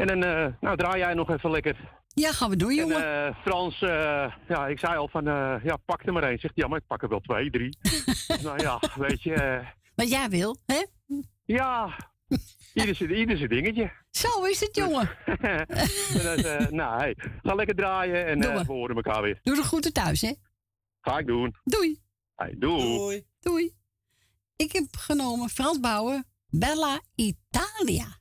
En 0.02 0.08
dan 0.08 0.24
eh, 0.24 0.54
nou, 0.60 0.78
draai 0.78 1.00
jij 1.00 1.14
nog 1.14 1.30
even 1.30 1.52
lekker. 1.52 1.76
Ja, 2.08 2.32
gaan 2.32 2.50
we 2.50 2.56
doen, 2.56 2.76
jongen. 2.76 2.96
En 2.96 3.28
eh, 3.28 3.42
Frans, 3.42 3.82
eh, 3.82 4.34
ja, 4.48 4.68
ik 4.68 4.80
zei 4.80 4.98
al 4.98 5.08
van, 5.08 5.28
eh, 5.28 5.56
ja, 5.64 5.78
pak 5.86 6.06
er 6.06 6.14
maar 6.14 6.24
één. 6.24 6.40
Zegt 6.40 6.56
hij, 6.56 6.64
ja, 6.64 6.70
maar 6.70 6.80
ik 6.80 6.88
pak 6.88 7.02
er 7.02 7.10
wel 7.10 7.20
twee, 7.20 7.50
drie. 7.50 7.78
nou 8.44 8.62
ja, 8.62 8.80
weet 8.96 9.24
je. 9.24 9.62
Wat 9.96 10.10
jij 10.10 10.30
wil, 10.30 10.58
hè? 10.66 10.86
ja, 11.46 11.98
ieder 12.74 12.96
zijn, 12.96 13.12
ieder 13.12 13.38
zijn 13.38 13.50
dingetje. 13.50 13.92
Zo 14.10 14.44
is 14.44 14.60
het, 14.60 14.76
jongen. 14.76 15.10
en 15.26 16.24
dan, 16.24 16.38
eh, 16.38 16.68
nou, 16.68 17.00
hey, 17.00 17.16
ga 17.44 17.56
lekker 17.56 17.76
draaien 17.76 18.26
en 18.26 18.42
eh, 18.44 18.54
maar. 18.54 18.66
we 18.66 18.72
horen 18.72 18.96
elkaar 18.96 19.22
weer. 19.22 19.40
Doe 19.44 19.56
de 19.56 19.64
groeten 19.64 19.94
thuis, 19.94 20.22
hè? 20.22 20.34
Ga 21.02 21.18
ik 21.18 21.28
doen. 21.28 21.56
Doei. 21.64 22.02
Hey, 22.36 22.56
doei. 22.58 23.26
Doei. 23.40 23.74
Ik 24.56 24.72
heb 24.72 24.86
genomen 24.98 25.50
Frans 25.50 25.80
Bauer, 25.80 26.24
Bella 26.50 27.00
Italia. 27.16 28.20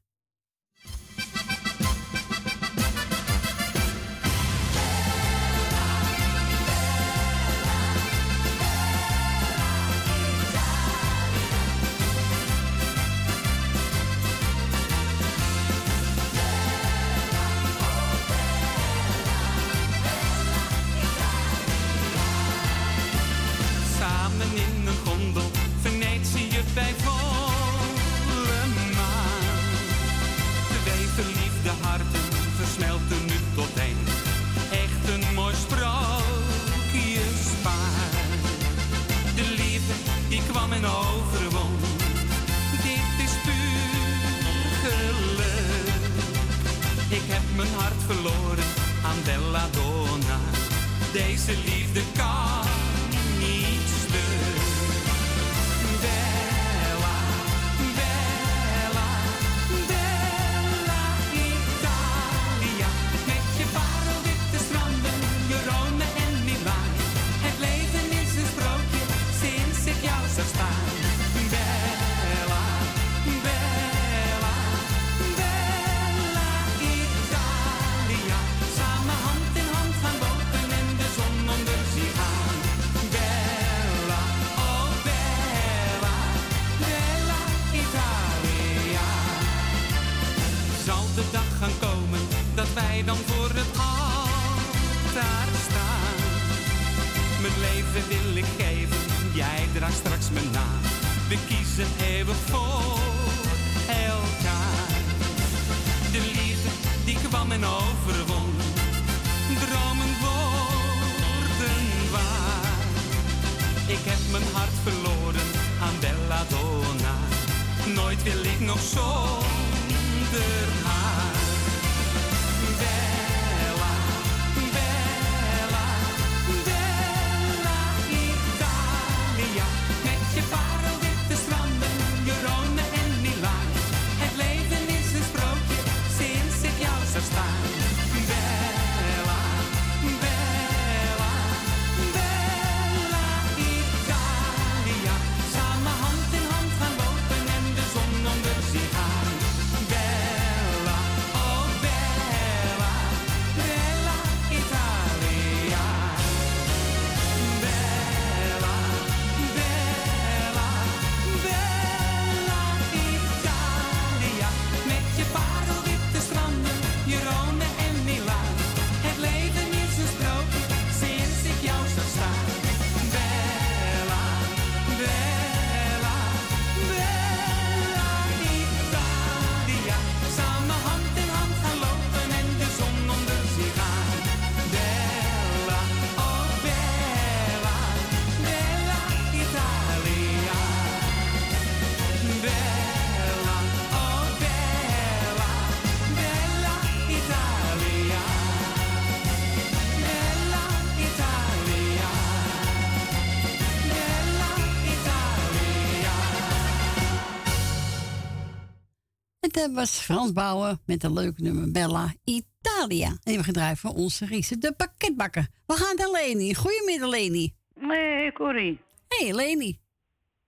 Dat 209.61 209.73
was 209.73 210.01
Frans 210.01 210.33
Bouwen 210.33 210.81
met 210.87 211.05
een 211.05 211.13
leuk 211.13 211.39
nummer 211.39 211.71
Bella 211.71 212.13
Italia. 212.25 213.07
En 213.07 213.19
die 213.23 213.35
hebben 213.35 213.45
gedraaid 213.45 213.79
voor 213.79 213.91
onze 213.91 214.27
Riese, 214.27 214.59
de 214.59 214.75
pakketbakker. 214.77 215.47
We 215.67 215.75
gaan 215.75 215.97
naar 215.97 216.11
Leni. 216.11 216.55
Goedemiddag, 216.55 217.09
Leni. 217.09 217.55
Nee, 217.75 218.33
Corrie. 218.33 218.81
Hey, 219.09 219.35
Leni. 219.35 219.79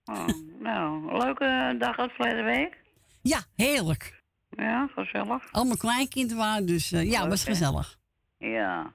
Oh, 0.05 0.27
nou, 0.69 1.19
leuke 1.19 1.77
dag 1.79 1.99
als 1.99 2.13
verleden 2.13 2.45
week. 2.45 2.77
Ja, 3.23 3.41
heerlijk. 3.57 4.23
Ja, 4.51 4.89
gezellig. 4.95 5.53
Allemaal 5.53 5.77
kleinkinderen 5.77 6.43
waren, 6.43 6.67
dus 6.67 6.93
eh, 6.93 7.11
ja, 7.11 7.21
Leuk, 7.21 7.29
was 7.29 7.45
hè? 7.45 7.51
gezellig. 7.51 7.99
Ja. 8.39 8.93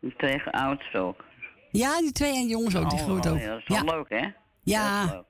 Die 0.00 0.14
Tegen 0.16 0.52
ouders 0.52 0.94
ook. 0.94 1.24
Ja, 1.70 2.00
die 2.00 2.12
twee 2.12 2.34
en 2.34 2.46
jongens 2.46 2.76
ook, 2.76 2.90
die 2.90 2.98
Oh, 2.98 3.04
groot 3.04 3.28
ook. 3.28 3.38
Ja, 3.38 3.46
dat 3.46 3.62
is 3.66 3.80
wel 3.80 3.94
leuk, 3.96 4.08
hè? 4.08 4.28
Ja. 4.62 5.04
Leuk. 5.04 5.24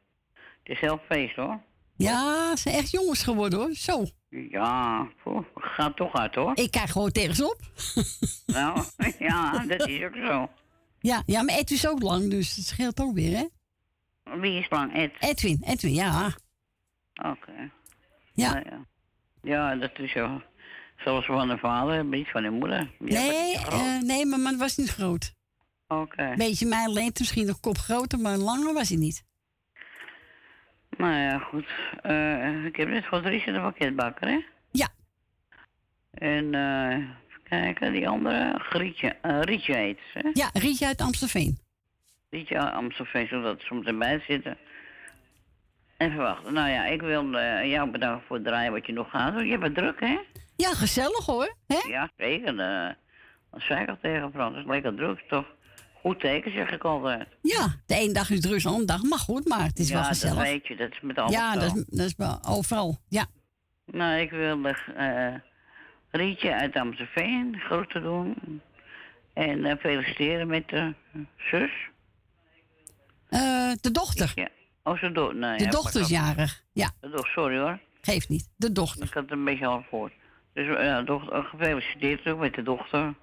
Het 0.62 0.74
is 0.74 0.80
heel 0.80 1.00
feest, 1.08 1.36
hoor. 1.36 1.60
Ja, 1.96 2.56
ze 2.56 2.62
zijn 2.62 2.74
echt 2.74 2.90
jongens 2.90 3.22
geworden 3.22 3.58
hoor. 3.58 3.74
Zo. 3.74 4.04
Ja, 4.28 5.08
poeh, 5.22 5.44
gaat 5.54 5.96
toch 5.96 6.12
uit, 6.12 6.34
hoor. 6.34 6.52
Ik 6.54 6.70
kijk 6.70 6.88
gewoon 6.88 7.12
tegen 7.12 7.34
ze 7.34 7.44
op. 7.44 7.60
Nou, 8.46 8.84
ja, 9.18 9.58
dat 9.66 9.88
is 9.88 10.04
ook 10.04 10.14
zo. 10.14 10.50
Ja, 11.00 11.22
ja, 11.26 11.42
maar 11.42 11.54
Edwin 11.54 11.76
is 11.78 11.88
ook 11.88 12.02
lang, 12.02 12.30
dus 12.30 12.56
het 12.56 12.66
scheelt 12.66 13.00
ook 13.00 13.14
weer, 13.14 13.36
hè? 13.36 13.46
Wie 14.40 14.58
is 14.60 14.66
lang? 14.70 14.94
Ed? 14.94 15.12
Edwin, 15.18 15.62
Edwin, 15.66 15.94
ja. 15.94 16.26
Oké. 17.14 17.70
Ja. 18.32 18.52
Nou 18.52 18.64
ja. 18.70 18.86
Ja, 19.42 19.74
dat 19.74 19.98
is 19.98 20.12
zo. 20.12 20.42
Zoals 20.96 21.26
van 21.26 21.48
de 21.48 21.58
vader, 21.58 22.04
niet 22.04 22.30
van 22.30 22.42
de 22.42 22.50
moeder. 22.50 22.90
Ja, 22.98 23.20
nee, 23.20 23.54
dat 23.54 23.72
eh, 23.72 24.00
nee, 24.00 24.26
mijn 24.26 24.42
man 24.42 24.56
was 24.56 24.76
niet 24.76 24.90
groot. 24.90 25.34
Oké. 25.88 26.34
Beetje 26.36 26.66
mijn 26.66 26.92
leent 26.92 27.18
misschien 27.18 27.46
nog 27.46 27.60
kop 27.60 27.78
groter, 27.78 28.18
maar 28.18 28.36
langer 28.36 28.74
was 28.74 28.88
hij 28.88 28.98
niet. 28.98 29.24
Nou 30.96 31.14
ja, 31.14 31.38
goed. 31.38 31.66
Eh, 32.02 32.64
ik 32.64 32.76
heb 32.76 32.88
net 32.88 33.04
voor 33.06 33.24
in 33.26 33.52
de 33.52 33.60
pakketbakker, 33.60 34.28
hè? 34.28 34.38
Ja. 34.70 34.88
En, 36.10 36.54
eh 36.54 36.92
even 36.92 37.42
kijken, 37.48 37.92
die 37.92 38.08
andere, 38.08 38.54
Grietje, 38.58 39.16
eh 39.22 39.40
Rietje 39.40 39.74
heet 39.74 39.98
ze, 40.12 40.18
hè? 40.18 40.30
Ja, 40.32 40.50
Rietje 40.52 40.86
uit 40.86 41.00
Amstelveen. 41.00 41.58
Rietje 42.30 42.58
uit 42.58 42.72
Amstelveen, 42.72 43.26
zodat 43.28 43.60
ze 43.60 43.66
soms 43.66 43.86
erbij 43.86 44.20
zitten. 44.28 44.56
Even 45.96 46.16
wachten. 46.16 46.52
Nou 46.52 46.68
ja, 46.68 46.84
ik 46.86 47.00
wil 47.02 47.34
eh, 47.38 47.70
jou 47.70 47.90
bedanken 47.90 48.26
voor 48.26 48.36
het 48.36 48.44
draaien 48.44 48.72
wat 48.72 48.86
je 48.86 48.92
nog 48.92 49.10
gaat 49.10 49.32
doen. 49.34 49.44
Je 49.44 49.50
hebt 49.50 49.62
het 49.64 49.74
druk, 49.74 50.00
hè? 50.00 50.18
Ja, 50.56 50.68
gezellig 50.74 51.26
hoor. 51.26 51.54
Hè? 51.66 51.88
Ja, 51.88 52.10
zeker. 52.16 52.58
eh 52.58 52.94
dat 53.50 53.60
zei 53.64 53.82
ik 53.82 53.88
al 53.88 53.98
tegen 54.02 54.32
Frans. 54.32 54.54
Het 54.56 54.64
is 54.64 54.70
lekker 54.70 54.94
druk, 54.94 55.20
toch? 55.28 55.46
Goed 56.00 56.20
teken, 56.20 56.52
zeg 56.52 56.70
ik 56.70 56.84
altijd. 56.84 57.28
Ja, 57.42 57.74
de 57.86 57.94
ene 57.94 58.12
dag 58.12 58.30
is 58.30 58.40
druk, 58.40 58.62
de 58.62 58.68
andere 58.68 58.86
dag 58.86 59.02
mag 59.02 59.20
goed, 59.20 59.48
maar 59.48 59.64
het 59.64 59.78
is 59.78 59.88
ja, 59.88 59.94
wel 59.94 60.04
gezellig. 60.04 60.36
dat 60.36 60.44
weet 60.44 60.66
je. 60.66 60.76
Dat 60.76 60.90
is 60.90 61.00
met 61.00 61.18
alles 61.18 61.32
ja, 61.32 61.54
dat 61.54 61.76
is, 61.76 61.84
dat 61.86 62.06
is 62.06 62.14
overal. 62.48 62.98
Ja. 63.08 63.26
Nou, 63.86 64.20
ik 64.20 64.30
wil 64.30 64.64
eh 64.96 65.34
Rietje 66.10 66.54
uit 66.54 66.76
Amstelveen 66.76 67.60
groeten 67.60 68.02
doen. 68.02 68.60
En 69.34 69.64
eh, 69.64 69.76
feliciteren 69.78 70.46
met 70.46 70.68
de 70.68 70.94
zus. 71.36 71.70
Eh, 73.28 73.72
de 73.80 73.90
dochter. 73.90 74.32
Ja. 74.34 74.48
Oh, 74.82 74.98
ze 74.98 75.12
doet. 75.12 75.34
Nee, 75.34 75.58
De 75.58 75.64
ja, 75.64 75.70
dochter 75.70 76.00
is 76.00 76.08
jarig. 76.08 76.62
Ja, 76.72 76.90
De 77.00 77.08
dochter, 77.08 77.30
sorry 77.30 77.58
hoor. 77.58 77.78
geeft 78.00 78.28
niet. 78.28 78.48
De 78.56 78.72
dochter. 78.72 79.06
Ik 79.06 79.12
had 79.12 79.22
het 79.22 79.32
een 79.32 79.44
beetje 79.44 79.66
al 79.66 79.84
voor. 79.90 80.12
Dus 80.52 80.66
ja, 80.66 81.02
dochter, 81.02 81.44
gefeliciteerd 81.44 82.26
ook 82.26 82.38
met 82.38 82.54
de 82.54 82.62
dochter. 82.62 83.14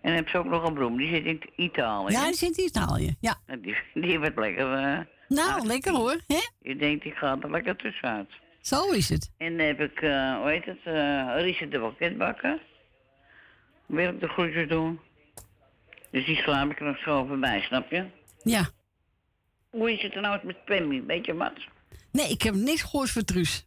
En 0.00 0.14
heb 0.14 0.28
ze 0.28 0.38
ook 0.38 0.44
nog 0.44 0.64
een 0.64 0.74
broer, 0.74 0.96
die 0.98 1.08
zit 1.14 1.24
in 1.24 1.42
Italië. 1.56 2.12
Ja, 2.12 2.24
die 2.24 2.34
zit 2.34 2.58
in 2.58 2.64
Italië. 2.64 3.14
Ja. 3.20 3.38
Die, 3.60 3.76
die 4.06 4.18
werd 4.18 4.36
lekker. 4.36 4.72
eh, 4.72 4.98
Nou, 5.28 5.66
lekker 5.66 5.92
hoor. 5.92 6.20
Hè? 6.26 6.40
je 6.60 6.76
denkt, 6.76 7.02
die 7.02 7.12
gaat 7.12 7.42
er 7.42 7.50
lekker 7.50 7.76
tussenuit. 7.76 8.30
Zo 8.60 8.90
is 8.90 9.08
het. 9.08 9.30
En 9.38 9.56
dan 9.56 9.66
heb 9.66 9.80
ik, 9.80 10.00
eh 10.02 10.36
hoe 10.40 10.50
heet 10.50 10.64
het, 10.64 10.78
Riese 11.42 11.68
de 11.68 11.78
pakketbakker. 11.78 12.58
Wil 13.86 14.08
ik 14.08 14.20
de 14.20 14.28
groetjes 14.28 14.68
doen. 14.68 15.00
Dus 16.10 16.24
die 16.26 16.36
slaap 16.36 16.70
ik 16.70 16.80
er 16.80 16.86
nog 16.86 16.98
zo 16.98 17.24
voorbij, 17.24 17.60
snap 17.60 17.90
je? 17.90 18.04
Ja. 18.42 18.68
Hoe 19.70 19.92
is 19.92 20.02
het 20.02 20.14
er 20.14 20.20
nou 20.20 20.34
eens 20.34 20.42
met 20.44 20.64
Pemmy? 20.64 21.02
Weet 21.06 21.26
je 21.26 21.34
wat? 21.34 21.52
Nee, 22.12 22.28
ik 22.30 22.42
heb 22.42 22.54
niks 22.54 22.82
gehoord 22.82 23.10
van 23.10 23.24
Truus. 23.24 23.66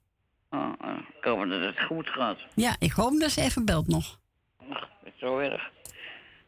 Oh, 0.49 0.73
uh, 0.85 0.89
ik 1.17 1.23
hoop 1.23 1.49
dat 1.49 1.61
het 1.63 1.83
goed 1.83 2.09
gaat. 2.09 2.37
Ja, 2.55 2.75
ik 2.79 2.91
hoop 2.91 3.19
dat 3.19 3.31
ze 3.31 3.41
even 3.41 3.65
belt 3.65 3.87
nog. 3.87 4.19
Ach, 4.69 4.89
het 5.03 5.13
is 5.13 5.19
zo 5.19 5.37
erg. 5.37 5.71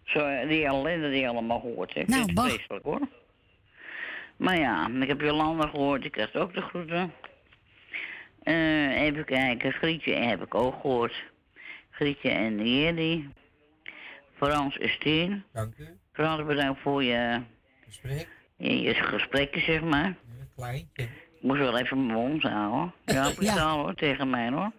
Zo, 0.05 0.19
eh, 0.19 0.47
die 0.47 0.65
ellende 0.65 1.09
die 1.09 1.19
je 1.19 1.27
allemaal 1.27 1.59
hoort. 1.59 1.93
Hè. 1.93 1.99
Ik 1.99 2.07
Nou, 2.07 2.33
bah. 2.33 2.45
vreselijk 2.45 2.83
hoor. 2.83 3.07
Maar 4.37 4.57
ja, 4.59 4.89
ik 5.01 5.07
heb 5.07 5.21
Jolanda 5.21 5.67
gehoord, 5.67 6.05
ik 6.05 6.11
krijg 6.11 6.35
ook 6.35 6.53
de 6.53 6.61
groeten. 6.61 7.13
Eh, 8.43 9.01
even 9.01 9.25
kijken, 9.25 9.71
Grietje 9.71 10.13
heb 10.13 10.41
ik 10.41 10.55
ook 10.55 10.73
gehoord. 10.81 11.13
Grietje 11.89 12.29
en 12.29 12.79
Jerry. 12.79 13.29
Frans 14.35 14.77
en 14.77 14.89
Steen. 14.89 15.43
Dank 15.53 15.73
u. 15.77 15.87
Frans, 16.13 16.45
bedankt 16.45 16.81
voor 16.81 17.03
je, 17.03 17.41
Gesprek. 17.85 18.27
je, 18.57 18.81
je 18.81 18.93
gesprekken, 18.93 19.61
zeg 19.61 19.81
maar. 19.81 20.05
Een 20.05 20.49
kleintje. 20.55 21.03
Ik 21.03 21.41
moest 21.41 21.59
wel 21.59 21.77
even 21.77 22.05
mijn 22.05 22.19
mond 22.19 22.41
houden. 22.43 22.93
Ja, 23.05 23.31
brutaal 23.31 23.77
hoor, 23.79 23.95
tegen 23.95 24.29
mij 24.29 24.49
hoor. 24.49 24.71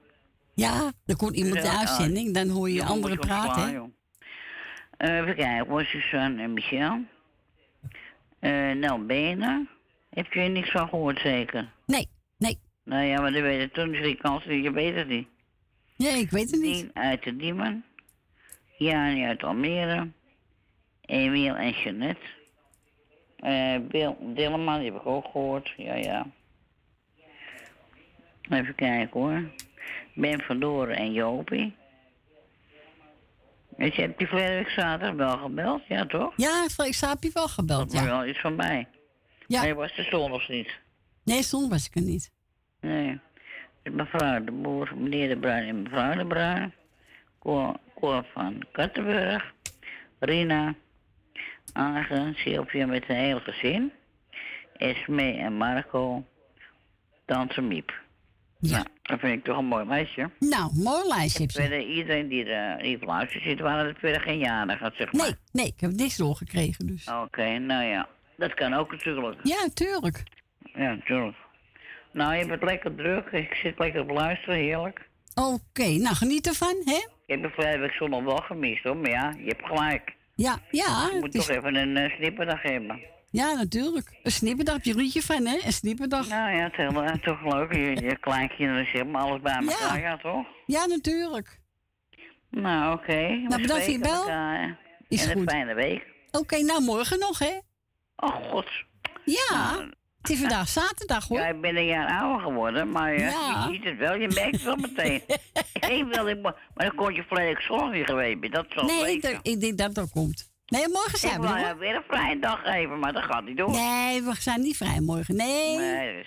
Ja, 0.54 0.92
er 1.06 1.16
komt 1.16 1.36
iemand 1.36 1.56
in 1.56 1.62
de 1.62 1.76
uitzending, 1.78 2.34
dan 2.34 2.48
hoor 2.48 2.68
je 2.68 2.74
Jongen, 2.74 2.90
anderen 2.90 3.18
je 3.20 3.26
praten. 3.26 3.94
Even 4.96 5.34
kijken, 5.34 5.66
hoor, 5.66 5.84
Suzanne 5.84 6.42
en 6.42 6.52
Michel. 6.52 7.04
Eh 8.38 8.70
nou, 8.70 9.00
Benen. 9.00 9.68
Heb 10.10 10.32
je 10.32 10.40
er 10.40 10.50
niks 10.50 10.70
van 10.70 10.88
gehoord, 10.88 11.20
zeker? 11.20 11.72
Nee, 11.86 12.08
nee. 12.38 12.58
Nou 12.84 13.04
ja, 13.04 13.20
maar 13.20 13.32
dan 13.32 13.42
weet 13.42 13.60
je 13.60 13.70
toen 13.70 13.94
is 13.94 14.02
die 14.02 14.16
kans, 14.16 14.44
je 14.44 14.70
weet 14.70 14.94
het 14.94 15.08
niet. 15.08 15.28
Nee, 15.96 16.20
ik 16.20 16.30
weet 16.30 16.50
het 16.50 16.60
niet. 16.60 16.74
Dien 16.74 16.90
uit 16.94 17.22
de 17.22 17.36
Diemen. 17.36 17.84
Jani 18.78 19.24
uit 19.24 19.42
Almere. 19.42 20.08
Emiel 21.00 21.54
en 21.54 21.70
Jeannette. 21.70 22.26
Eh 23.36 23.76
Bill 23.88 24.16
Dilleman, 24.20 24.78
die 24.80 24.92
heb 24.92 25.00
ik 25.00 25.06
ook 25.06 25.24
gehoord. 25.24 25.72
Ja, 25.76 25.94
ja. 25.94 26.26
Even 28.50 28.74
kijken 28.74 29.20
hoor. 29.20 29.50
Ben 30.14 30.40
van 30.40 30.60
Doren 30.60 30.96
en 30.96 31.12
Jopie. 31.12 31.74
Weet 33.76 33.94
je, 33.94 34.02
heb 34.02 34.20
je 34.20 34.26
vorige 34.26 34.48
week 34.52 34.68
zaterdag 34.70 35.14
wel 35.16 35.38
gebeld? 35.38 35.86
Ja, 35.86 36.06
toch? 36.06 36.32
Ja, 36.36 36.64
ik 36.64 36.96
heb 37.00 37.22
je 37.22 37.30
wel 37.32 37.48
gebeld, 37.48 37.92
Dat 37.92 38.00
ja. 38.00 38.06
wel 38.06 38.26
iets 38.26 38.40
van 38.40 38.56
mij. 38.56 38.88
Ja. 39.46 39.62
Nee, 39.62 39.74
was 39.74 39.94
de 39.94 40.02
zondags 40.02 40.48
niet. 40.48 40.78
Nee, 41.24 41.42
stond 41.42 41.70
was 41.70 41.86
ik 41.86 41.94
er 41.94 42.02
niet. 42.02 42.32
Nee. 42.80 43.20
Mevrouw 43.82 44.44
de 44.44 44.52
Boer, 44.52 44.92
meneer 44.96 45.28
de 45.28 45.36
Bruin 45.36 45.68
en 45.68 45.82
mevrouw 45.82 46.14
de 46.14 46.26
Bruin. 46.26 46.74
Cor, 47.38 47.76
Cor 47.94 48.26
van 48.32 48.62
Kattenburg. 48.72 49.52
Rina. 50.18 50.74
Agen, 51.72 52.34
Sylvia 52.34 52.86
met 52.86 53.04
een 53.08 53.16
heel 53.16 53.40
gezin. 53.40 53.92
Esme 54.76 55.32
en 55.32 55.52
Marco. 55.52 56.24
Tante 57.24 57.60
Miep. 57.60 58.04
Ja. 58.60 58.84
dat 59.02 59.20
vind 59.20 59.32
ik 59.38 59.44
toch 59.44 59.58
een 59.58 59.64
mooi 59.64 59.86
lijstje. 59.86 60.30
Nou, 60.38 60.70
mooi 60.74 61.08
lijstje 61.08 61.40
heb 61.42 61.50
je. 61.50 61.60
Verder, 61.60 61.80
iedereen 61.86 62.28
die 62.28 62.44
er 62.44 62.78
op 62.80 63.02
luister 63.02 63.40
zit, 63.40 63.60
waren 63.60 63.86
het 63.86 63.98
verder 63.98 64.20
geen 64.20 64.38
jarigen, 64.38 64.92
zeg 64.96 65.12
maar. 65.12 65.22
Nee, 65.24 65.34
nee, 65.52 65.66
ik 65.66 65.80
heb 65.80 65.90
niks 65.92 66.16
doorgekregen 66.16 66.86
dus. 66.86 67.08
Oké, 67.22 67.58
nou 67.58 67.84
ja. 67.84 68.08
Dat 68.36 68.54
kan 68.54 68.72
ook 68.74 68.90
natuurlijk. 68.92 69.38
Ja, 69.42 69.68
tuurlijk. 69.74 70.22
Ja, 70.74 70.94
natuurlijk. 70.94 71.36
Nou, 72.12 72.34
je 72.34 72.46
bent 72.46 72.62
lekker 72.62 72.94
druk. 72.94 73.26
Ik 73.30 73.54
zit 73.54 73.78
lekker 73.78 74.00
op 74.00 74.10
luisteren, 74.10 74.56
heerlijk. 74.58 75.08
Oké, 75.34 75.88
nou 75.88 76.14
geniet 76.14 76.46
ervan, 76.46 76.82
hè? 76.84 77.06
Ik 77.26 77.40
heb 77.42 77.56
week 77.80 77.92
zondag 77.92 78.22
wel 78.22 78.36
gemist, 78.36 78.82
hoor. 78.84 78.96
Maar 78.96 79.10
ja, 79.10 79.34
je 79.38 79.48
hebt 79.48 79.64
gelijk. 79.66 80.14
Ja, 80.34 80.58
ja. 80.70 81.08
Je 81.12 81.16
moet 81.20 81.34
is- 81.34 81.46
toch 81.46 81.56
even 81.56 81.74
een 81.74 81.96
uh, 81.96 82.16
snipperdag 82.16 82.62
hebben. 82.62 83.00
Ja, 83.36 83.52
natuurlijk. 83.54 84.18
Een 84.22 84.30
snipperdag, 84.30 84.74
heb 84.74 84.84
je 84.84 84.90
een 84.90 84.96
liedje 84.96 85.22
van, 85.22 85.46
hè? 85.46 85.58
Een 85.64 85.72
snipperdag. 85.72 86.28
Nou 86.28 86.56
ja, 86.56 86.62
het 86.62 86.78
toch 87.22 87.42
leuk. 87.52 87.72
Je, 87.72 88.04
je 88.06 88.18
kleinkinderen 88.20 88.86
zeg 88.92 89.04
maar 89.06 89.22
alles 89.22 89.40
bij 89.40 89.52
elkaar, 89.54 90.00
ja, 90.00 90.16
toch? 90.16 90.46
Ja, 90.66 90.86
natuurlijk. 90.86 91.60
Nou, 92.50 92.94
oké. 92.94 93.16
We 93.16 93.44
Nou, 93.48 93.60
bedankt 93.62 93.84
voor 93.84 93.92
je 93.92 93.98
bel. 93.98 94.28
Is 95.08 95.24
en 95.24 95.30
een 95.30 95.36
goed. 95.38 95.50
fijne 95.50 95.74
week. 95.74 96.06
Oké, 96.30 96.58
nou 96.62 96.82
morgen 96.82 97.18
nog, 97.18 97.38
hè? 97.38 97.58
Oh, 98.16 98.34
god. 98.34 98.70
Ja, 99.24 99.86
het 100.20 100.30
is 100.30 100.38
vandaag 100.40 100.68
zaterdag, 100.68 101.28
hoor. 101.28 101.38
Ja, 101.38 101.46
ik 101.46 101.60
ben 101.60 101.76
een 101.76 101.86
jaar 101.86 102.20
ouder 102.20 102.40
geworden, 102.46 102.90
maar 102.90 103.12
eh, 103.12 103.18
Ja. 103.30 103.66
je 103.68 103.72
ziet 103.74 103.84
het 103.84 103.96
wel. 103.98 104.14
Je 104.14 104.28
merkt 104.34 104.52
het 104.52 104.62
wel 104.62 104.76
meteen. 104.76 105.22
ik 106.28 106.36
mo- 106.42 106.54
maar 106.74 106.86
dan 106.86 106.94
kon 106.94 107.14
je 107.14 107.24
zondag 107.60 107.92
niet 107.92 108.04
geweest. 108.06 108.52
Dat 108.52 108.66
zal 108.68 108.84
Nee, 108.84 109.16
ik, 109.16 109.38
ik 109.42 109.60
denk 109.60 109.78
dat 109.78 109.94
dat 109.94 110.10
komt. 110.10 110.54
Nee, 110.66 110.88
morgen 110.88 111.18
zijn 111.18 111.40
we 111.40 111.46
hoor. 111.46 111.78
weer 111.78 111.94
een 111.94 112.02
vrije 112.08 112.38
dag 112.38 112.62
geven, 112.62 112.98
maar 112.98 113.12
dat 113.12 113.22
gaat 113.22 113.44
niet 113.44 113.56
door. 113.56 113.70
Nee, 113.70 114.22
we 114.22 114.34
zijn 114.38 114.60
niet 114.60 114.76
vrij 114.76 115.00
morgen. 115.00 115.36
Nee. 115.36 115.76
Nee, 115.78 116.24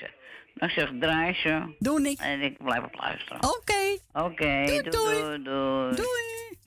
dan 0.53 0.69
zeg 0.69 0.91
draai 0.99 1.33
ze. 1.33 1.75
Doe 1.79 2.09
ik. 2.09 2.19
En 2.19 2.41
ik 2.41 2.57
blijf 2.57 2.83
op 2.83 2.95
luisteren. 2.95 3.43
Oké. 3.43 3.97
Oké, 4.11 4.65
doei, 4.65 4.89
doei, 4.89 5.43
doei. 5.43 5.95
Doei. 5.95 6.57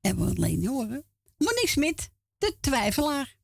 En 0.00 0.16
we 0.16 0.34
alleen 0.36 0.66
horen. 0.66 1.04
Monique 1.38 1.68
Smit, 1.68 2.10
de 2.38 2.56
twijfelaar. 2.60 3.36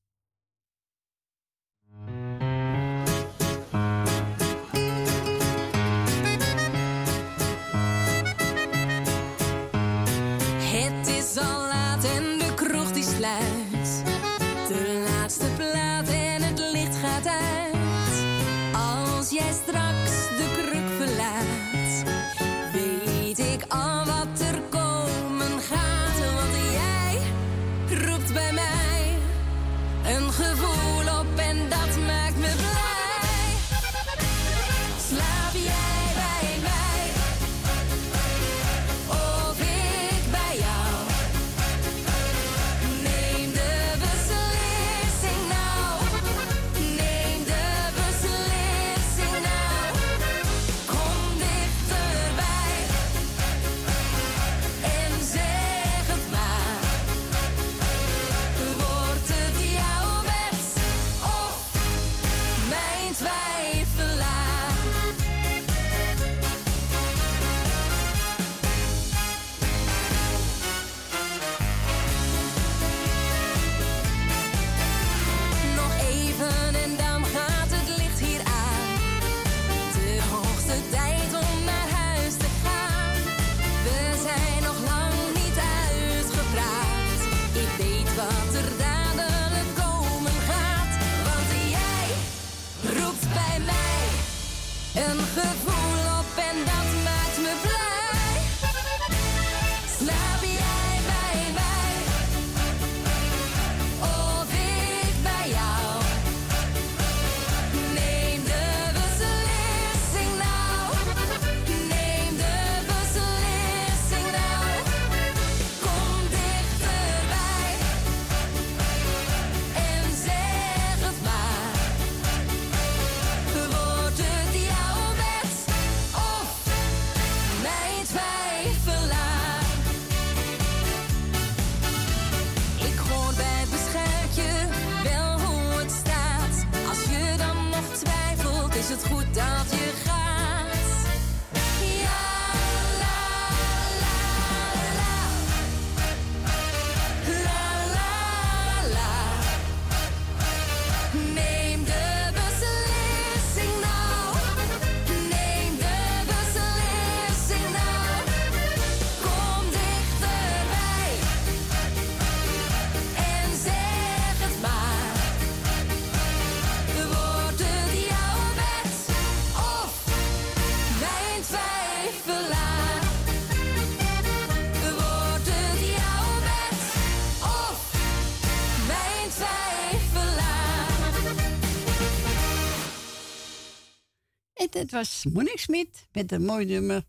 Het 184.75 184.91
was 184.91 185.25
Monique 185.33 185.59
Smit 185.59 186.09
met 186.13 186.33
een 186.33 186.45
mooi 186.45 186.65
nummer 186.67 187.05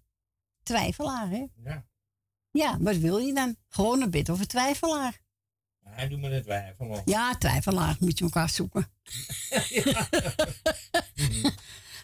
Twijfelaar, 0.64 1.30
hè? 1.30 1.46
Ja. 1.64 1.86
Ja, 2.52 2.78
wat 2.80 2.96
wil 2.96 3.18
je 3.18 3.34
dan? 3.34 3.56
Gewoon 3.70 4.02
een 4.02 4.12
bid 4.12 4.30
of 4.30 4.40
een 4.40 4.48
twijfelaar? 4.48 5.24
Hij 5.84 6.08
doet 6.08 6.20
me 6.20 6.30
het 6.30 6.44
twijfel. 6.44 7.02
Ja, 7.06 7.38
twijfelaar 7.38 7.96
moet 8.00 8.18
je 8.18 8.24
elkaar 8.24 8.50
zoeken. 8.50 8.88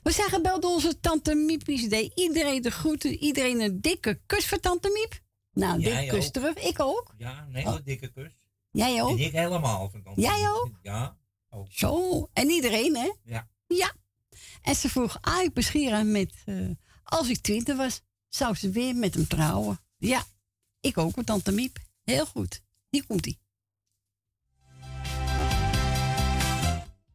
We 0.04 0.12
zijn 0.12 0.30
gebeld 0.30 0.62
door 0.62 0.72
onze 0.72 1.00
tante 1.00 1.36
Miep. 1.36 1.66
Die 1.66 1.90
deed 1.90 2.12
iedereen 2.16 2.62
de 2.62 2.72
groeten. 2.72 3.12
Iedereen 3.18 3.62
een 3.62 3.82
dikke 3.82 4.22
kus 4.26 4.48
voor 4.48 4.60
tante 4.60 4.90
Miep. 4.94 5.22
Nou, 5.54 5.74
een 5.74 5.82
dikke 5.82 6.06
kus 6.06 6.26
ook. 6.26 6.32
terug. 6.32 6.56
Ik 6.56 6.80
ook. 6.80 7.14
Ja, 7.18 7.46
een 7.48 7.56
hele 7.56 7.82
dikke 7.84 8.12
kus. 8.12 8.38
Jij 8.72 9.04
ook? 9.04 9.18
En 9.18 9.24
ik 9.24 9.32
helemaal. 9.32 9.90
Van 9.90 10.04
tante 10.04 10.22
Jij 10.22 10.50
ook? 10.50 10.72
Ja. 10.82 11.18
ook. 11.50 11.68
Zo. 11.70 12.30
En 12.34 12.50
iedereen, 12.50 12.96
hè? 12.96 13.12
Ja. 13.24 13.50
Ja. 13.68 13.94
En 14.62 14.76
ze 14.76 14.90
vroeg 14.90 15.18
Arie 15.22 15.52
Bescheren 15.52 16.12
met... 16.12 16.34
eh, 16.46 16.70
als 17.04 17.30
ik 17.30 17.38
twintig 17.38 17.78
was, 17.78 18.02
zou 18.30 18.56
ze 18.56 18.70
weer 18.70 18.96
met 18.96 19.14
hem 19.14 19.28
trouwen. 19.28 19.80
Ja. 19.98 20.24
Ik 20.80 20.98
ook, 20.98 21.16
met 21.16 21.26
tante 21.26 21.52
Miep. 21.52 21.78
Heel 22.04 22.26
goed. 22.26 22.62
Hier 22.90 23.06
komt 23.06 23.26
ie. 23.26 23.40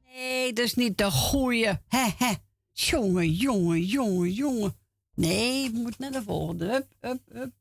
Nee, 0.05 0.53
dat 0.53 0.65
is 0.65 0.75
niet 0.75 0.99
de 0.99 1.11
goeie. 1.11 1.67
Hè, 1.89 2.09
hè. 2.17 2.35
Jongen, 2.73 3.33
jongen, 3.33 3.85
jongen, 3.85 4.33
jongen. 4.33 4.77
Nee, 5.15 5.71
we 5.71 5.79
moeten 5.79 6.01
naar 6.01 6.21
de 6.21 6.23
volgende. 6.23 6.67
Hup, 6.71 6.95
hup, 7.01 7.21
hup. 7.29 7.55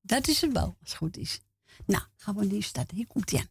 Dat 0.00 0.28
is 0.28 0.40
het 0.40 0.52
wel, 0.52 0.76
als 0.80 0.90
het 0.90 0.94
goed 0.94 1.16
is. 1.16 1.40
Nou, 1.86 2.02
gaan 2.16 2.36
we 2.36 2.44
nu 2.44 2.60
starten. 2.60 2.96
Hier 2.96 3.06
komt 3.06 3.30
hij 3.30 3.40
aan. 3.40 3.50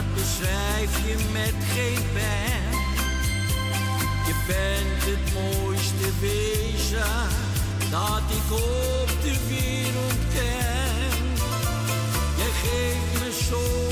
dat 0.00 0.14
beschrijf 0.14 1.06
je 1.06 1.16
met 1.32 1.54
geen 1.74 2.04
pen. 2.12 2.78
Je 4.26 4.34
bent 4.46 5.02
het 5.10 5.34
mooiste 5.34 6.08
wezen 6.20 7.28
dat 7.90 8.22
ik 8.38 8.52
op 8.52 9.10
de 9.22 9.36
wereld 9.48 10.20
ken. 10.34 11.16
Je 12.36 12.50
geeft 12.62 13.24
me 13.24 13.32
zoveel 13.48 13.89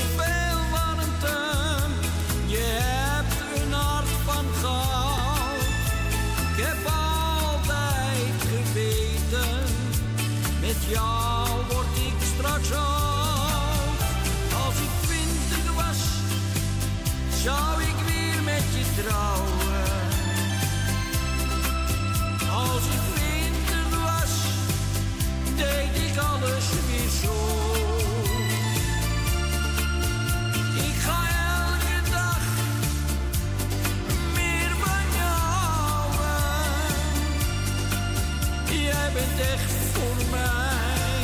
bent 39.19 39.39
echt 39.39 39.73
voor 39.93 40.29
mij 40.29 41.17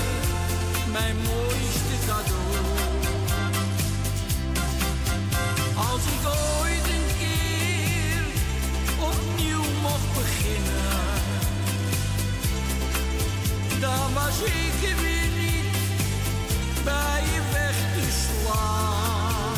mijn 0.91 1.15
mooiste 1.15 1.95
cadeau. 2.07 2.65
Als 5.91 6.03
ik 6.15 6.23
ooit 6.61 6.87
een 6.97 7.09
keer 7.19 8.23
opnieuw 9.11 9.65
mocht 9.81 10.09
beginnen, 10.13 11.03
dan 13.79 14.13
was 14.13 14.37
ik 14.39 14.89
er 14.89 15.01
weer 15.01 15.29
niet 15.43 15.77
bij 16.83 17.21
je 17.33 17.41
weg 17.51 17.77
te 17.95 18.05
slaan. 18.23 19.57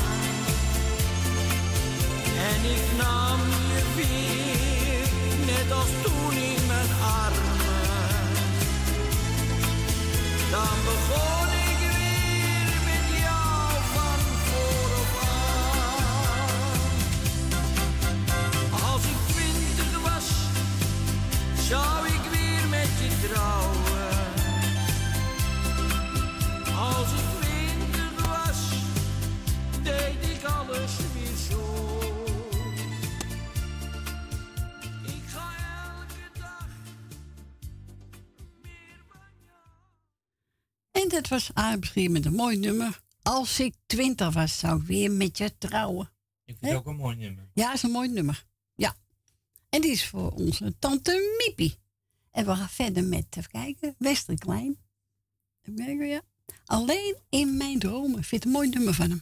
En 2.50 2.60
ik 2.76 2.86
nam 2.98 3.40
je 3.72 3.82
weer, 3.96 5.08
net 5.46 5.72
als 5.72 5.90
toen 6.04 6.34
in 6.34 6.66
mijn 6.68 6.92
armen. 7.02 7.57
Dan 10.58 10.78
begon 10.86 11.57
Dat 41.18 41.28
was 41.28 41.50
aanbeschreven 41.54 42.12
met 42.12 42.26
een 42.26 42.34
mooi 42.34 42.58
nummer. 42.58 43.02
Als 43.22 43.60
ik 43.60 43.76
twintig 43.86 44.34
was, 44.34 44.60
zou 44.60 44.82
ik 44.82 44.88
weer 44.88 45.12
met 45.12 45.38
je 45.38 45.58
trouwen. 45.58 46.12
Ik 46.46 46.56
vind 46.60 46.72
het 46.72 46.80
ook 46.80 46.86
een 46.86 46.96
mooi 46.96 47.16
nummer. 47.16 47.50
Ja, 47.54 47.74
is 47.74 47.84
een 47.84 47.92
mooi 47.92 48.10
nummer. 48.10 48.46
Ja. 48.76 48.96
En 49.70 49.82
die 49.82 49.92
is 49.92 50.06
voor 50.06 50.32
onze 50.32 50.76
tante 50.80 51.38
Miepie. 51.38 51.78
En 52.32 52.46
we 52.46 52.56
gaan 52.56 52.70
verder 52.70 53.04
met, 53.04 53.26
even 53.30 53.52
kijken, 53.52 53.96
Wester 53.98 54.38
Klein. 54.38 54.78
Even 55.62 55.86
kijken, 55.86 56.08
ja. 56.08 56.22
Alleen 56.66 57.18
in 57.30 57.58
mijn 57.58 57.80
dromen. 57.80 58.20
Ik 58.20 58.26
vind 58.26 58.44
het 58.44 58.46
een 58.46 58.60
mooi 58.60 58.70
nummer 58.70 58.94
van 58.94 59.10
hem. 59.10 59.22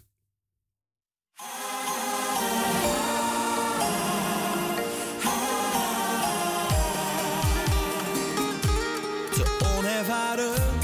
Te 9.33 9.73
onervaren 9.77 10.74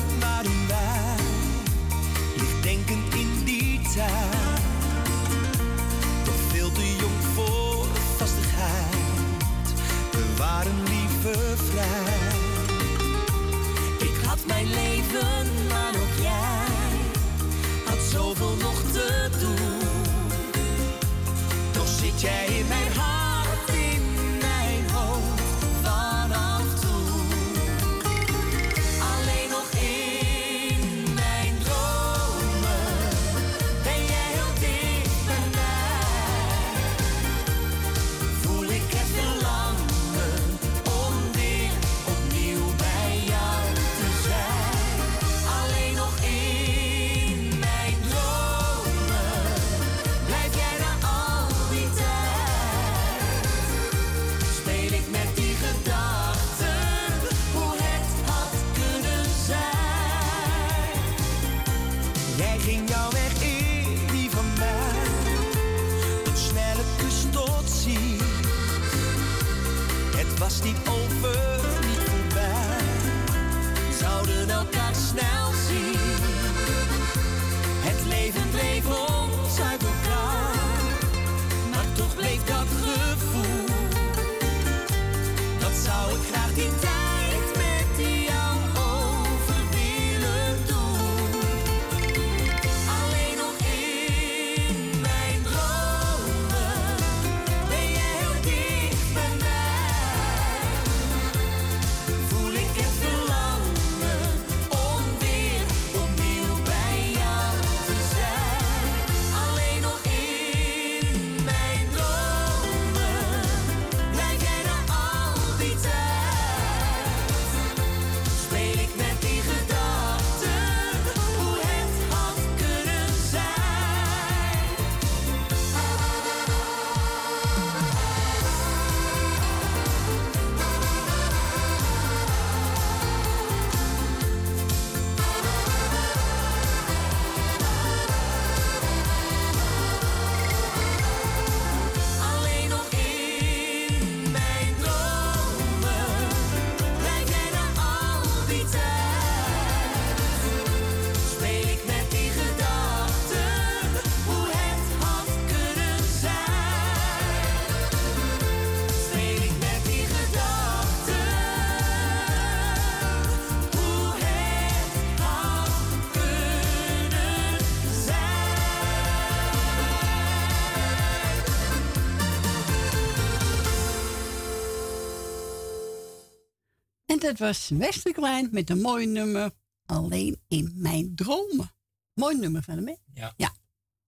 dat 177.21 177.37
was 177.37 177.69
Wesley 177.69 178.13
Klein 178.13 178.49
met 178.51 178.69
een 178.69 178.81
mooi 178.81 179.05
nummer. 179.05 179.51
Alleen 179.85 180.41
in 180.47 180.71
mijn 180.75 181.15
dromen. 181.15 181.71
Mooi 182.13 182.37
nummer 182.37 182.63
van 182.63 182.75
hem, 182.75 182.87
hè? 182.87 182.95
Ja. 183.13 183.33
Ja. 183.37 183.55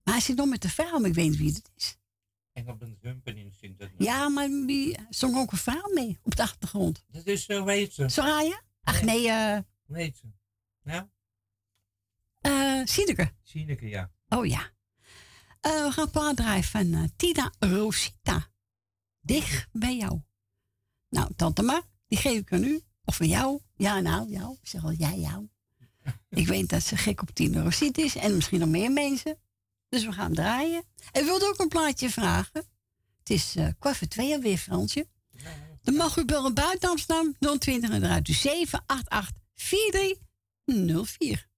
Maar 0.03 0.13
hij 0.13 0.23
zit 0.23 0.35
nog 0.35 0.47
met 0.47 0.61
de 0.61 0.69
vrouw, 0.69 0.99
maar 0.99 1.09
ik 1.09 1.15
weet 1.15 1.29
niet 1.29 1.37
wie 1.37 1.53
het 1.53 1.71
is. 1.75 1.97
En 2.51 2.69
op 2.69 2.81
een 2.81 2.97
humpen 3.01 3.37
in 3.37 3.53
zit 3.59 3.77
dat. 3.77 3.89
Ja, 3.97 4.29
maar 4.29 4.49
wie 4.49 4.97
zong 5.09 5.37
ook 5.37 5.51
een 5.51 5.57
vrouw 5.57 5.93
mee 5.93 6.19
op 6.23 6.35
de 6.35 6.41
achtergrond? 6.41 7.03
Dat 7.07 7.25
is 7.25 7.45
zo, 7.45 7.63
weet 7.63 7.93
ze. 7.93 8.09
Soraya? 8.09 8.61
Ach 8.83 9.01
nee, 9.03 9.29
eh 9.29 9.57
heet 9.87 10.17
ze? 10.17 10.27
Nou, 10.81 11.07
eh 12.41 12.81
Sineke. 12.85 13.33
Sineke, 13.43 13.87
ja. 13.87 14.11
Oh 14.29 14.45
ja. 14.45 14.71
Eh, 15.59 15.83
we 15.83 15.91
gaan 15.91 16.11
plaat 16.11 16.35
draaien 16.35 16.63
van 16.63 16.93
eh, 16.93 17.03
Tina 17.15 17.51
Rosita. 17.59 18.51
Dicht 19.19 19.67
bij 19.71 19.97
jou. 19.97 20.21
Nou, 21.09 21.33
tante 21.35 21.61
Ma, 21.61 21.81
die 22.07 22.17
geef 22.17 22.39
ik 22.39 22.53
aan 22.53 22.63
u. 22.63 22.83
Of 23.05 23.15
van 23.15 23.27
jou. 23.27 23.59
Ja, 23.75 23.99
nou, 23.99 24.29
jou. 24.29 24.57
Ik 24.61 24.67
zeg 24.67 24.83
al, 24.83 24.91
jij, 24.91 25.19
jou. 25.19 25.47
ik 26.41 26.47
weet 26.47 26.69
dat 26.69 26.83
ze 26.83 26.97
gek 26.97 27.21
op 27.21 27.29
Tina 27.29 27.61
Rosita 27.61 28.01
is. 28.01 28.15
En 28.15 28.35
misschien 28.35 28.59
nog 28.59 28.69
meer 28.69 28.91
mensen. 28.91 29.37
Dus 29.89 30.05
we 30.05 30.11
gaan 30.11 30.33
draaien. 30.33 30.83
En 31.11 31.25
wilt 31.25 31.43
ook 31.43 31.59
een 31.59 31.67
plaatje 31.67 32.09
vragen. 32.09 32.63
Het 33.19 33.29
is 33.29 33.55
eh 33.55 33.67
kwart 33.79 33.97
voor 33.97 34.07
twee 34.07 34.33
alweer, 34.33 34.57
Fransje. 34.57 35.07
Dan 35.81 35.95
mag 35.95 36.17
u 36.17 36.25
bellen 36.25 36.53
buiten 36.53 36.89
Amsterdam 36.89 37.35
020 37.59 37.89
en 37.89 38.03
eruit 38.03 38.27
u 38.27 38.33
788 38.33 39.41
4304. 39.55 41.51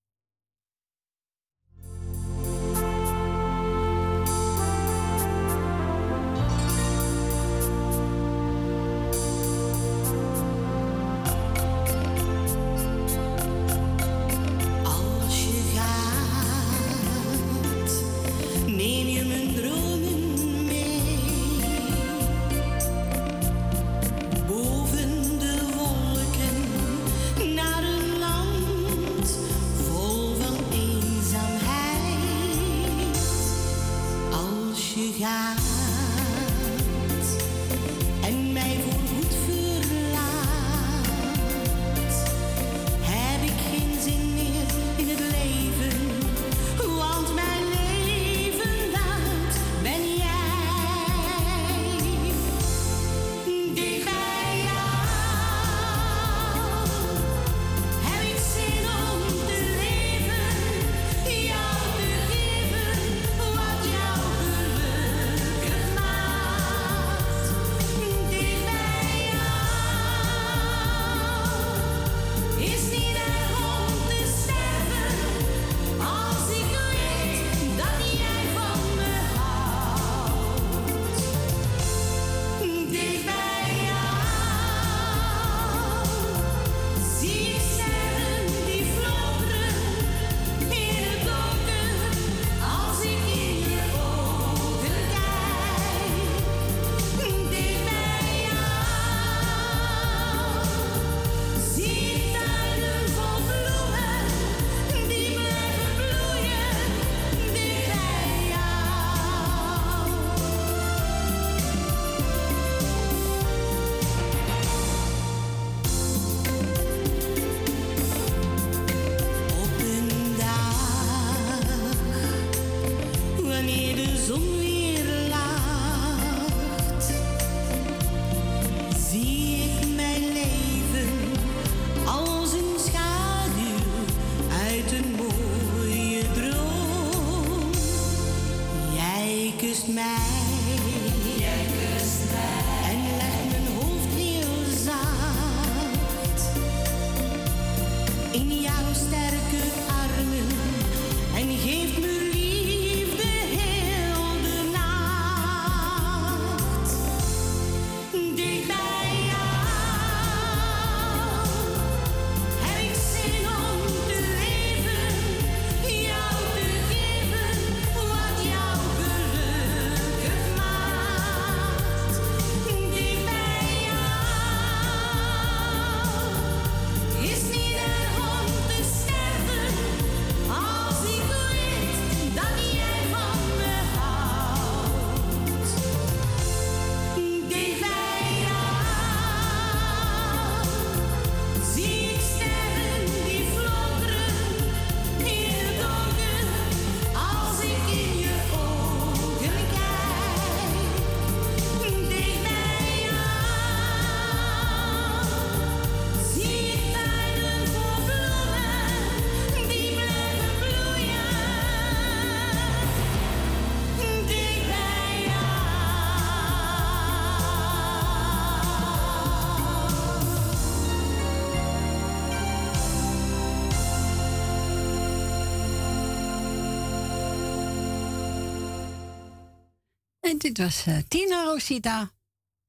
En 230.35 230.41
dit 230.41 230.57
was 230.57 230.85
eh, 230.85 230.97
Tina 231.07 231.43
Rosita. 231.43 232.11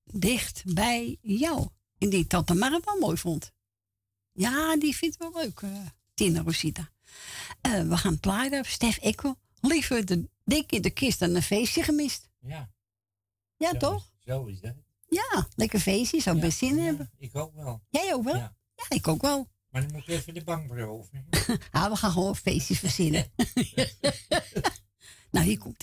Dicht 0.05 0.63
bij 0.75 1.19
jou. 1.23 1.69
En 1.99 2.11
die 2.11 2.27
tante 2.27 2.55
Mar 2.55 2.73
het 2.73 2.85
wel 2.85 2.99
mooi 2.99 3.17
vond. 3.17 3.53
Ja, 4.33 4.77
die 4.77 4.97
vindt 4.97 5.17
wel 5.17 5.31
leuk, 5.35 5.61
eh, 5.61 5.71
Tina 6.15 6.43
Rosita. 6.43 6.91
Eh, 7.61 7.89
we 7.89 7.97
gaan 7.97 8.21
plaatsen. 8.21 8.65
Stef 8.65 8.99
Ekkel. 8.99 9.37
Liever 9.61 10.05
de 10.05 10.29
dik 10.45 10.73
in 10.73 10.83
de 10.83 10.91
kist 10.91 11.19
dan 11.19 11.35
een 11.35 11.43
feestje 11.43 11.83
gemist. 11.83 12.29
Ja. 12.41 12.71
Ja, 13.57 13.71
Zo 13.71 13.77
toch? 13.79 13.97
is- 14.19 14.25
Zo 14.33 14.45
is 14.47 14.61
dat. 14.61 14.75
Ja, 15.09 15.49
lekker 15.55 15.81
feestje. 15.81 16.21
Zou 16.21 16.39
best 16.41 16.59
zin 16.59 16.79
hebben. 16.79 17.11
Ik 17.19 17.35
ook 17.37 17.55
wel. 17.55 17.83
Jij 17.91 18.15
ook 18.15 18.25
wel? 18.25 18.37
Ja. 18.37 18.57
Ja, 18.75 18.97
ik 18.97 19.09
ook 19.09 19.23
wel. 19.23 19.49
Maar 19.71 19.83
dan 19.83 19.93
moet 19.93 20.05
je 20.05 20.13
even 20.13 20.35
de 20.35 20.45
bank 20.45 20.69
beroven. 20.69 21.27
Ah, 21.71 21.91
we 21.91 21.97
gaan 21.97 22.11
gewoon 22.13 22.29
een 22.29 22.35
feestje 22.37 22.77
verzinnen. 22.77 23.33
nou, 25.31 25.47
hier 25.47 25.59
komt 25.59 25.83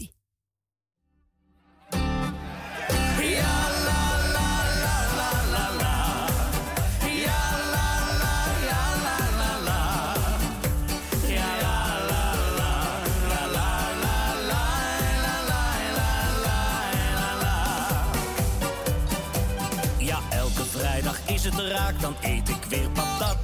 dan 21.74 22.16
eet 22.22 22.50
ik 22.50 22.64
weer 22.70 22.90
patat. 22.90 23.38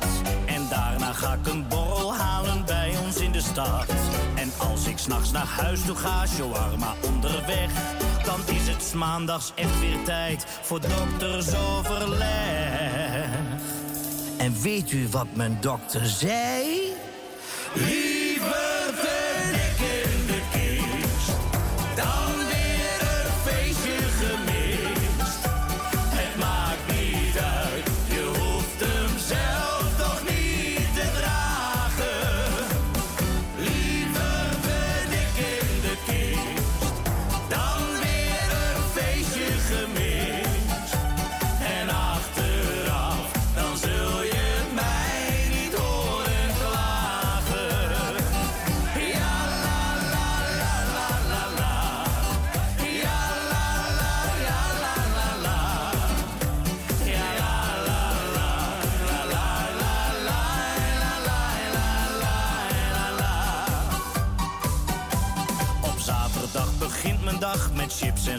En 0.45 0.67
daarna 0.69 1.13
ga 1.13 1.33
ik 1.33 1.47
een 1.47 1.67
borrel 1.67 2.15
halen 2.15 2.65
bij 2.65 2.97
ons 3.05 3.17
in 3.17 3.31
de 3.31 3.41
stad. 3.41 3.85
En 4.35 4.51
als 4.57 4.87
ik 4.87 4.97
s'nachts 4.97 5.31
naar 5.31 5.45
huis 5.45 5.85
toe 5.85 5.95
ga, 5.95 6.27
shawarma 6.27 6.93
onderweg. 7.05 7.71
Dan 8.23 8.39
is 8.55 8.67
het 8.67 8.83
's 8.83 8.93
maandags 8.93 9.51
echt 9.55 9.79
weer 9.79 10.03
tijd 10.03 10.45
voor 10.61 10.79
doktersoverleg. 10.81 12.27
En 14.37 14.61
weet 14.61 14.91
u 14.91 15.07
wat 15.07 15.27
mijn 15.33 15.57
dokter 15.61 16.05
zei? 16.05 16.89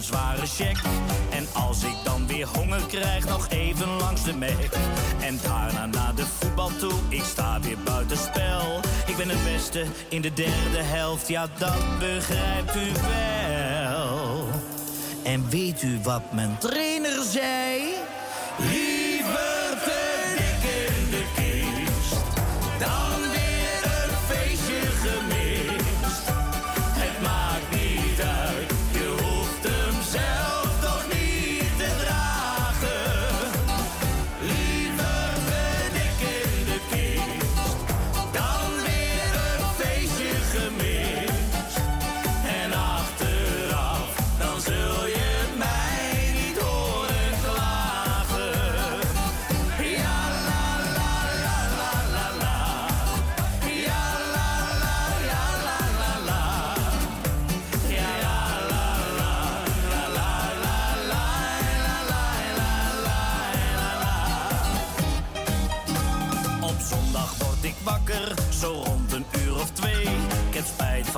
Met 0.01 0.09
chips 0.09 0.09
en 0.09 0.17
zware 0.17 0.47
check. 0.47 0.77
En 1.29 1.47
als 1.53 1.83
ik 1.83 1.95
dan 2.03 2.27
weer 2.27 2.47
honger 2.47 2.81
krijg, 2.87 3.25
nog 3.25 3.49
even 3.49 3.87
langs 3.87 4.23
de 4.23 4.33
Mac. 4.33 4.73
En 5.21 5.39
daarna 5.43 5.85
naar 5.85 6.15
de 6.15 6.25
voetbal 6.25 6.71
toe, 6.79 6.93
ik 7.09 7.23
sta 7.23 7.59
weer 7.59 7.77
buiten 7.83 8.17
spel. 8.17 8.79
Ik 9.05 9.17
ben 9.17 9.29
het 9.29 9.43
beste 9.43 9.85
in 10.09 10.21
de 10.21 10.33
derde 10.33 10.81
helft, 10.81 11.27
ja 11.27 11.47
dat 11.57 11.99
begrijpt 11.99 12.75
u 12.75 12.91
wel. 13.01 14.47
En 15.23 15.49
weet 15.49 15.81
u 15.81 15.99
wat 16.03 16.31
mijn 16.31 16.57
trainer 16.59 17.23
zei? 17.23 17.93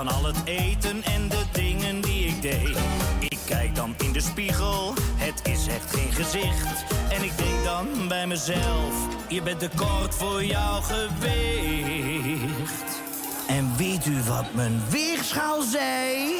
Van 0.05 0.15
al 0.15 0.25
het 0.25 0.37
eten 0.45 1.03
en 1.03 1.29
de 1.29 1.43
dingen 1.51 2.01
die 2.01 2.25
ik 2.25 2.41
deed. 2.41 2.77
Ik 3.19 3.37
kijk 3.45 3.75
dan 3.75 3.95
in 3.97 4.11
de 4.11 4.21
spiegel, 4.21 4.93
het 5.15 5.47
is 5.47 5.67
echt 5.67 5.95
geen 5.95 6.11
gezicht. 6.11 6.85
En 7.09 7.23
ik 7.23 7.37
denk 7.37 7.63
dan 7.63 8.07
bij 8.07 8.27
mezelf, 8.27 9.07
je 9.27 9.41
bent 9.41 9.59
te 9.59 9.69
kort 9.75 10.15
voor 10.15 10.43
jouw 10.43 10.81
gewicht. 10.81 11.11
En 13.47 13.77
weet 13.77 14.05
u 14.05 14.23
wat 14.27 14.53
mijn 14.53 14.81
weegschaal 14.89 15.61
zei? 15.61 16.33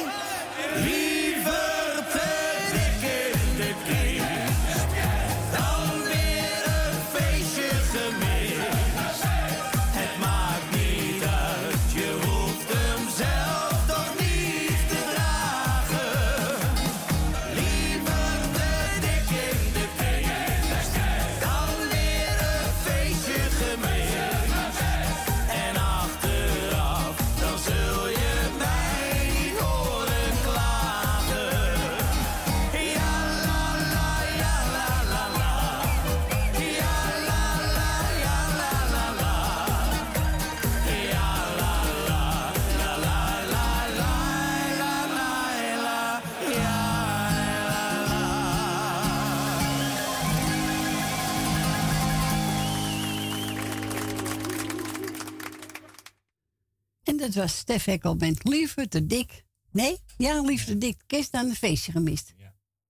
Dat 57.24 57.34
was 57.34 57.56
Stef 57.56 57.84
Hekkel 57.84 58.14
met 58.14 58.44
Liever 58.44 58.88
te 58.88 59.06
dik. 59.06 59.44
Nee? 59.70 59.98
Ja, 60.16 60.40
Liever 60.40 60.66
te 60.66 60.78
dik. 60.78 61.02
Kerst 61.06 61.32
aan 61.32 61.48
een 61.48 61.54
feestje 61.54 61.92
gemist. 61.92 62.34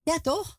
Ja, 0.02 0.18
toch? 0.18 0.58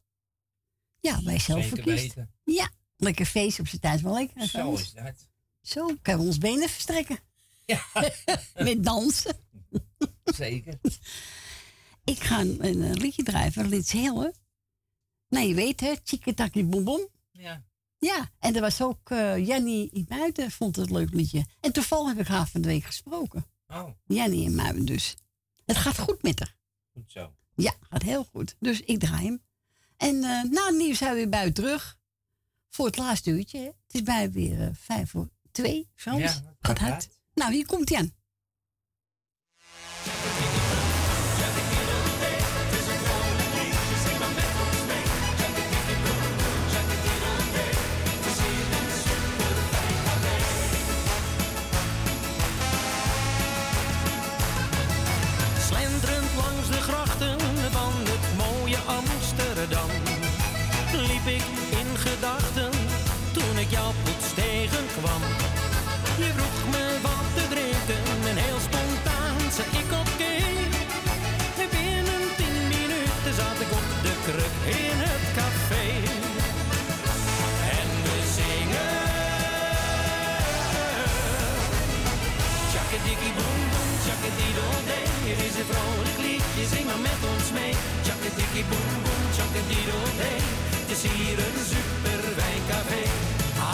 Ja, 0.99 1.23
wij 1.23 1.39
zelf 1.39 1.68
verkiest. 1.68 1.88
weten. 1.88 2.31
Ja, 2.43 2.69
lekker 2.97 3.26
feest 3.26 3.60
op 3.60 3.68
zijn 3.68 3.81
tijd. 3.81 4.02
Wel 4.02 4.14
lekker. 4.14 4.47
Zo 4.47 4.73
is 4.73 4.93
dat. 4.93 5.27
Zo, 5.61 5.85
kunnen 6.02 6.22
we 6.22 6.27
ons 6.27 6.38
benen 6.38 6.69
verstrekken. 6.69 7.19
Ja. 7.65 7.85
Met 8.56 8.84
dansen. 8.84 9.38
Zeker. 10.23 10.80
Ik 12.03 12.23
ga 12.23 12.39
een, 12.39 12.65
een, 12.65 12.84
eh, 12.84 12.93
liedje 12.93 13.23
draaien 13.23 13.53
van 13.53 13.68
Lits 13.69 13.91
Hille. 13.91 14.34
Nou, 15.30 15.47
je 15.47 15.53
weet 15.53 15.80
hè, 15.80 15.99
Tjiketaki 16.02 16.65
Boom 16.65 16.84
Boom. 16.84 17.07
Ja. 17.31 17.64
Ja, 17.97 18.31
en 18.39 18.56
er 18.56 18.61
was 18.61 18.81
ook 18.81 19.10
eh 19.10 19.47
Jenny 19.47 19.89
in 19.91 20.06
Muiden, 20.10 20.52
vond 20.52 20.76
het 20.76 20.88
een 20.88 20.95
leuk 20.95 21.14
liedje. 21.14 21.45
En 21.60 21.72
toevallig 21.72 22.07
heb 22.07 22.19
ik 22.19 22.27
haar 22.27 22.47
van 22.47 22.61
de 22.61 22.68
week 22.68 22.84
gesproken. 22.84 23.45
Oh, 23.68 23.90
Jenny 24.06 24.44
in 24.44 24.56
Muiden 24.56 24.86
dus. 24.86 25.16
Het 25.66 25.78
gaat 25.78 26.00
goed 26.00 26.24
met 26.24 26.40
haar. 26.40 26.56
goed 26.94 27.12
zo. 27.12 27.36
Ja, 27.56 27.74
gaat 27.90 28.02
heel 28.02 28.24
goed. 28.24 28.56
Dus 28.60 28.82
ik 28.82 29.00
draai 29.00 29.26
hem. 29.26 29.44
En 29.98 30.16
eh 30.16 30.44
na 30.52 30.66
het 30.66 30.76
nieuws 30.76 30.98
zijn 30.98 31.12
we 31.12 31.18
weer 31.18 31.30
buiten 31.30 31.54
terug. 31.64 31.98
Voor 32.70 32.86
het 32.86 32.98
laatste 32.98 33.30
uurtje. 33.30 33.58
Hè. 33.58 33.66
Het 33.66 33.94
is 33.94 34.04
bij 34.04 34.32
weer 34.32 34.62
eh, 34.62 34.70
vijf 34.74 35.10
voor 35.10 35.30
twee. 35.52 35.90
Frans. 35.96 36.22
Ja, 36.22 36.56
gaat 36.60 36.80
hard. 36.80 37.10
Nou, 37.34 37.54
hier 37.54 37.66
komt 37.66 37.90
hij 37.90 37.98
aan. 37.98 38.14
ik 61.26 61.45
in 61.81 61.97
gedachten 61.97 62.72
toen 63.31 63.57
ik 63.57 63.69
jou 63.72 63.93
plots 64.03 64.27
tegenkwam. 64.34 65.22
Je 66.22 66.30
vroeg 66.38 66.60
me 66.73 66.85
wat 67.02 67.27
te 67.35 67.45
drinken 67.53 68.03
en 68.30 68.38
heel 68.45 68.61
spontaan 68.68 69.38
zei 69.56 69.68
ik 69.81 69.91
oké. 70.02 70.11
Okay. 70.14 70.45
En 71.61 71.69
binnen 71.76 72.23
tien 72.38 72.57
minuten 72.73 73.34
zat 73.41 73.57
ik 73.65 73.72
op 73.80 73.88
de 74.06 74.14
kruk 74.27 74.56
in 74.81 74.97
het 75.07 75.26
café. 75.39 75.85
En 77.77 77.89
we 78.06 78.18
zingen. 78.38 78.93
Tjakkadikkie 82.72 83.34
boom 83.38 83.61
boom, 83.72 83.91
tjakkadiddeldee. 84.03 85.06
Hier 85.23 85.39
is 85.47 85.56
een 85.60 85.69
vrolijk 85.72 86.18
liedje, 86.26 86.64
zing 86.73 86.85
maar 86.89 87.02
met 87.10 87.22
ons 87.34 87.47
mee. 87.60 87.76
Boom 88.69 88.85
is 90.95 91.11
hier 91.11 91.38
een 91.47 91.59
super 91.73 92.22
wijncafé. 92.41 93.03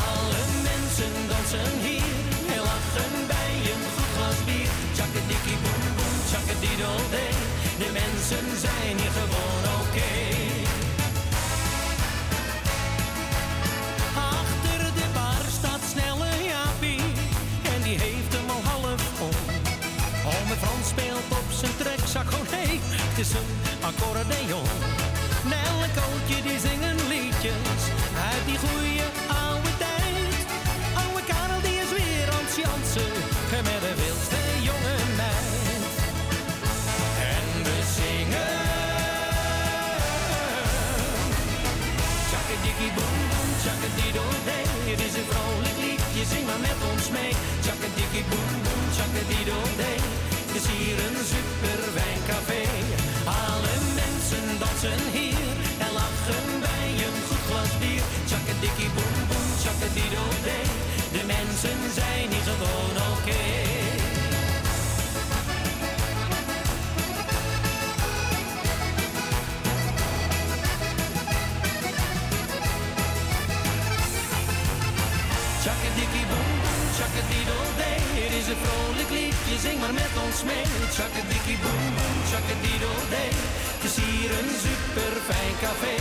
Alle 0.03 0.43
mensen 0.69 1.13
dansen 1.31 1.73
hier 1.85 2.13
en 2.55 2.61
lachen 2.69 3.13
bij 3.33 3.53
een 3.71 3.83
goed 3.95 4.11
glas 4.15 4.39
bier. 4.47 4.69
Tjakkadikkie 4.95 5.57
boem 5.63 5.83
boem, 5.97 6.15
tjakkadiddel-dee. 6.29 7.35
De 7.81 7.89
mensen 8.01 8.45
zijn 8.65 8.95
hier 9.01 9.13
gewoon 9.19 9.63
oké. 9.79 10.13
Achter 14.37 14.81
de 14.99 15.07
bar 15.17 15.43
staat 15.57 15.83
snelle 15.91 16.31
Jaapie 16.51 17.03
en 17.73 17.81
die 17.87 17.97
heeft 18.05 18.33
hem 18.37 18.49
al 18.55 18.63
half 18.71 19.03
om. 19.29 19.37
Ome 20.33 20.55
Frans 20.61 20.87
speelt 20.93 21.29
op 21.39 21.47
zijn 21.59 21.75
trekzak, 21.81 22.29
oh 22.37 22.45
nee, 22.55 22.79
het 23.07 23.17
is 23.23 23.31
een 23.39 23.49
accordeon. 23.89 25.00
Nel 25.53 25.77
en 25.85 25.93
Kootje 25.99 26.39
die 26.47 26.59
zingen 26.67 26.97
liedjes 27.13 27.81
uit 28.29 28.43
die 28.49 28.59
goeie 28.63 29.05
oude 29.45 29.71
tijd. 29.83 30.39
Oude 31.03 31.23
Karel 31.29 31.61
die 31.67 31.77
is 31.83 31.91
weer 31.97 32.27
aan 32.35 32.45
het 32.47 32.55
jansen 32.63 33.13
met 33.67 33.81
de 33.85 33.93
wildste 34.01 34.41
jonge 34.67 34.97
meid. 35.19 35.93
En 37.33 37.47
we 37.65 37.77
zingen. 37.97 38.57
Tjakkadikkie 42.29 42.91
boem 42.97 43.17
boem, 43.31 43.49
tjakkadiddel-dee. 43.63 44.65
Het 44.91 45.01
is 45.07 45.13
een 45.19 45.27
vrolijk 45.31 45.77
liedje, 45.83 46.23
zing 46.33 46.45
maar 46.49 46.63
met 46.69 46.79
ons 46.91 47.05
mee. 47.17 47.33
Tjakkadikkie 47.65 48.25
boem 48.31 48.51
boem, 48.65 48.83
tjakkadiddel-dee. 48.95 49.99
Het 50.45 50.53
is 50.59 50.65
hier 50.73 50.97
een 51.05 51.17
super 51.31 51.50
zing 79.65 79.79
maar 79.83 79.95
met 80.03 80.13
ons 80.25 80.39
mee. 80.49 80.65
Tjakkadikkie 80.95 81.57
boem 81.63 81.83
boem, 81.97 82.17
tjakkadiddel-dee. 82.29 83.31
Het 83.75 83.83
is 83.89 83.95
hier 84.03 84.31
een 84.39 84.51
super 84.65 85.13
fijn 85.29 85.55
café. 85.65 85.95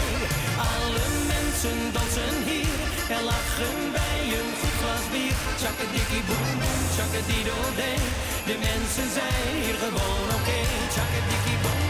Alle 0.75 1.07
mensen 1.35 1.79
dansen 1.97 2.37
hier 2.49 2.79
en 3.17 3.23
lachen 3.31 3.79
bij 3.99 4.21
een 4.39 4.53
goed 4.61 4.77
glas 4.81 5.07
bier. 5.13 5.37
Tjakkadikkie 5.61 6.25
boem 6.29 6.51
boem, 6.61 6.81
tjakkadiddel-dee. 6.97 8.01
De 8.49 8.57
mensen 8.69 9.09
zijn 9.19 9.53
hier 9.63 9.77
gewoon 9.85 10.27
oké. 10.39 10.61
Boem 10.95 11.59
boem, 11.65 11.90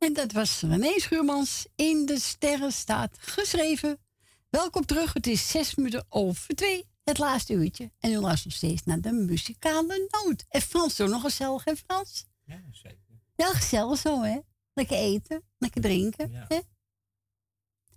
En 0.00 0.12
dat 0.12 0.32
was 0.32 0.60
René 0.60 0.98
Schuurmans 1.00 1.66
in 1.74 2.06
de 2.06 2.18
sterren 2.20 2.72
staat 2.72 3.16
geschreven. 3.20 3.98
Welkom 4.50 4.86
terug, 4.86 5.12
het 5.12 5.26
is 5.26 5.48
zes 5.50 5.74
minuten 5.74 6.06
over 6.08 6.54
twee, 6.54 6.84
het 7.04 7.18
laatste 7.18 7.52
uurtje. 7.52 7.92
En 7.98 8.10
u 8.10 8.18
luistert 8.18 8.44
nog 8.44 8.54
steeds 8.54 8.82
naar 8.84 9.00
de 9.00 9.12
muzikale 9.12 10.08
noot. 10.10 10.44
En 10.48 10.60
Frans, 10.60 10.96
doe 10.96 11.08
nog 11.08 11.22
gezellig, 11.22 11.64
hè 11.64 11.76
Frans? 11.76 12.24
Ja, 12.44 12.62
zeker. 12.72 12.98
Ja, 13.36 13.46
gezellig 13.52 13.98
zo, 13.98 14.22
hè? 14.22 14.38
Lekker 14.74 14.96
eten, 14.96 15.42
lekker 15.58 15.80
drinken, 15.80 16.30
Ja. 16.30 16.44
hè? 16.48 16.58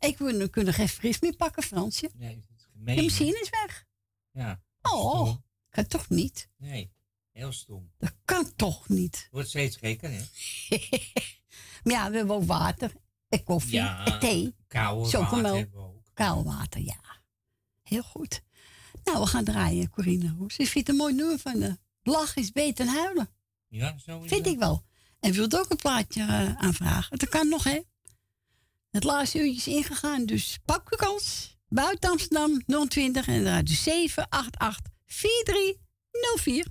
Ik 0.08 0.18
wil 0.18 0.36
nu 0.36 0.48
kunnen 0.48 0.74
geen 0.74 0.90
fris 0.90 1.20
meer 1.20 1.36
pakken, 1.36 1.64
Fransje. 1.64 2.10
Nee, 2.14 2.36
dat 2.36 2.58
is 2.58 2.66
gemeen. 2.74 2.96
De 2.96 3.02
machine 3.04 3.40
is 3.42 3.50
weg. 3.50 3.86
Ja. 4.32 4.62
Oh, 4.82 5.22
Stom. 5.26 5.44
kan 5.70 5.88
toch 5.88 6.10
niet? 6.10 6.50
Nee, 6.58 6.92
heel 7.32 7.52
stom. 7.52 7.92
Dat 7.98 8.14
kan 8.26 8.56
toch 8.56 8.90
niet? 8.90 9.28
Wordt 9.32 9.50
steeds 9.50 9.78
gekker, 9.78 10.12
hè? 10.12 10.22
Maar 11.84 11.94
ja, 11.94 12.10
we 12.12 12.18
hebben 12.18 12.36
ook 12.36 12.44
water 12.46 12.92
en 13.30 13.44
koffie 13.44 13.74
Ja, 13.74 14.06
en 14.06 14.20
thee. 14.20 14.56
koude 14.68 15.10
Chocomel. 15.10 15.54
water 15.54 15.78
ook. 15.78 16.02
Koude 16.14 16.50
water, 16.50 16.82
ja. 16.82 17.02
Heel 17.84 18.04
goed. 18.04 18.42
Nou, 19.04 19.20
we 19.20 19.26
gaan 19.28 19.44
draaien, 19.44 19.90
Corine 19.90 20.36
Roes. 20.38 20.58
Ik 20.58 20.68
vind 20.68 20.88
het 20.88 20.96
een 20.96 21.02
mooi 21.02 21.14
nummer 21.14 21.40
van 21.40 21.60
de 21.60 21.78
Lach 22.04 22.36
is 22.36 22.52
beter 22.52 22.86
dan 22.86 22.96
huilen. 22.96 23.30
Ja, 23.68 23.98
zo 24.06 24.22
is 24.22 24.30
Vind 24.30 24.46
ik 24.48 24.60
wel. 24.60 24.84
En 25.20 25.32
wilt 25.32 25.58
ook 25.60 25.70
een 25.70 25.78
plaatje 25.78 26.22
eh, 26.22 26.56
aanvragen? 26.56 27.18
Dat 27.18 27.30
kan 27.30 27.50
nog, 27.50 27.64
hè? 27.64 27.80
Het 28.92 29.04
laatste 29.04 29.38
uurtje 29.40 29.56
is 29.72 29.78
ingegaan, 29.78 30.26
dus 30.26 30.60
pak 30.66 30.92
uw 30.92 30.98
kans. 30.98 31.58
Buiten 31.68 32.10
Amsterdam 32.10 32.64
020 32.88 33.28
en 33.28 33.66
dus 33.66 33.84
788 33.84 34.92
4304. 35.06 36.68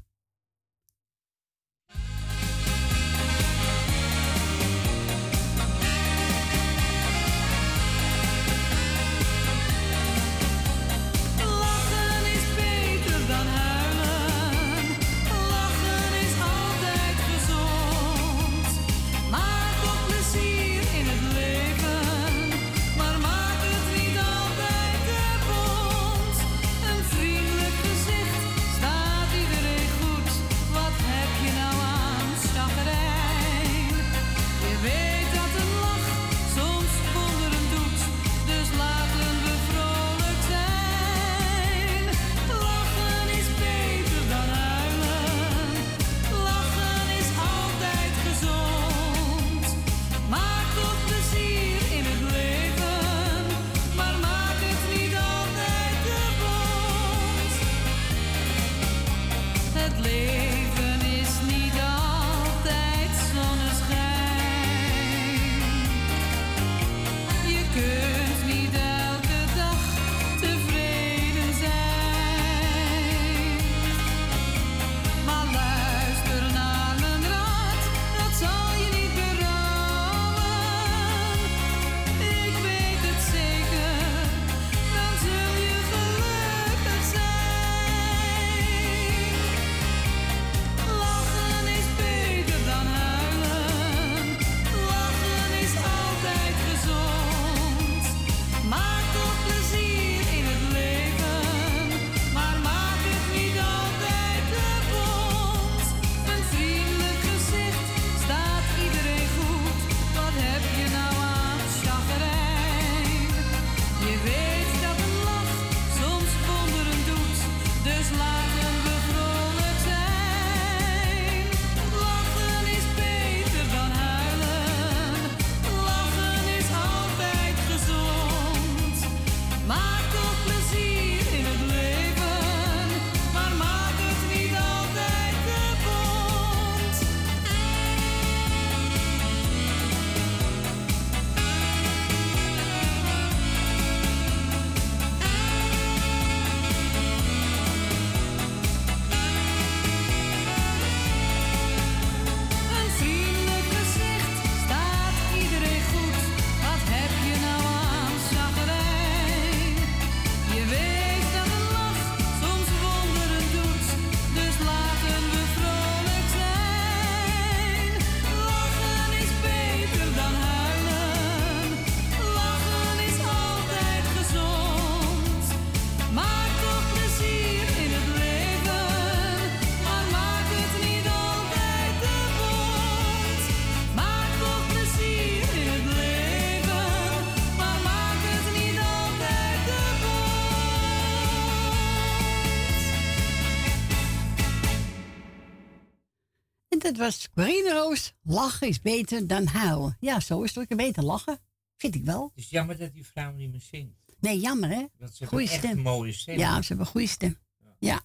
Dat 196.92 197.00
was 197.00 197.30
Corine 197.30 197.72
Roos. 197.72 198.12
Lachen 198.22 198.68
is 198.68 198.80
beter 198.80 199.26
dan 199.26 199.46
huilen. 199.46 199.96
Ja, 200.00 200.20
zo 200.20 200.42
is 200.42 200.54
het 200.54 200.70
ook 200.70 200.76
beter 200.78 201.02
lachen. 201.04 201.38
Vind 201.76 201.94
ik 201.94 202.04
wel. 202.04 202.22
Het 202.34 202.44
is 202.44 202.50
jammer 202.50 202.78
dat 202.78 202.92
die 202.92 203.06
vrouw 203.06 203.32
niet 203.32 203.50
meer 203.50 203.60
zingt. 203.60 203.94
Nee, 204.20 204.38
jammer 204.40 204.68
hè? 204.68 205.06
Ze 205.12 205.26
Goeie 205.26 205.48
echt 205.48 205.58
stem. 205.58 205.78
mooie 205.78 206.12
stem. 206.12 206.38
Ja, 206.38 206.62
ze 206.62 206.68
hebben 206.68 206.86
een 206.86 206.92
goede 206.92 207.06
stem. 207.06 207.38
Ja. 207.78 208.02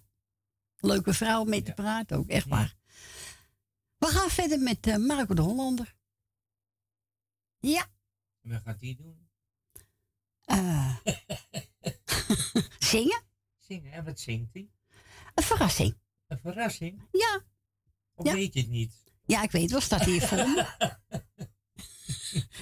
Leuke 0.80 1.14
vrouw 1.14 1.42
om 1.42 1.50
mee 1.50 1.62
te 1.62 1.74
praten 1.74 2.18
ook, 2.18 2.28
echt 2.28 2.48
waar. 2.48 2.76
We 3.98 4.08
gaan 4.08 4.30
verder 4.30 4.60
met 4.60 4.88
eh, 4.88 4.96
Marco 4.96 5.34
de 5.34 5.42
Hollander. 5.42 5.96
Ja. 7.60 7.88
En 8.42 8.50
wat 8.50 8.62
gaat 8.64 8.80
die 8.80 8.96
doen? 8.96 9.28
Eh. 10.44 10.96
zingen? 12.80 13.22
Zingen. 13.60 13.92
En 13.92 14.06
wat 14.06 14.20
zingt 14.20 14.54
hij? 14.54 14.70
Een 15.36 15.44
verrassing. 15.44 15.98
Een 16.28 16.40
verrassing? 16.40 17.02
Ja. 17.12 17.44
Of 18.18 18.26
Ja. 18.26 18.34
weet 18.34 18.54
je 18.54 18.60
het 18.60 18.70
niet? 18.70 18.94
Ja, 19.26 19.44
ik 19.44 19.52
weet 19.52 19.72
wel, 19.72 19.82
staat 19.82 20.04
hier 20.04 20.22
voor 20.22 20.38
me. 20.38 20.66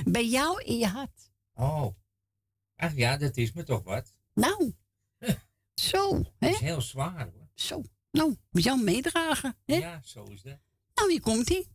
Bij 0.06 0.26
jou 0.28 0.62
in 0.64 0.78
je 0.78 0.88
hart. 0.88 1.32
Oh. 1.54 1.96
Ach 2.76 2.96
ja, 2.96 3.18
dat 3.18 3.38
is 3.38 3.52
me 3.52 3.64
toch 3.64 3.84
wat. 3.84 4.14
Nou. 4.34 4.74
Zo, 5.74 6.16
hè? 6.18 6.24
Dat 6.40 6.50
is 6.50 6.60
heel 6.60 6.82
zwaar 6.82 7.24
hoor. 7.34 7.48
Zo. 7.54 7.84
Nou, 8.12 8.36
moet 8.50 8.64
jou 8.64 8.84
meedragen, 8.84 9.58
hè? 9.66 9.76
Ja, 9.76 10.02
zo 10.04 10.24
is 10.24 10.42
dat. 10.42 10.58
Nou, 10.96 11.12
hier 11.12 11.22
komt 11.22 11.50
hij. 11.50 11.68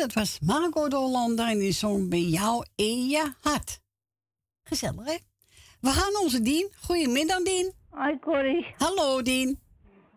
Dat 0.00 0.12
was 0.12 0.38
Marco 0.40 0.88
de 0.88 0.96
Hollander 0.96 1.48
en 1.48 1.58
die 1.58 1.72
zong 1.72 2.08
bij 2.08 2.20
jou 2.22 2.64
in 2.74 3.08
je 3.08 3.32
hart. 3.40 3.80
Gezellig, 4.62 5.04
hè? 5.04 5.16
We 5.80 5.88
gaan 5.88 6.22
onze 6.22 6.42
Dien. 6.42 6.70
Goedemiddag, 6.80 7.42
Dien. 7.42 7.72
Hoi, 7.90 8.18
Corrie. 8.18 8.66
Hallo, 8.76 9.22
Dien. 9.22 9.48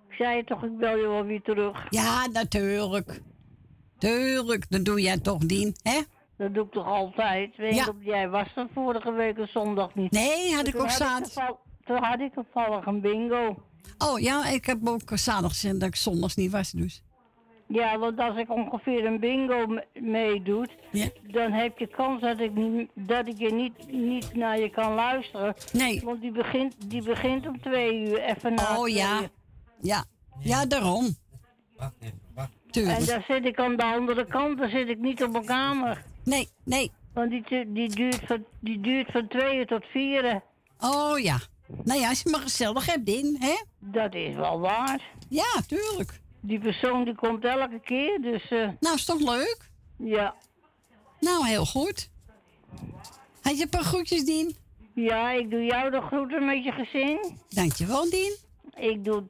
Ik 0.10 0.16
zei 0.16 0.36
je 0.38 0.44
toch, 0.44 0.64
ik 0.64 0.78
bel 0.78 0.98
je 0.98 1.08
wel 1.08 1.24
weer 1.24 1.42
terug. 1.42 1.86
Ja, 1.90 2.28
natuurlijk. 2.28 3.22
Tuurlijk, 3.98 4.66
dat 4.70 4.86
doe 4.86 5.02
jij 5.02 5.20
toch, 5.20 5.38
Dien, 5.46 5.76
hè? 5.82 6.02
Dat 6.38 6.54
doe 6.54 6.66
ik 6.66 6.72
toch 6.72 6.86
altijd? 6.88 7.56
Weet 7.58 7.76
Ja. 7.76 7.86
je, 7.86 8.06
jij 8.06 8.30
was 8.30 8.48
er 8.56 8.68
vorige 8.74 9.12
week 9.12 9.38
een 9.38 9.48
zondag 9.48 9.96
niet. 9.96 10.12
Nee, 10.12 10.56
had 10.56 10.68
ik 10.68 10.80
ook 10.80 10.90
zaterdag. 10.90 11.56
Toen 11.86 12.04
had 12.04 12.20
ik 12.20 12.34
toevallig 12.34 12.86
een 12.86 13.02
bingo. 13.02 13.64
Oh 13.98 14.20
ja, 14.20 14.48
ik 14.48 14.66
heb 14.66 14.88
ook 14.88 15.02
zaterdag 15.14 15.52
gezegd 15.52 15.80
dat 15.80 15.90
ik 15.90 15.96
zondags 15.96 16.36
niet 16.36 16.52
was, 16.52 16.72
dus. 16.72 17.04
Ja, 17.74 17.98
want 18.00 18.20
als 18.20 18.38
ik 18.38 18.50
ongeveer 18.52 19.06
een 19.06 19.20
bingo 19.20 19.68
me- 19.68 19.86
meedoet, 19.94 20.70
dan 21.28 21.52
heb 21.52 21.78
je 21.78 21.88
kans 21.88 22.22
dat 22.22 22.40
ik, 22.40 22.54
niet- 22.54 22.90
dat 22.94 23.28
ik 23.28 23.38
je 23.38 23.52
niet, 23.54 23.92
niet 23.92 24.36
naar 24.36 24.60
je 24.60 24.70
kan 24.70 24.94
luisteren. 24.94 25.54
Nee. 25.72 26.02
Want 26.04 26.22
die 26.22 26.32
begint, 26.32 26.76
die 26.90 27.04
begint 27.04 27.48
om 27.48 27.62
twee 27.62 28.08
uur, 28.08 28.22
even 28.22 28.54
na 28.54 28.78
Oh 28.80 28.88
ja. 28.90 29.22
uur. 29.22 29.30
Ja, 29.82 30.04
ja 30.40 30.66
daarom. 30.66 31.16
Tuurlijk. 32.72 32.98
En 33.00 33.06
daar 33.06 33.24
zit 33.28 33.46
ik 33.46 33.60
aan 33.60 33.76
de 33.76 33.84
andere 33.84 34.26
kant, 34.26 34.58
daar 34.58 34.70
zit 34.70 34.90
ik 34.90 35.00
niet 35.00 35.24
op 35.24 35.32
mijn 35.32 35.46
kamer. 35.46 36.04
Nee, 36.24 36.50
nee. 36.66 36.92
Want 37.14 37.30
die, 37.32 37.74
die, 37.74 37.90
duurt, 37.90 38.20
van, 38.26 38.46
die 38.60 38.80
duurt 38.82 39.12
van 39.12 39.28
twee 39.28 39.58
uur 39.58 39.68
tot 39.68 39.86
vier. 39.86 40.42
Oh 40.80 41.20
ja. 41.20 41.38
Nou 41.84 42.00
ja, 42.00 42.10
als 42.10 42.22
je 42.22 42.30
maar 42.30 42.40
gezellig 42.40 42.86
hebt 42.86 43.10
in, 43.10 43.38
hè? 43.40 43.56
Dat 43.80 44.14
is 44.16 44.36
wel 44.36 44.60
waar. 44.60 45.02
Ja, 45.30 45.62
tuurlijk. 45.68 46.22
Die 46.46 46.60
persoon 46.60 47.04
die 47.04 47.16
komt 47.16 47.46
elke 47.46 47.80
keer, 47.80 48.22
dus... 48.22 48.50
eh, 48.52 48.70
Nou, 48.80 48.96
is 48.96 49.06
toch 49.06 49.20
leuk? 49.20 49.58
Ja. 49.98 50.36
Nou, 51.20 51.48
heel 51.48 51.66
goed. 51.66 52.10
Had 53.42 53.58
je 53.58 53.64
een 53.64 53.70
paar 53.70 53.84
groetjes, 53.84 54.26
Dien? 54.26 54.56
Ja, 54.96 55.30
ik 55.32 55.50
doe 55.50 55.64
jou 55.66 55.92
de 55.92 56.02
groeten 56.02 56.46
met 56.46 56.64
je 56.64 56.72
gezin. 56.72 57.38
Dankjewel, 57.50 58.10
Dien. 58.10 58.36
Ik 58.76 59.04
doe 59.04 59.24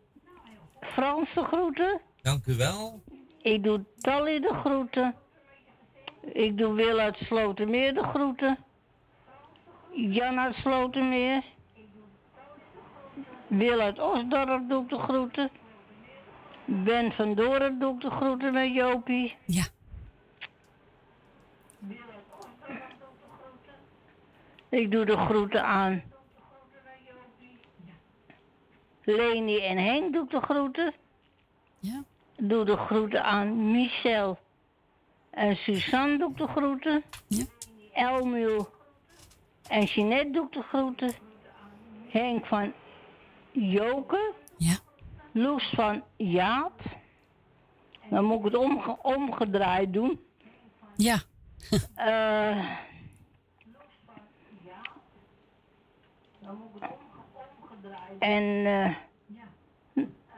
Frans 0.82 1.30
de 1.36 1.44
groeten. 1.44 2.02
Dank 2.22 2.46
u 2.46 2.56
wel. 2.56 3.02
Ik 3.42 3.64
doe 3.64 3.84
Tally 4.00 4.40
de 4.40 4.54
groeten. 4.64 5.16
Ik 6.34 6.58
doe 6.58 6.74
Wil 6.74 7.00
uit 7.00 7.18
Slotermeer 7.18 7.94
de 7.94 8.04
groeten. 8.04 8.58
Jan 9.96 10.40
uit 10.40 10.56
Slotermeer. 10.56 11.44
Wil 13.48 13.80
uit 13.80 14.00
Osdorp 14.00 14.70
doe 14.70 14.84
ik 14.84 14.90
de 14.90 14.98
groeten. 15.00 15.50
Ben 16.66 17.12
van 17.12 17.36
Doren 17.36 17.80
doe 17.80 17.94
ik 17.94 18.02
de 18.02 18.10
groeten 18.10 18.54
met 18.54 18.74
Jopie. 18.74 19.36
Ja. 19.46 19.64
Ik 24.70 24.92
doe 24.92 25.06
de 25.06 25.18
groeten 25.18 25.64
aan. 25.64 26.04
Leni 29.04 29.60
en 29.60 29.78
Henk 29.78 30.14
doe 30.14 30.24
ik 30.24 30.30
de 30.30 30.42
groeten. 30.42 30.94
Ja. 31.80 32.04
Doe 32.38 32.66
de 32.66 32.78
groeten 32.78 33.24
aan 33.24 33.72
Michel 33.72 34.38
en 35.30 35.56
Suzanne 35.56 36.18
doe 36.18 36.30
ik 36.32 36.38
de 36.38 36.48
groeten. 36.48 37.04
Ja. 37.28 37.46
Elmiel 37.94 38.70
en 39.68 39.84
Jeanette 39.84 40.32
doe 40.32 40.46
ik 40.46 40.52
de 40.52 40.62
groeten. 40.62 41.14
Henk 42.08 42.46
van 42.46 42.74
Joke. 43.52 44.34
Loes 45.34 45.70
van 45.76 46.04
Jaap. 46.18 46.82
Dan 48.10 48.26
moet 48.26 48.38
ik 48.38 48.44
het 48.44 48.56
omge- 48.56 48.98
omgedraaid 49.02 49.94
doen. 49.94 50.20
Ja. 50.96 51.18
Eh, 51.96 52.70
en, 58.20 58.66
eh, 58.66 58.96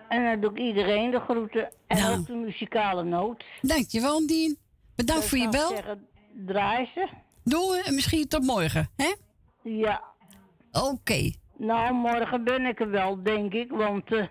en 0.10 0.24
dan 0.24 0.40
doe 0.40 0.52
ik 0.52 0.58
iedereen 0.58 1.12
de 1.12 1.20
groeten. 1.20 1.72
En 1.88 2.06
ook 2.18 2.26
de 2.28 2.34
muzikale 2.34 3.04
noot. 3.04 3.44
Dankjewel, 3.62 4.28
Dien. 4.28 4.58
Bedankt 4.96 5.26
voor 5.26 5.38
je 5.38 5.50
bel. 5.50 5.68
Zeggen, 5.70 6.08
draai 6.46 6.90
ze. 6.94 7.08
Doei 7.44 7.82
en 7.82 7.96
misschien 7.96 8.28
tot 8.28 8.44
morgen, 8.44 8.90
hè? 8.96 9.14
Ja. 9.62 10.04
Oké. 10.72 11.32
Nou, 11.58 11.94
morgen 11.94 12.44
ben 12.44 12.66
ik 12.66 12.80
er 12.80 12.90
wel, 12.90 13.24
denk 13.24 13.54
ik. 13.54 13.72
Want 13.72 14.12
eh, 14.14 14.26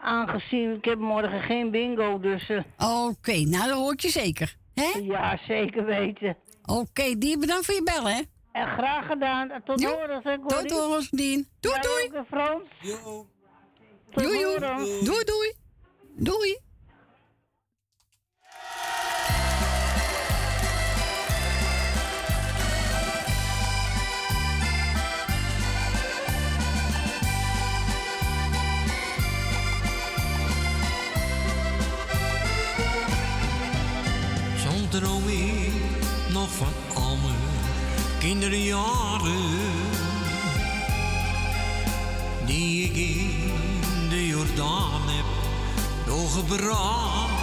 aangezien 0.00 0.74
ik 0.76 0.84
heb 0.84 0.98
morgen 0.98 1.40
geen 1.40 1.70
bingo, 1.70 2.18
dus... 2.20 2.48
eh, 2.48 2.62
Oké, 3.06 3.32
nou 3.38 3.68
dat 3.68 3.76
hoor 3.78 3.92
ik 3.92 4.00
je 4.00 4.08
zeker. 4.08 4.56
Hè? 4.74 4.98
Ja, 5.02 5.38
zeker 5.48 5.84
weten. 5.84 6.36
Oké, 6.66 7.18
Dien, 7.18 7.40
bedankt 7.40 7.64
voor 7.66 7.74
je 7.74 7.82
bel, 7.82 8.04
hè? 8.08 8.20
En 8.52 8.66
graag 8.66 9.06
gedaan. 9.06 9.50
Tot 9.64 9.80
Jo, 9.80 9.90
horen, 9.90 10.20
zeg 10.24 10.38
Tot 10.46 10.70
horen, 10.70 11.06
Dien. 11.10 11.48
Doei, 11.60 11.80
doei. 11.80 12.10
hè, 12.12 12.24
Frans. 12.30 12.62
Doei, 14.10 14.42
doei. 14.42 14.58
Doei, 15.04 15.24
doei. 15.24 15.52
Doei. 16.16 16.58
Droom 35.00 35.22
nog 36.32 36.48
van 36.50 36.72
al 36.94 37.16
mijn 37.16 37.34
kinderjaren. 38.18 39.44
Die 42.46 42.84
ik 42.84 42.96
in 42.96 44.08
de 44.08 44.26
Jordaan 44.26 45.02
heb 45.06 45.24
doorgebracht. 46.06 47.34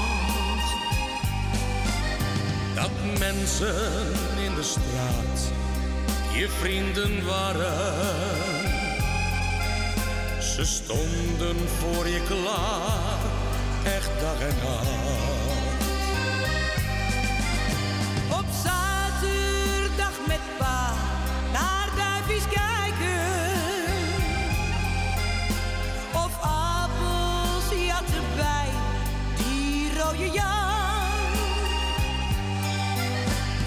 Dat 2.76 3.20
mensen 3.20 3.76
in 4.46 4.56
de 4.56 4.64
straat 4.64 5.52
je 6.34 6.50
vrienden 6.60 7.26
waren. 7.26 8.64
Ze 10.42 10.66
stonden 10.66 11.70
voor 11.80 12.08
je 12.08 12.22
klaar, 12.28 13.20
echt 13.84 14.12
dag 14.20 14.40
en 14.40 14.56
nacht. 14.64 15.13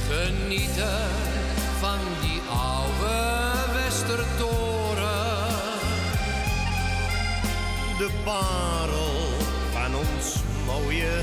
Genieten 0.09 1.11
van 1.81 1.99
die 2.21 2.41
oude 2.51 3.53
Westertoren. 3.73 5.35
De 7.99 8.11
parel 8.25 9.29
van 9.73 9.95
ons 9.95 10.35
mooie 10.67 11.23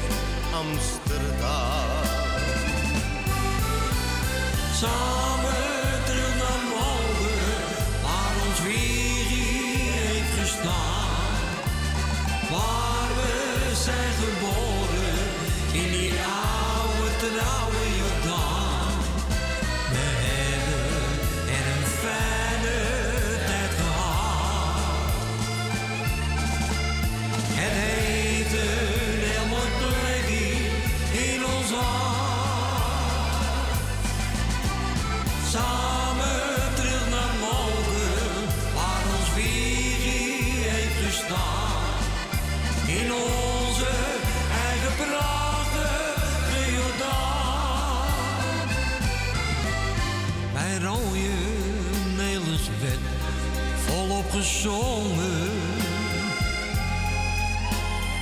Amsterdam. 0.54 1.90
Samen 4.74 5.83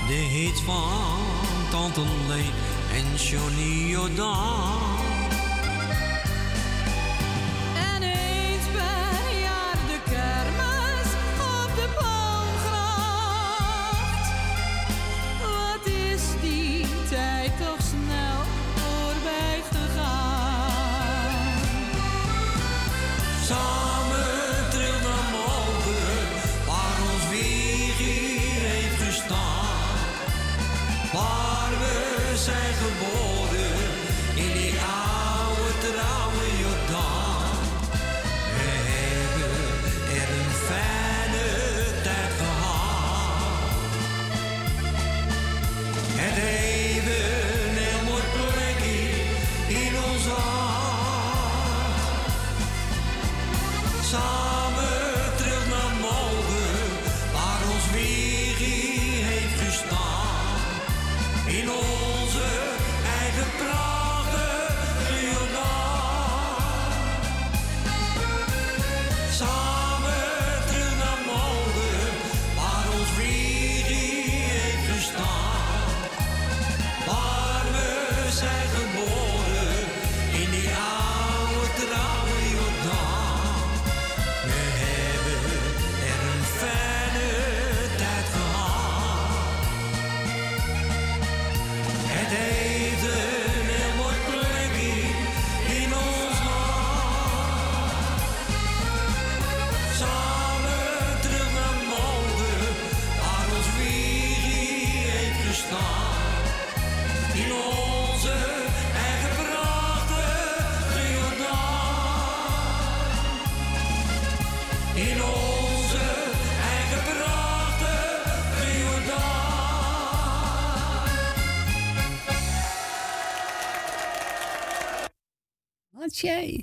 De 0.08 0.14
hit 0.14 0.62
van 0.62 1.20
Tante 1.70 2.02
Leen 2.28 2.54
en 2.92 3.16
Johnny 3.18 3.90
Jordaan. 3.90 5.01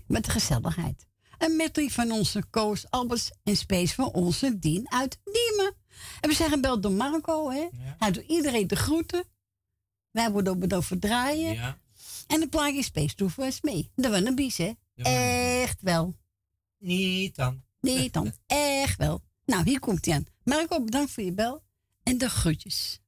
Met 0.07 0.25
de 0.25 0.31
gezelligheid. 0.31 1.07
Een 1.39 1.57
medley 1.57 1.89
van 1.89 2.13
onze 2.13 2.45
Koos 2.51 2.91
Albers 2.91 3.31
en 3.43 3.57
Space 3.57 3.95
van 3.95 4.13
onze 4.13 4.59
Dien 4.59 4.91
uit 4.91 5.19
Diemen. 5.25 5.75
En 6.21 6.29
we 6.29 6.35
zeggen 6.35 6.61
bel 6.61 6.81
door 6.81 6.93
Marco, 6.93 7.51
hè. 7.51 7.69
Hij 7.99 8.11
doet 8.11 8.25
iedereen 8.29 8.67
de 8.67 8.77
groeten. 8.77 9.25
Wij 10.11 10.31
worden 10.31 10.53
op 10.53 10.61
het 10.61 10.75
overdraaien. 10.75 11.55
Ja. 11.55 11.79
En 12.27 12.41
de 12.41 12.49
plaatje 12.49 12.83
Space 12.83 13.17
doet 13.17 13.33
voor 13.33 13.45
eens 13.45 13.61
mee. 13.61 13.91
De 13.95 14.09
wannabes, 14.11 14.57
hè. 14.57 14.73
Echt 15.63 15.81
wel. 15.81 16.17
Niet 16.79 17.37
dan. 17.37 17.63
Niet 17.81 18.13
dan. 18.13 18.33
Echt 18.83 18.97
wel. 18.97 19.23
Nou, 19.45 19.65
hier 19.65 19.79
komt 19.79 20.05
hij 20.05 20.15
aan. 20.15 20.27
Marco, 20.45 20.85
bedankt 20.85 21.11
voor 21.11 21.25
je 21.25 21.33
bel 21.33 21.63
en 22.03 22.19
de 22.19 22.29
groetjes. 22.29 23.01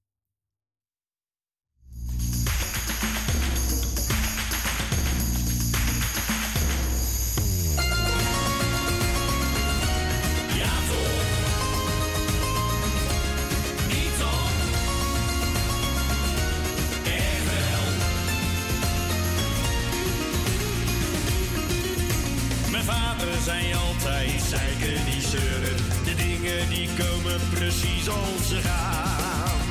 Mijn 22.86 22.98
vader 22.98 23.42
zijn 23.44 23.74
altijd 23.74 24.42
zeiken 24.48 25.04
die 25.04 25.20
zeuren. 25.20 25.76
De 26.04 26.14
dingen 26.14 26.68
die 26.68 26.88
komen 26.98 27.40
precies 27.54 28.08
als 28.08 28.48
ze 28.48 28.60
gaan. 28.60 29.66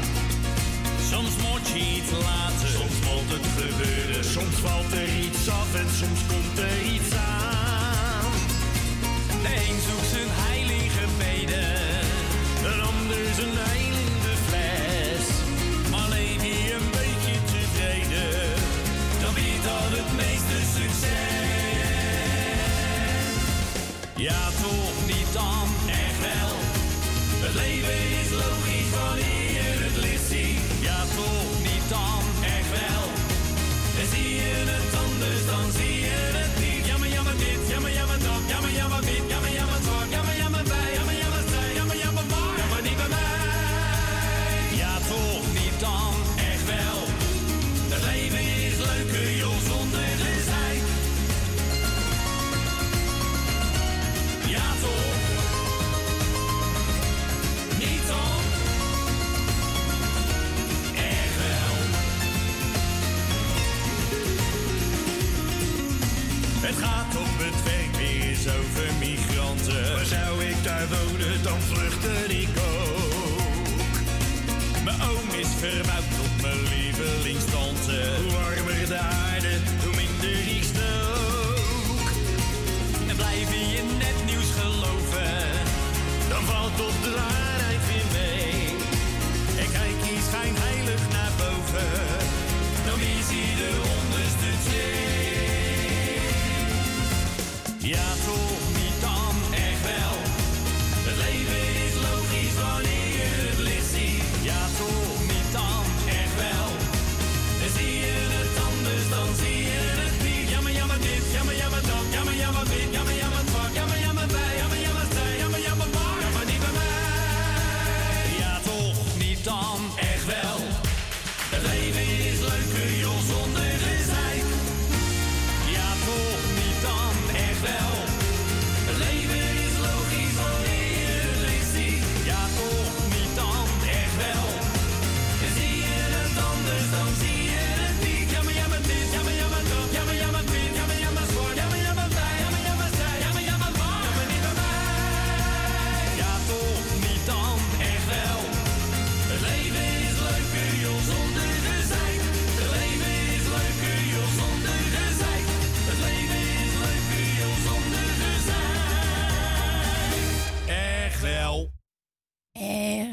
Soms 1.12 1.34
moet 1.46 1.68
je 1.74 1.80
iets 1.98 2.12
laten, 2.12 2.70
soms 2.78 3.00
moet 3.08 3.30
het 3.36 3.48
gebeuren. 3.58 4.24
Soms 4.24 4.56
valt 4.56 4.92
er 4.92 5.10
iets 5.26 5.50
af 5.50 5.76
en 5.76 5.90
soms 6.00 6.20
komt 6.28 6.49
Ja, 24.30 24.50
toch 24.62 25.06
niet 25.06 25.34
dan, 25.34 25.68
echt 25.88 26.20
wel. 26.20 26.56
Het 27.44 27.54
leven 27.54 28.19
dan 71.50 71.62
vluchtte 71.62 72.38
ik 72.42 72.50
ook. 72.58 73.44
Mijn 74.84 75.02
oom 75.02 75.40
is 75.40 75.48
verbouwd 75.60 76.29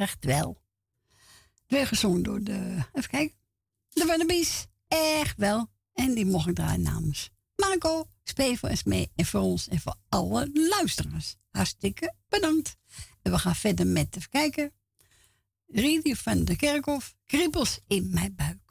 echt 0.07 0.25
wel. 0.25 0.63
Weer 1.67 1.87
gezongen 1.87 2.23
door 2.23 2.43
de, 2.43 2.85
even 2.93 3.11
kijken, 3.11 3.37
de 3.89 4.05
Wannabies. 4.05 4.67
Echt 4.89 5.37
wel. 5.37 5.71
En 5.93 6.15
die 6.15 6.27
mocht 6.27 6.49
ik 6.49 6.55
draaien 6.55 6.83
namens 6.83 7.31
Marco, 7.57 8.09
Spevel 8.23 8.77
mee 8.85 9.11
en 9.15 9.27
voor 9.27 9.41
ons 9.41 9.69
en 9.69 9.81
voor 9.81 9.97
alle 10.09 10.51
luisteraars. 10.53 11.37
Hartstikke 11.51 12.15
bedankt. 12.29 12.77
En 13.23 13.33
we 13.33 13.39
gaan 13.39 13.55
verder 13.55 13.87
met, 13.87 14.17
even 14.17 14.29
kijken, 14.29 14.73
Riedie 15.67 16.17
van 16.17 16.45
de 16.45 16.57
Kerkhof, 16.57 17.15
Kriebels 17.25 17.81
in 17.87 18.11
mijn 18.11 18.35
buik. 18.35 18.66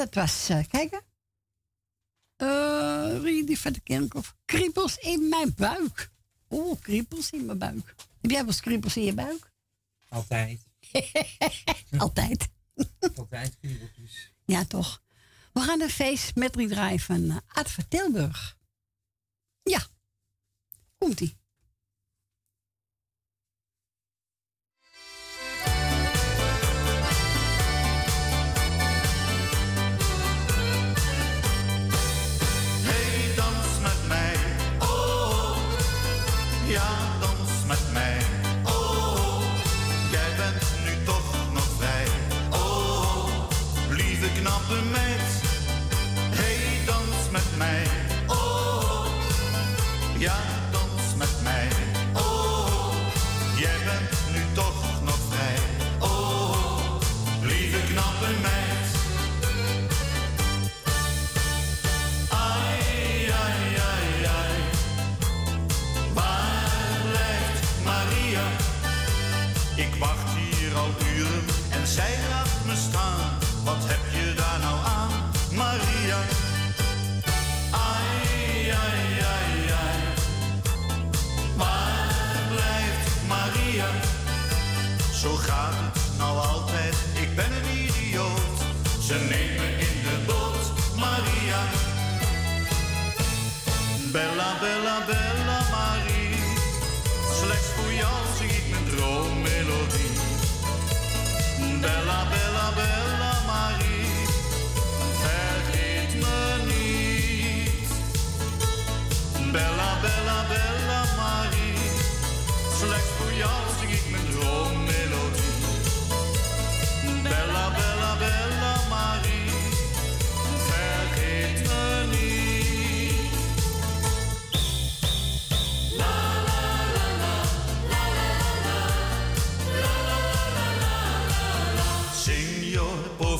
dat 0.00 0.14
was, 0.14 0.48
eh, 0.48 0.58
uh, 0.58 0.64
kijken. 0.68 1.02
Eh, 2.36 3.20
uh, 3.22 3.46
die 3.46 3.58
van 3.58 3.72
de 3.72 3.80
Kerkhof. 3.80 4.34
Kriebels 4.44 4.96
in 4.96 5.28
mijn 5.28 5.54
buik. 5.56 6.10
Oh, 6.48 6.80
kriebels 6.80 7.30
in 7.30 7.44
mijn 7.44 7.58
buik. 7.58 7.94
Heb 8.20 8.30
jij 8.30 8.40
wel 8.40 8.46
eens 8.46 8.60
kriebels 8.60 8.96
in 8.96 9.04
je 9.04 9.14
buik? 9.14 9.52
Altijd. 10.08 10.60
Altijd. 11.98 12.48
Altijd 13.14 13.56
kriepeltjes. 13.60 14.32
Ja, 14.44 14.64
toch. 14.64 15.02
We 15.52 15.60
gaan 15.60 15.80
een 15.80 15.90
feest 15.90 16.34
met 16.34 16.52
draaien 16.52 17.00
van 17.00 17.30
eh, 17.30 17.36
Ad 17.46 17.70
van 17.70 17.88
Tilburg. 17.88 18.56
Ja. 19.62 19.86
Komt-ie. 20.98 21.39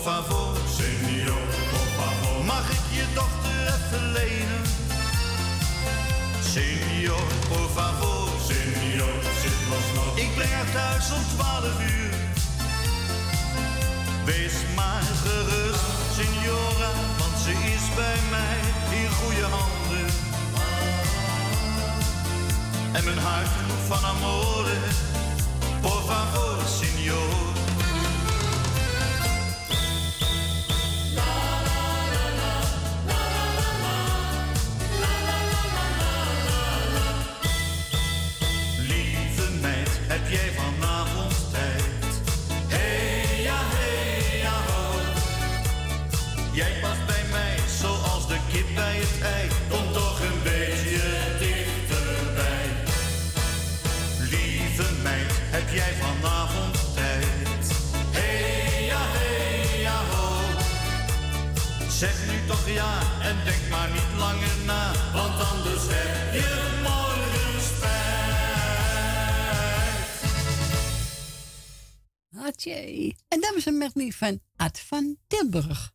Favor, 0.02 0.56
signor, 0.66 1.42
por 1.70 1.86
favor. 1.98 2.44
Mag 2.44 2.70
ik 2.70 2.84
je 2.90 3.04
dochter 3.14 3.60
even 3.74 4.12
lenen? 4.12 4.62
Signor, 6.52 7.26
por 7.48 7.68
favor, 7.76 8.28
signor, 8.48 9.14
zit 9.42 9.68
was 9.68 9.86
nog. 9.94 10.16
Ik 10.16 10.34
breng 10.34 10.52
haar 10.52 10.70
thuis 10.72 11.12
om 11.12 11.24
12 11.36 11.64
uur. 11.80 12.14
Wees 14.24 14.52
maar 14.76 15.02
gerust, 15.24 15.90
signora, 16.18 16.92
want 17.18 17.36
ze 17.44 17.52
is 17.74 17.84
bij 17.94 18.20
mij 18.30 18.58
in 19.00 19.10
goede 19.10 19.46
handen. 19.56 20.08
En 22.92 23.04
mijn 23.04 23.18
hart 23.18 23.54
van 23.88 24.04
amore, 24.04 24.78
por 25.80 26.02
favor, 26.08 26.56
signor. 26.78 27.59
Ja 62.72 63.20
en 63.22 63.44
denk 63.44 63.68
maar 63.70 63.90
niet 63.90 64.18
langer 64.18 64.56
na, 64.66 64.92
want 65.12 65.40
anders 65.40 65.82
heb 65.88 66.32
je 66.32 66.78
morgen 66.82 67.60
spijt. 67.62 68.00
Hatje. 72.42 73.14
En 73.28 73.40
dat 73.40 73.54
was 73.54 73.66
een 73.66 73.78
medley 73.78 74.10
van 74.10 74.40
Art 74.56 74.78
van 74.78 75.16
Tilburg. 75.26 75.92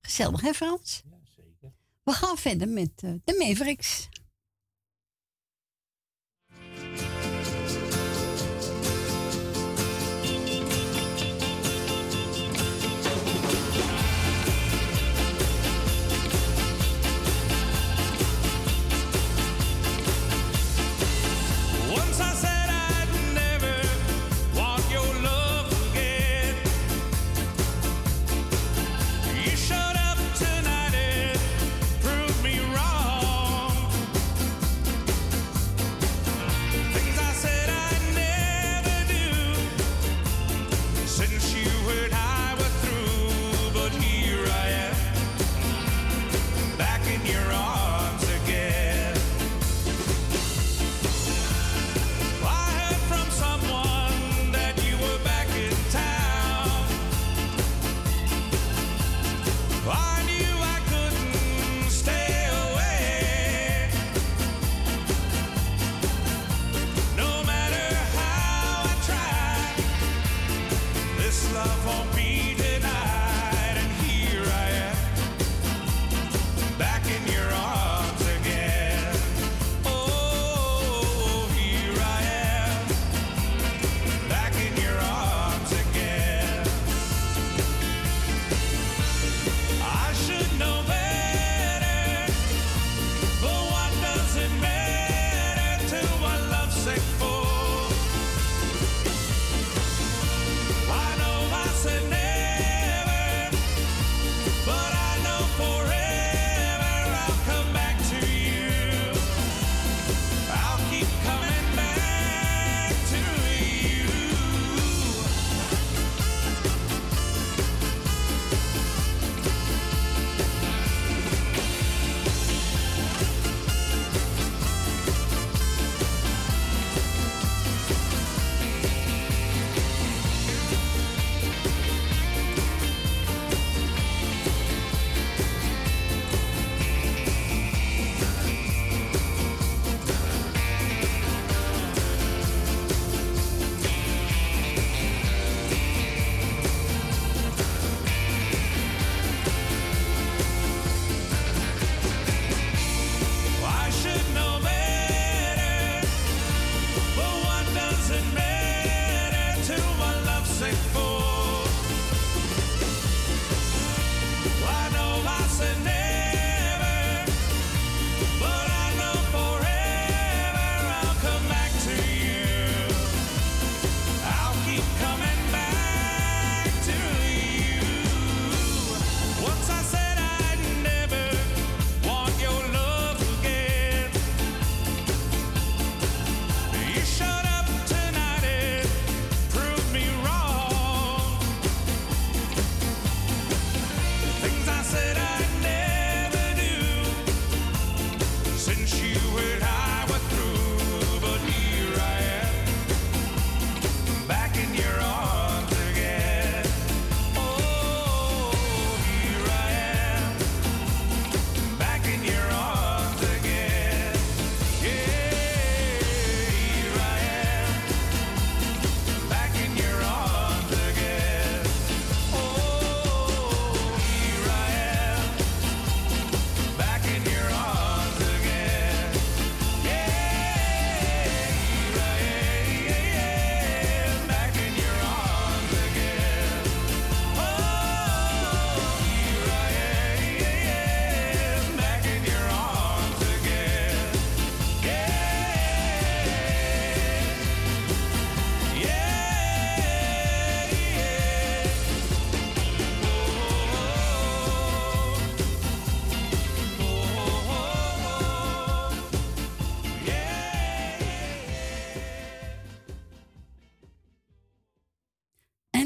Gezellig, 0.00 0.40
hè 0.40 0.52
Frans? 0.52 1.02
Ja, 1.04 1.16
zeker. 1.36 1.72
We 2.02 2.12
gaan 2.12 2.38
verder 2.38 2.68
met 2.68 2.92
eh, 2.96 3.10
de 3.24 3.36
Mavericks. 3.38 4.08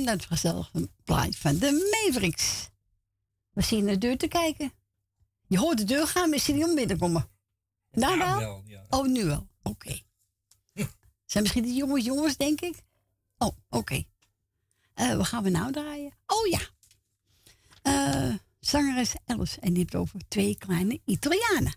dat 0.07 0.25
gezellig 0.25 0.71
plaatje 1.05 1.41
van 1.41 1.59
de 1.59 2.01
Mavericks. 2.05 2.69
We 3.51 3.63
zien 3.63 3.85
naar 3.85 3.93
de 3.95 4.01
deur 4.01 4.17
te 4.17 4.29
kijken. 4.29 4.73
Je 5.47 5.59
hoort 5.59 5.79
de 5.79 5.85
deur 5.85 6.07
gaan, 6.07 6.29
maar 6.29 6.39
is 6.39 6.47
niet 6.47 6.65
om 6.65 6.75
binnenkomen. 6.75 7.29
Nou, 7.91 8.17
nou? 8.17 8.39
Wel, 8.39 8.63
ja. 8.67 8.85
Oh, 8.89 9.07
nu 9.07 9.25
wel. 9.25 9.49
Oké. 9.63 10.01
Zijn 11.25 11.43
misschien 11.43 11.63
de 11.63 11.75
jongens, 11.75 12.05
jongens, 12.05 12.37
denk 12.37 12.61
ik. 12.61 12.83
Oh, 13.39 13.49
oké. 13.69 14.05
Okay. 14.95 15.17
Wat 15.17 15.27
gaan 15.27 15.43
we 15.43 15.51
nou 15.51 15.73
draaien? 15.73 16.13
Oh 16.27 16.47
ja. 16.47 16.61
Uh, 17.83 18.35
zangeres 18.61 19.15
Alice. 19.25 19.61
En 19.61 19.69
die 19.69 19.79
heeft 19.79 19.95
over 19.95 20.21
twee 20.29 20.59
kleine 20.59 21.01
Italianen. 21.05 21.75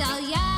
tell 0.00 0.18
ya. 0.24 0.49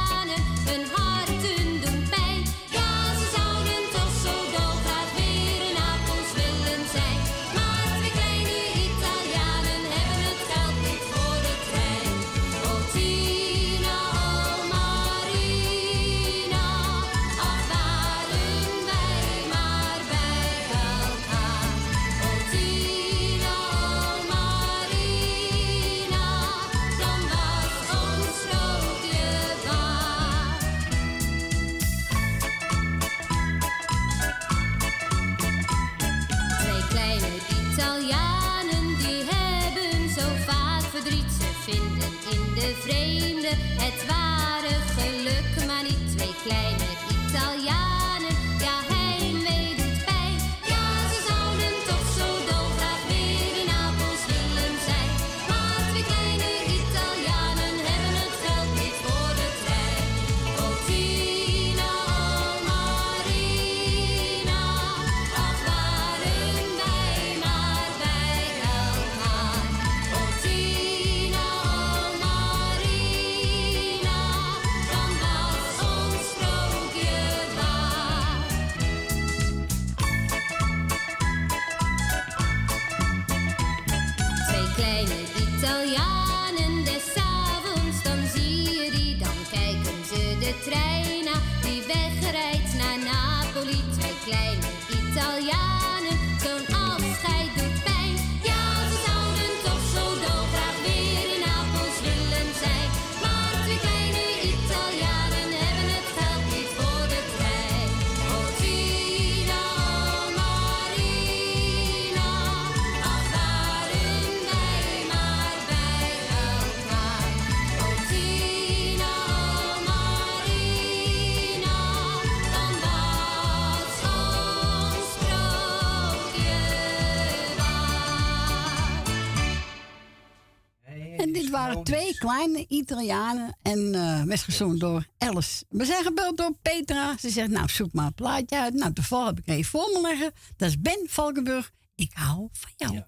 Italianen 132.72 133.56
en 133.62 133.78
uh, 133.78 134.22
werd 134.22 134.40
gezongen 134.40 134.78
door 134.78 135.06
Alice. 135.18 135.64
We 135.68 135.84
zijn 135.84 136.04
gebeld 136.04 136.36
door 136.36 136.52
Petra. 136.62 137.16
Ze 137.18 137.30
zegt, 137.30 137.50
nou, 137.50 137.68
zoek 137.68 137.92
maar 137.92 138.06
een 138.06 138.14
plaatje 138.14 138.58
uit. 138.58 138.74
Nou, 138.74 138.92
toevallig 138.92 139.26
heb 139.26 139.38
ik 139.38 139.46
er 139.46 139.54
even 139.54 139.70
voor 139.70 139.90
me 139.92 140.00
leggen. 140.00 140.32
Dat 140.56 140.68
is 140.68 140.80
Ben 140.80 141.06
Valkenburg. 141.06 141.70
Ik 141.94 142.10
hou 142.14 142.48
van 142.52 142.70
jou. 142.76 142.94
Ja, 142.94 143.06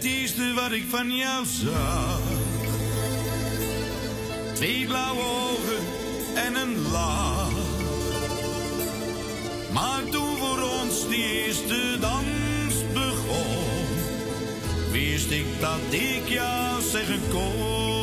is 0.00 0.32
het 0.36 0.54
wat 0.54 0.72
ik 0.72 0.84
van 0.88 1.16
jou 1.16 1.46
zag. 1.46 2.20
Twee 4.54 4.86
blauwe 4.86 5.22
ogen 5.22 5.84
en 6.34 6.54
een 6.54 6.90
lach. 6.90 7.52
Maar 9.72 10.04
toen 10.10 10.36
voor 10.36 10.62
ons 10.62 11.08
die 11.08 11.44
eerste 11.44 11.96
dans 12.00 12.39
wist 15.00 15.30
ik 15.30 15.46
dat 15.60 15.80
ik 15.90 16.28
jou 16.28 16.82
zeggen 16.82 17.20
kon. 17.30 17.99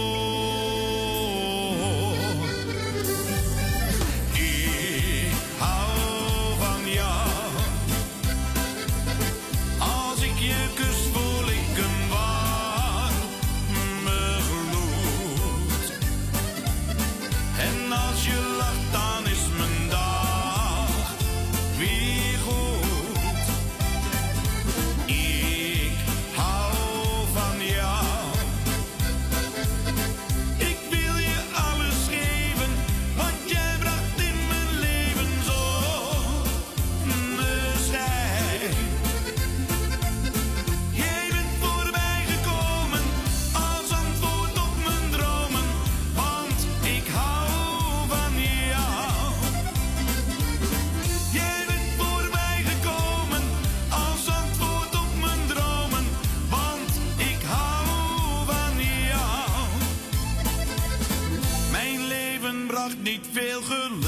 niet 63.17 63.27
veel 63.33 63.61
geluk. 63.61 64.06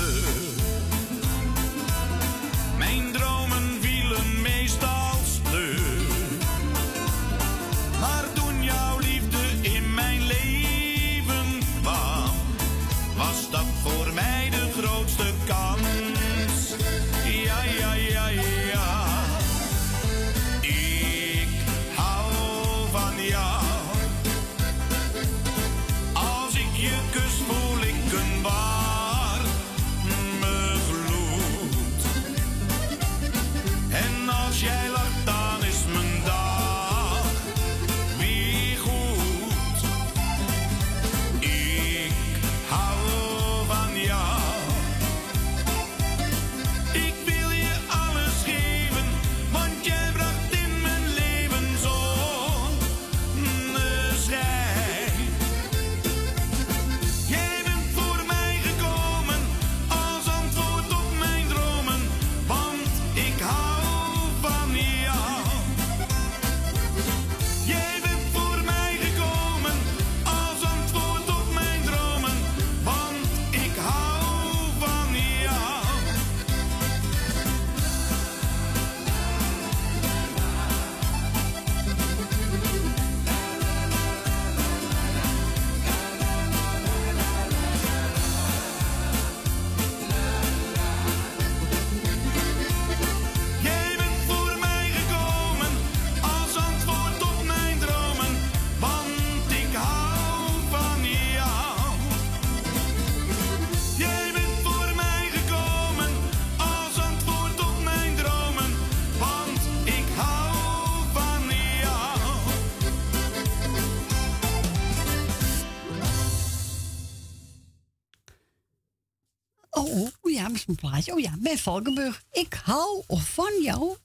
een 120.69 120.75
plaatje. 120.75 121.14
Oh 121.14 121.19
ja, 121.19 121.33
Ben 121.39 121.57
Valkenburg. 121.57 122.23
Ik 122.31 122.53
hou 122.53 123.03
van 123.07 123.61
jou. 123.61 123.98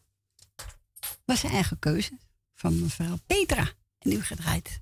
Was 1.25 1.41
zijn 1.41 1.53
eigen 1.53 1.79
keuze 1.79 2.19
van 2.55 2.81
mevrouw 2.81 3.19
Petra. 3.27 3.71
En 3.99 4.11
nu 4.11 4.23
gedraaid. 4.23 4.81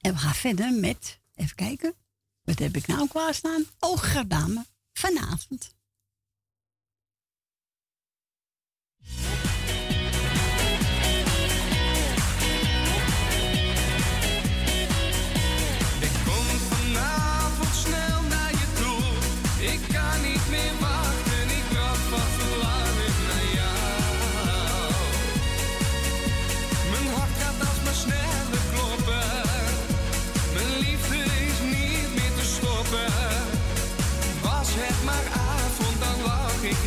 En 0.00 0.12
we 0.12 0.18
gaan 0.18 0.34
verder 0.34 0.72
met, 0.72 1.20
even 1.34 1.56
kijken. 1.56 1.94
Wat 2.42 2.58
heb 2.58 2.76
ik 2.76 2.86
nou 2.86 3.08
klaarstaan? 3.08 3.62
Oh, 3.78 3.90
Ooggerdame 3.90 4.66
vanavond. 4.92 5.74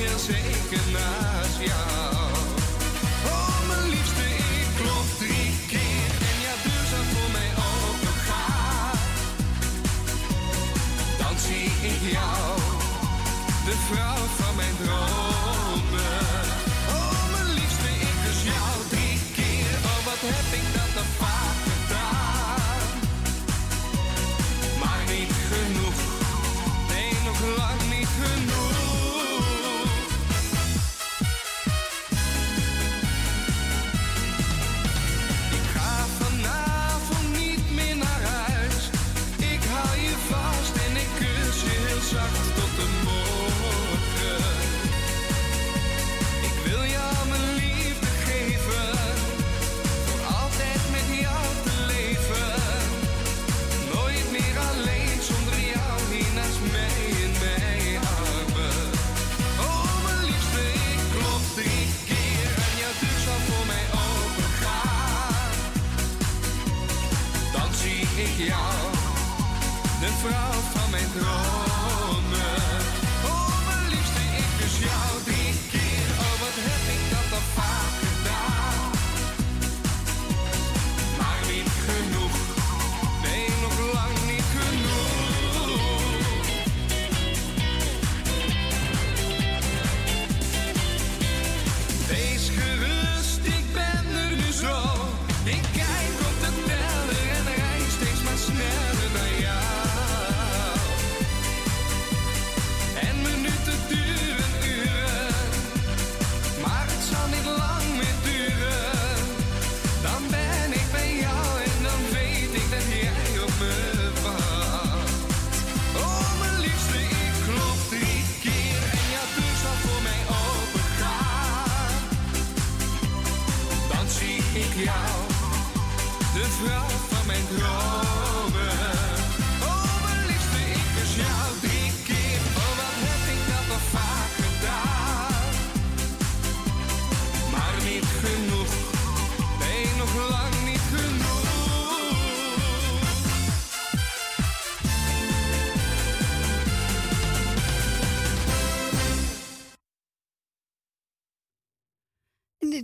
heel 0.02 0.20
zeker 0.20 0.84
naast 0.92 1.58
jou. 1.70 2.16
Oh, 3.34 3.68
mijn 3.68 3.90
liefste, 3.90 4.26
ik 4.62 4.70
klop 4.80 5.08
drie 5.18 5.52
keer 5.72 6.10
en 6.30 6.36
ja, 6.46 6.54
deur 6.64 6.86
zou 6.92 7.04
voor 7.14 7.32
mij 7.38 7.52
open. 7.68 8.16
Dan 11.22 11.36
zie 11.48 11.70
ik 11.92 12.02
jou, 12.18 12.60
de 13.66 13.76
vrouw 13.88 14.24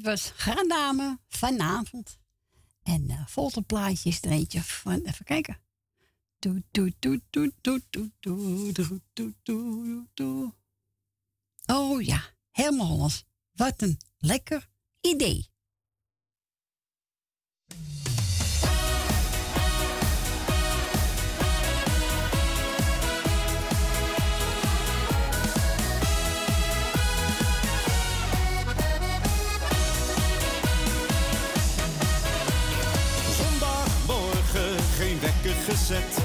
was 0.05 0.31
Grandame 0.35 1.19
vanavond. 1.27 2.17
En 2.83 3.09
eh, 3.09 3.19
uh, 3.19 3.27
folterplaatje 3.27 4.17
er 4.21 4.31
eentje 4.31 4.61
van. 4.61 5.01
Even 5.03 5.25
kijken. 5.25 5.59
Doe, 6.39 6.63
doe, 6.71 6.93
doe, 6.99 7.21
doe, 9.43 10.07
doe. 10.13 10.53
Oh 11.65 12.01
ja, 12.01 12.21
helemaal 12.51 12.87
Hollands. 12.87 13.23
Wat 13.51 13.81
een 13.81 13.99
lekker 14.17 14.69
idee. 15.01 15.49
gezet. 35.75 36.24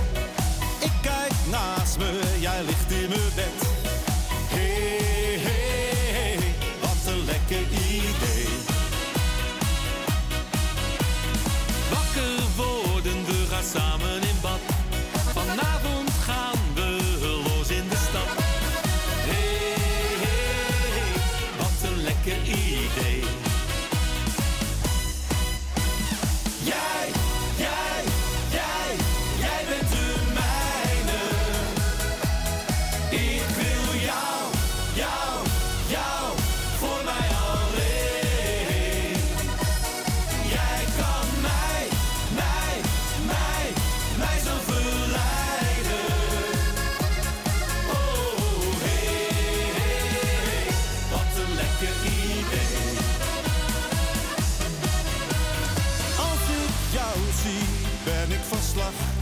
off. 58.90 59.19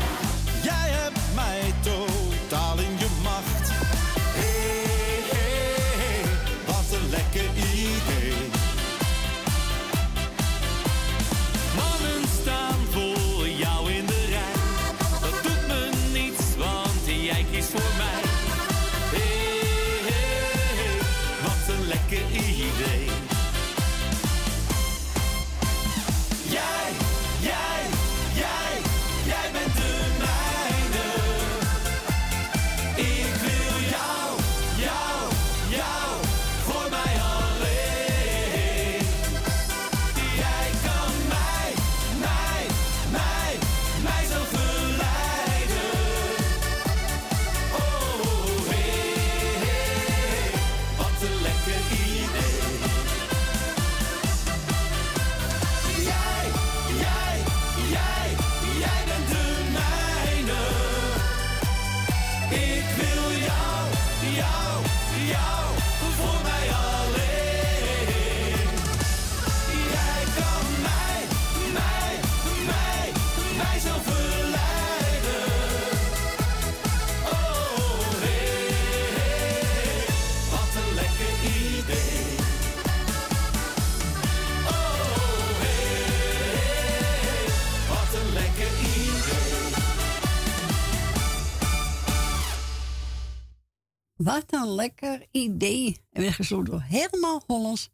idee. 95.38 96.00
En 96.12 96.22
we 96.22 96.44
zijn 96.44 96.64
door 96.64 96.82
helemaal 96.82 97.42
Hollands. 97.46 97.90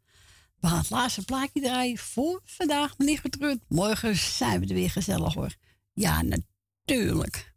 We 0.60 0.66
gaan 0.68 0.78
het 0.78 0.90
laatste 0.90 1.24
plaatje 1.24 1.60
draaien 1.60 1.98
voor 1.98 2.40
vandaag, 2.44 2.98
meneer 2.98 3.18
Getruid. 3.18 3.60
Morgen 3.68 4.16
zijn 4.16 4.60
we 4.60 4.66
er 4.66 4.74
weer 4.74 4.90
gezellig 4.90 5.34
hoor. 5.34 5.54
Ja, 5.92 6.22
natuurlijk. 6.22 7.54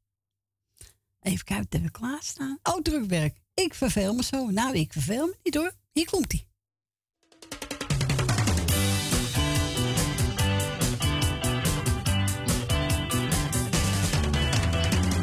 Even 1.21 1.45
kijken 1.45 1.67
wat 1.69 1.81
we 1.81 1.91
klaarstaan. 1.91 2.59
Oh, 2.63 2.81
drukwerk. 2.81 3.37
Ik 3.53 3.73
verveel 3.73 4.13
me 4.13 4.23
zo. 4.23 4.49
Nou, 4.49 4.77
ik 4.77 4.93
verveel 4.93 5.25
me 5.25 5.35
niet 5.43 5.55
hoor. 5.55 5.71
Hier 5.91 6.09
komt 6.09 6.31
hij. 6.31 6.45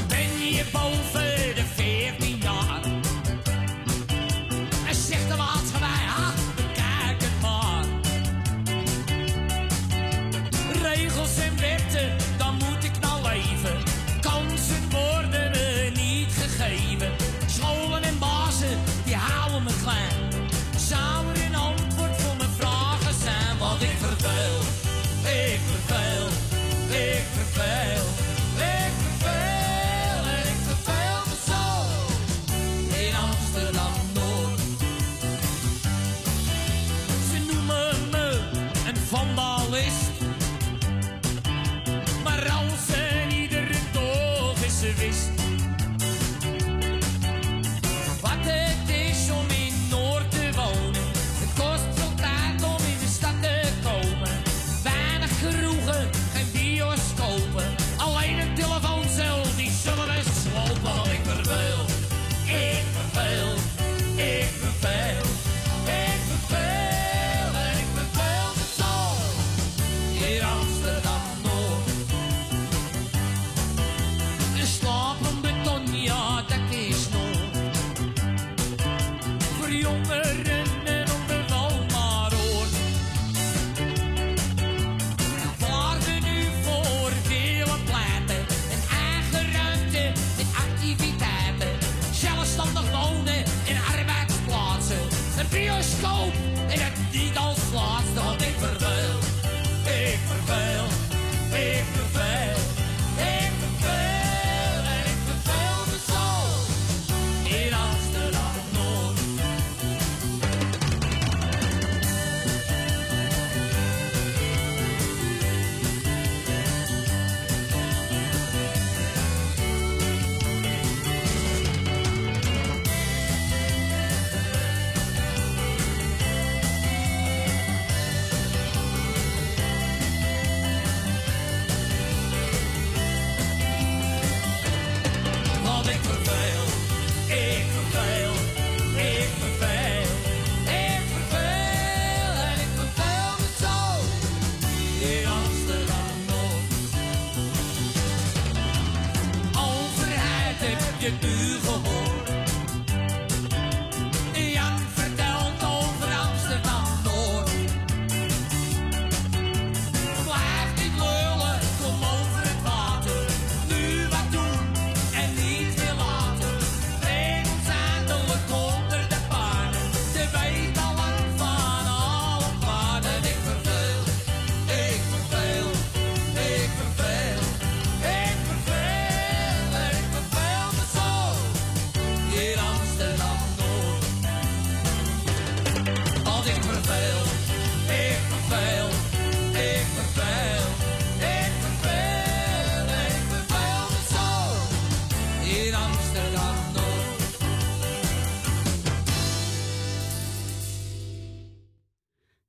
Ben 0.08 0.38
je 0.38 0.68
boven? 0.72 1.33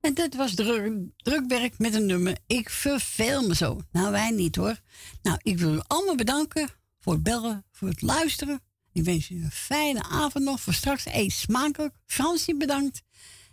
En 0.06 0.14
dat 0.14 0.34
was 0.34 0.54
druk, 0.54 0.92
drukwerk 1.16 1.78
met 1.78 1.94
een 1.94 2.06
nummer. 2.06 2.38
Ik 2.46 2.70
verveel 2.70 3.46
me 3.46 3.54
zo. 3.54 3.80
Nou, 3.92 4.10
wij 4.10 4.30
niet 4.30 4.56
hoor. 4.56 4.80
Nou, 5.22 5.38
ik 5.42 5.58
wil 5.58 5.74
u 5.74 5.80
allemaal 5.86 6.14
bedanken 6.14 6.68
voor 6.98 7.12
het 7.12 7.22
bellen, 7.22 7.64
voor 7.72 7.88
het 7.88 8.02
luisteren. 8.02 8.60
Ik 8.92 9.04
wens 9.04 9.30
u 9.30 9.44
een 9.44 9.50
fijne 9.50 10.02
avond 10.02 10.44
nog. 10.44 10.60
Voor 10.60 10.74
straks 10.74 11.06
eet 11.06 11.32
smakelijk. 11.32 11.94
Fransje 12.04 12.56
bedankt. 12.56 13.02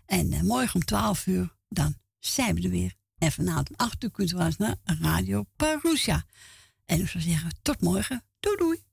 En 0.06 0.32
eh, 0.32 0.42
morgen 0.42 0.76
om 0.76 0.86
12 0.86 1.28
uur, 1.28 1.56
dan 1.70 1.96
zijn 2.20 2.56
we 2.56 2.62
er 2.62 2.70
weer. 2.70 2.94
En 3.18 3.32
vanavond 3.32 3.70
om 3.70 3.76
8 3.76 4.04
uur 4.04 4.12
kunt 4.12 4.32
u 4.32 4.36
naar 4.58 4.76
Radio 4.84 5.46
Parousia. 5.56 6.26
En 6.86 7.00
ik 7.00 7.08
zou 7.08 7.24
zeggen, 7.24 7.52
tot 7.62 7.82
morgen. 7.82 8.24
Doei 8.40 8.58
doei. 8.58 8.84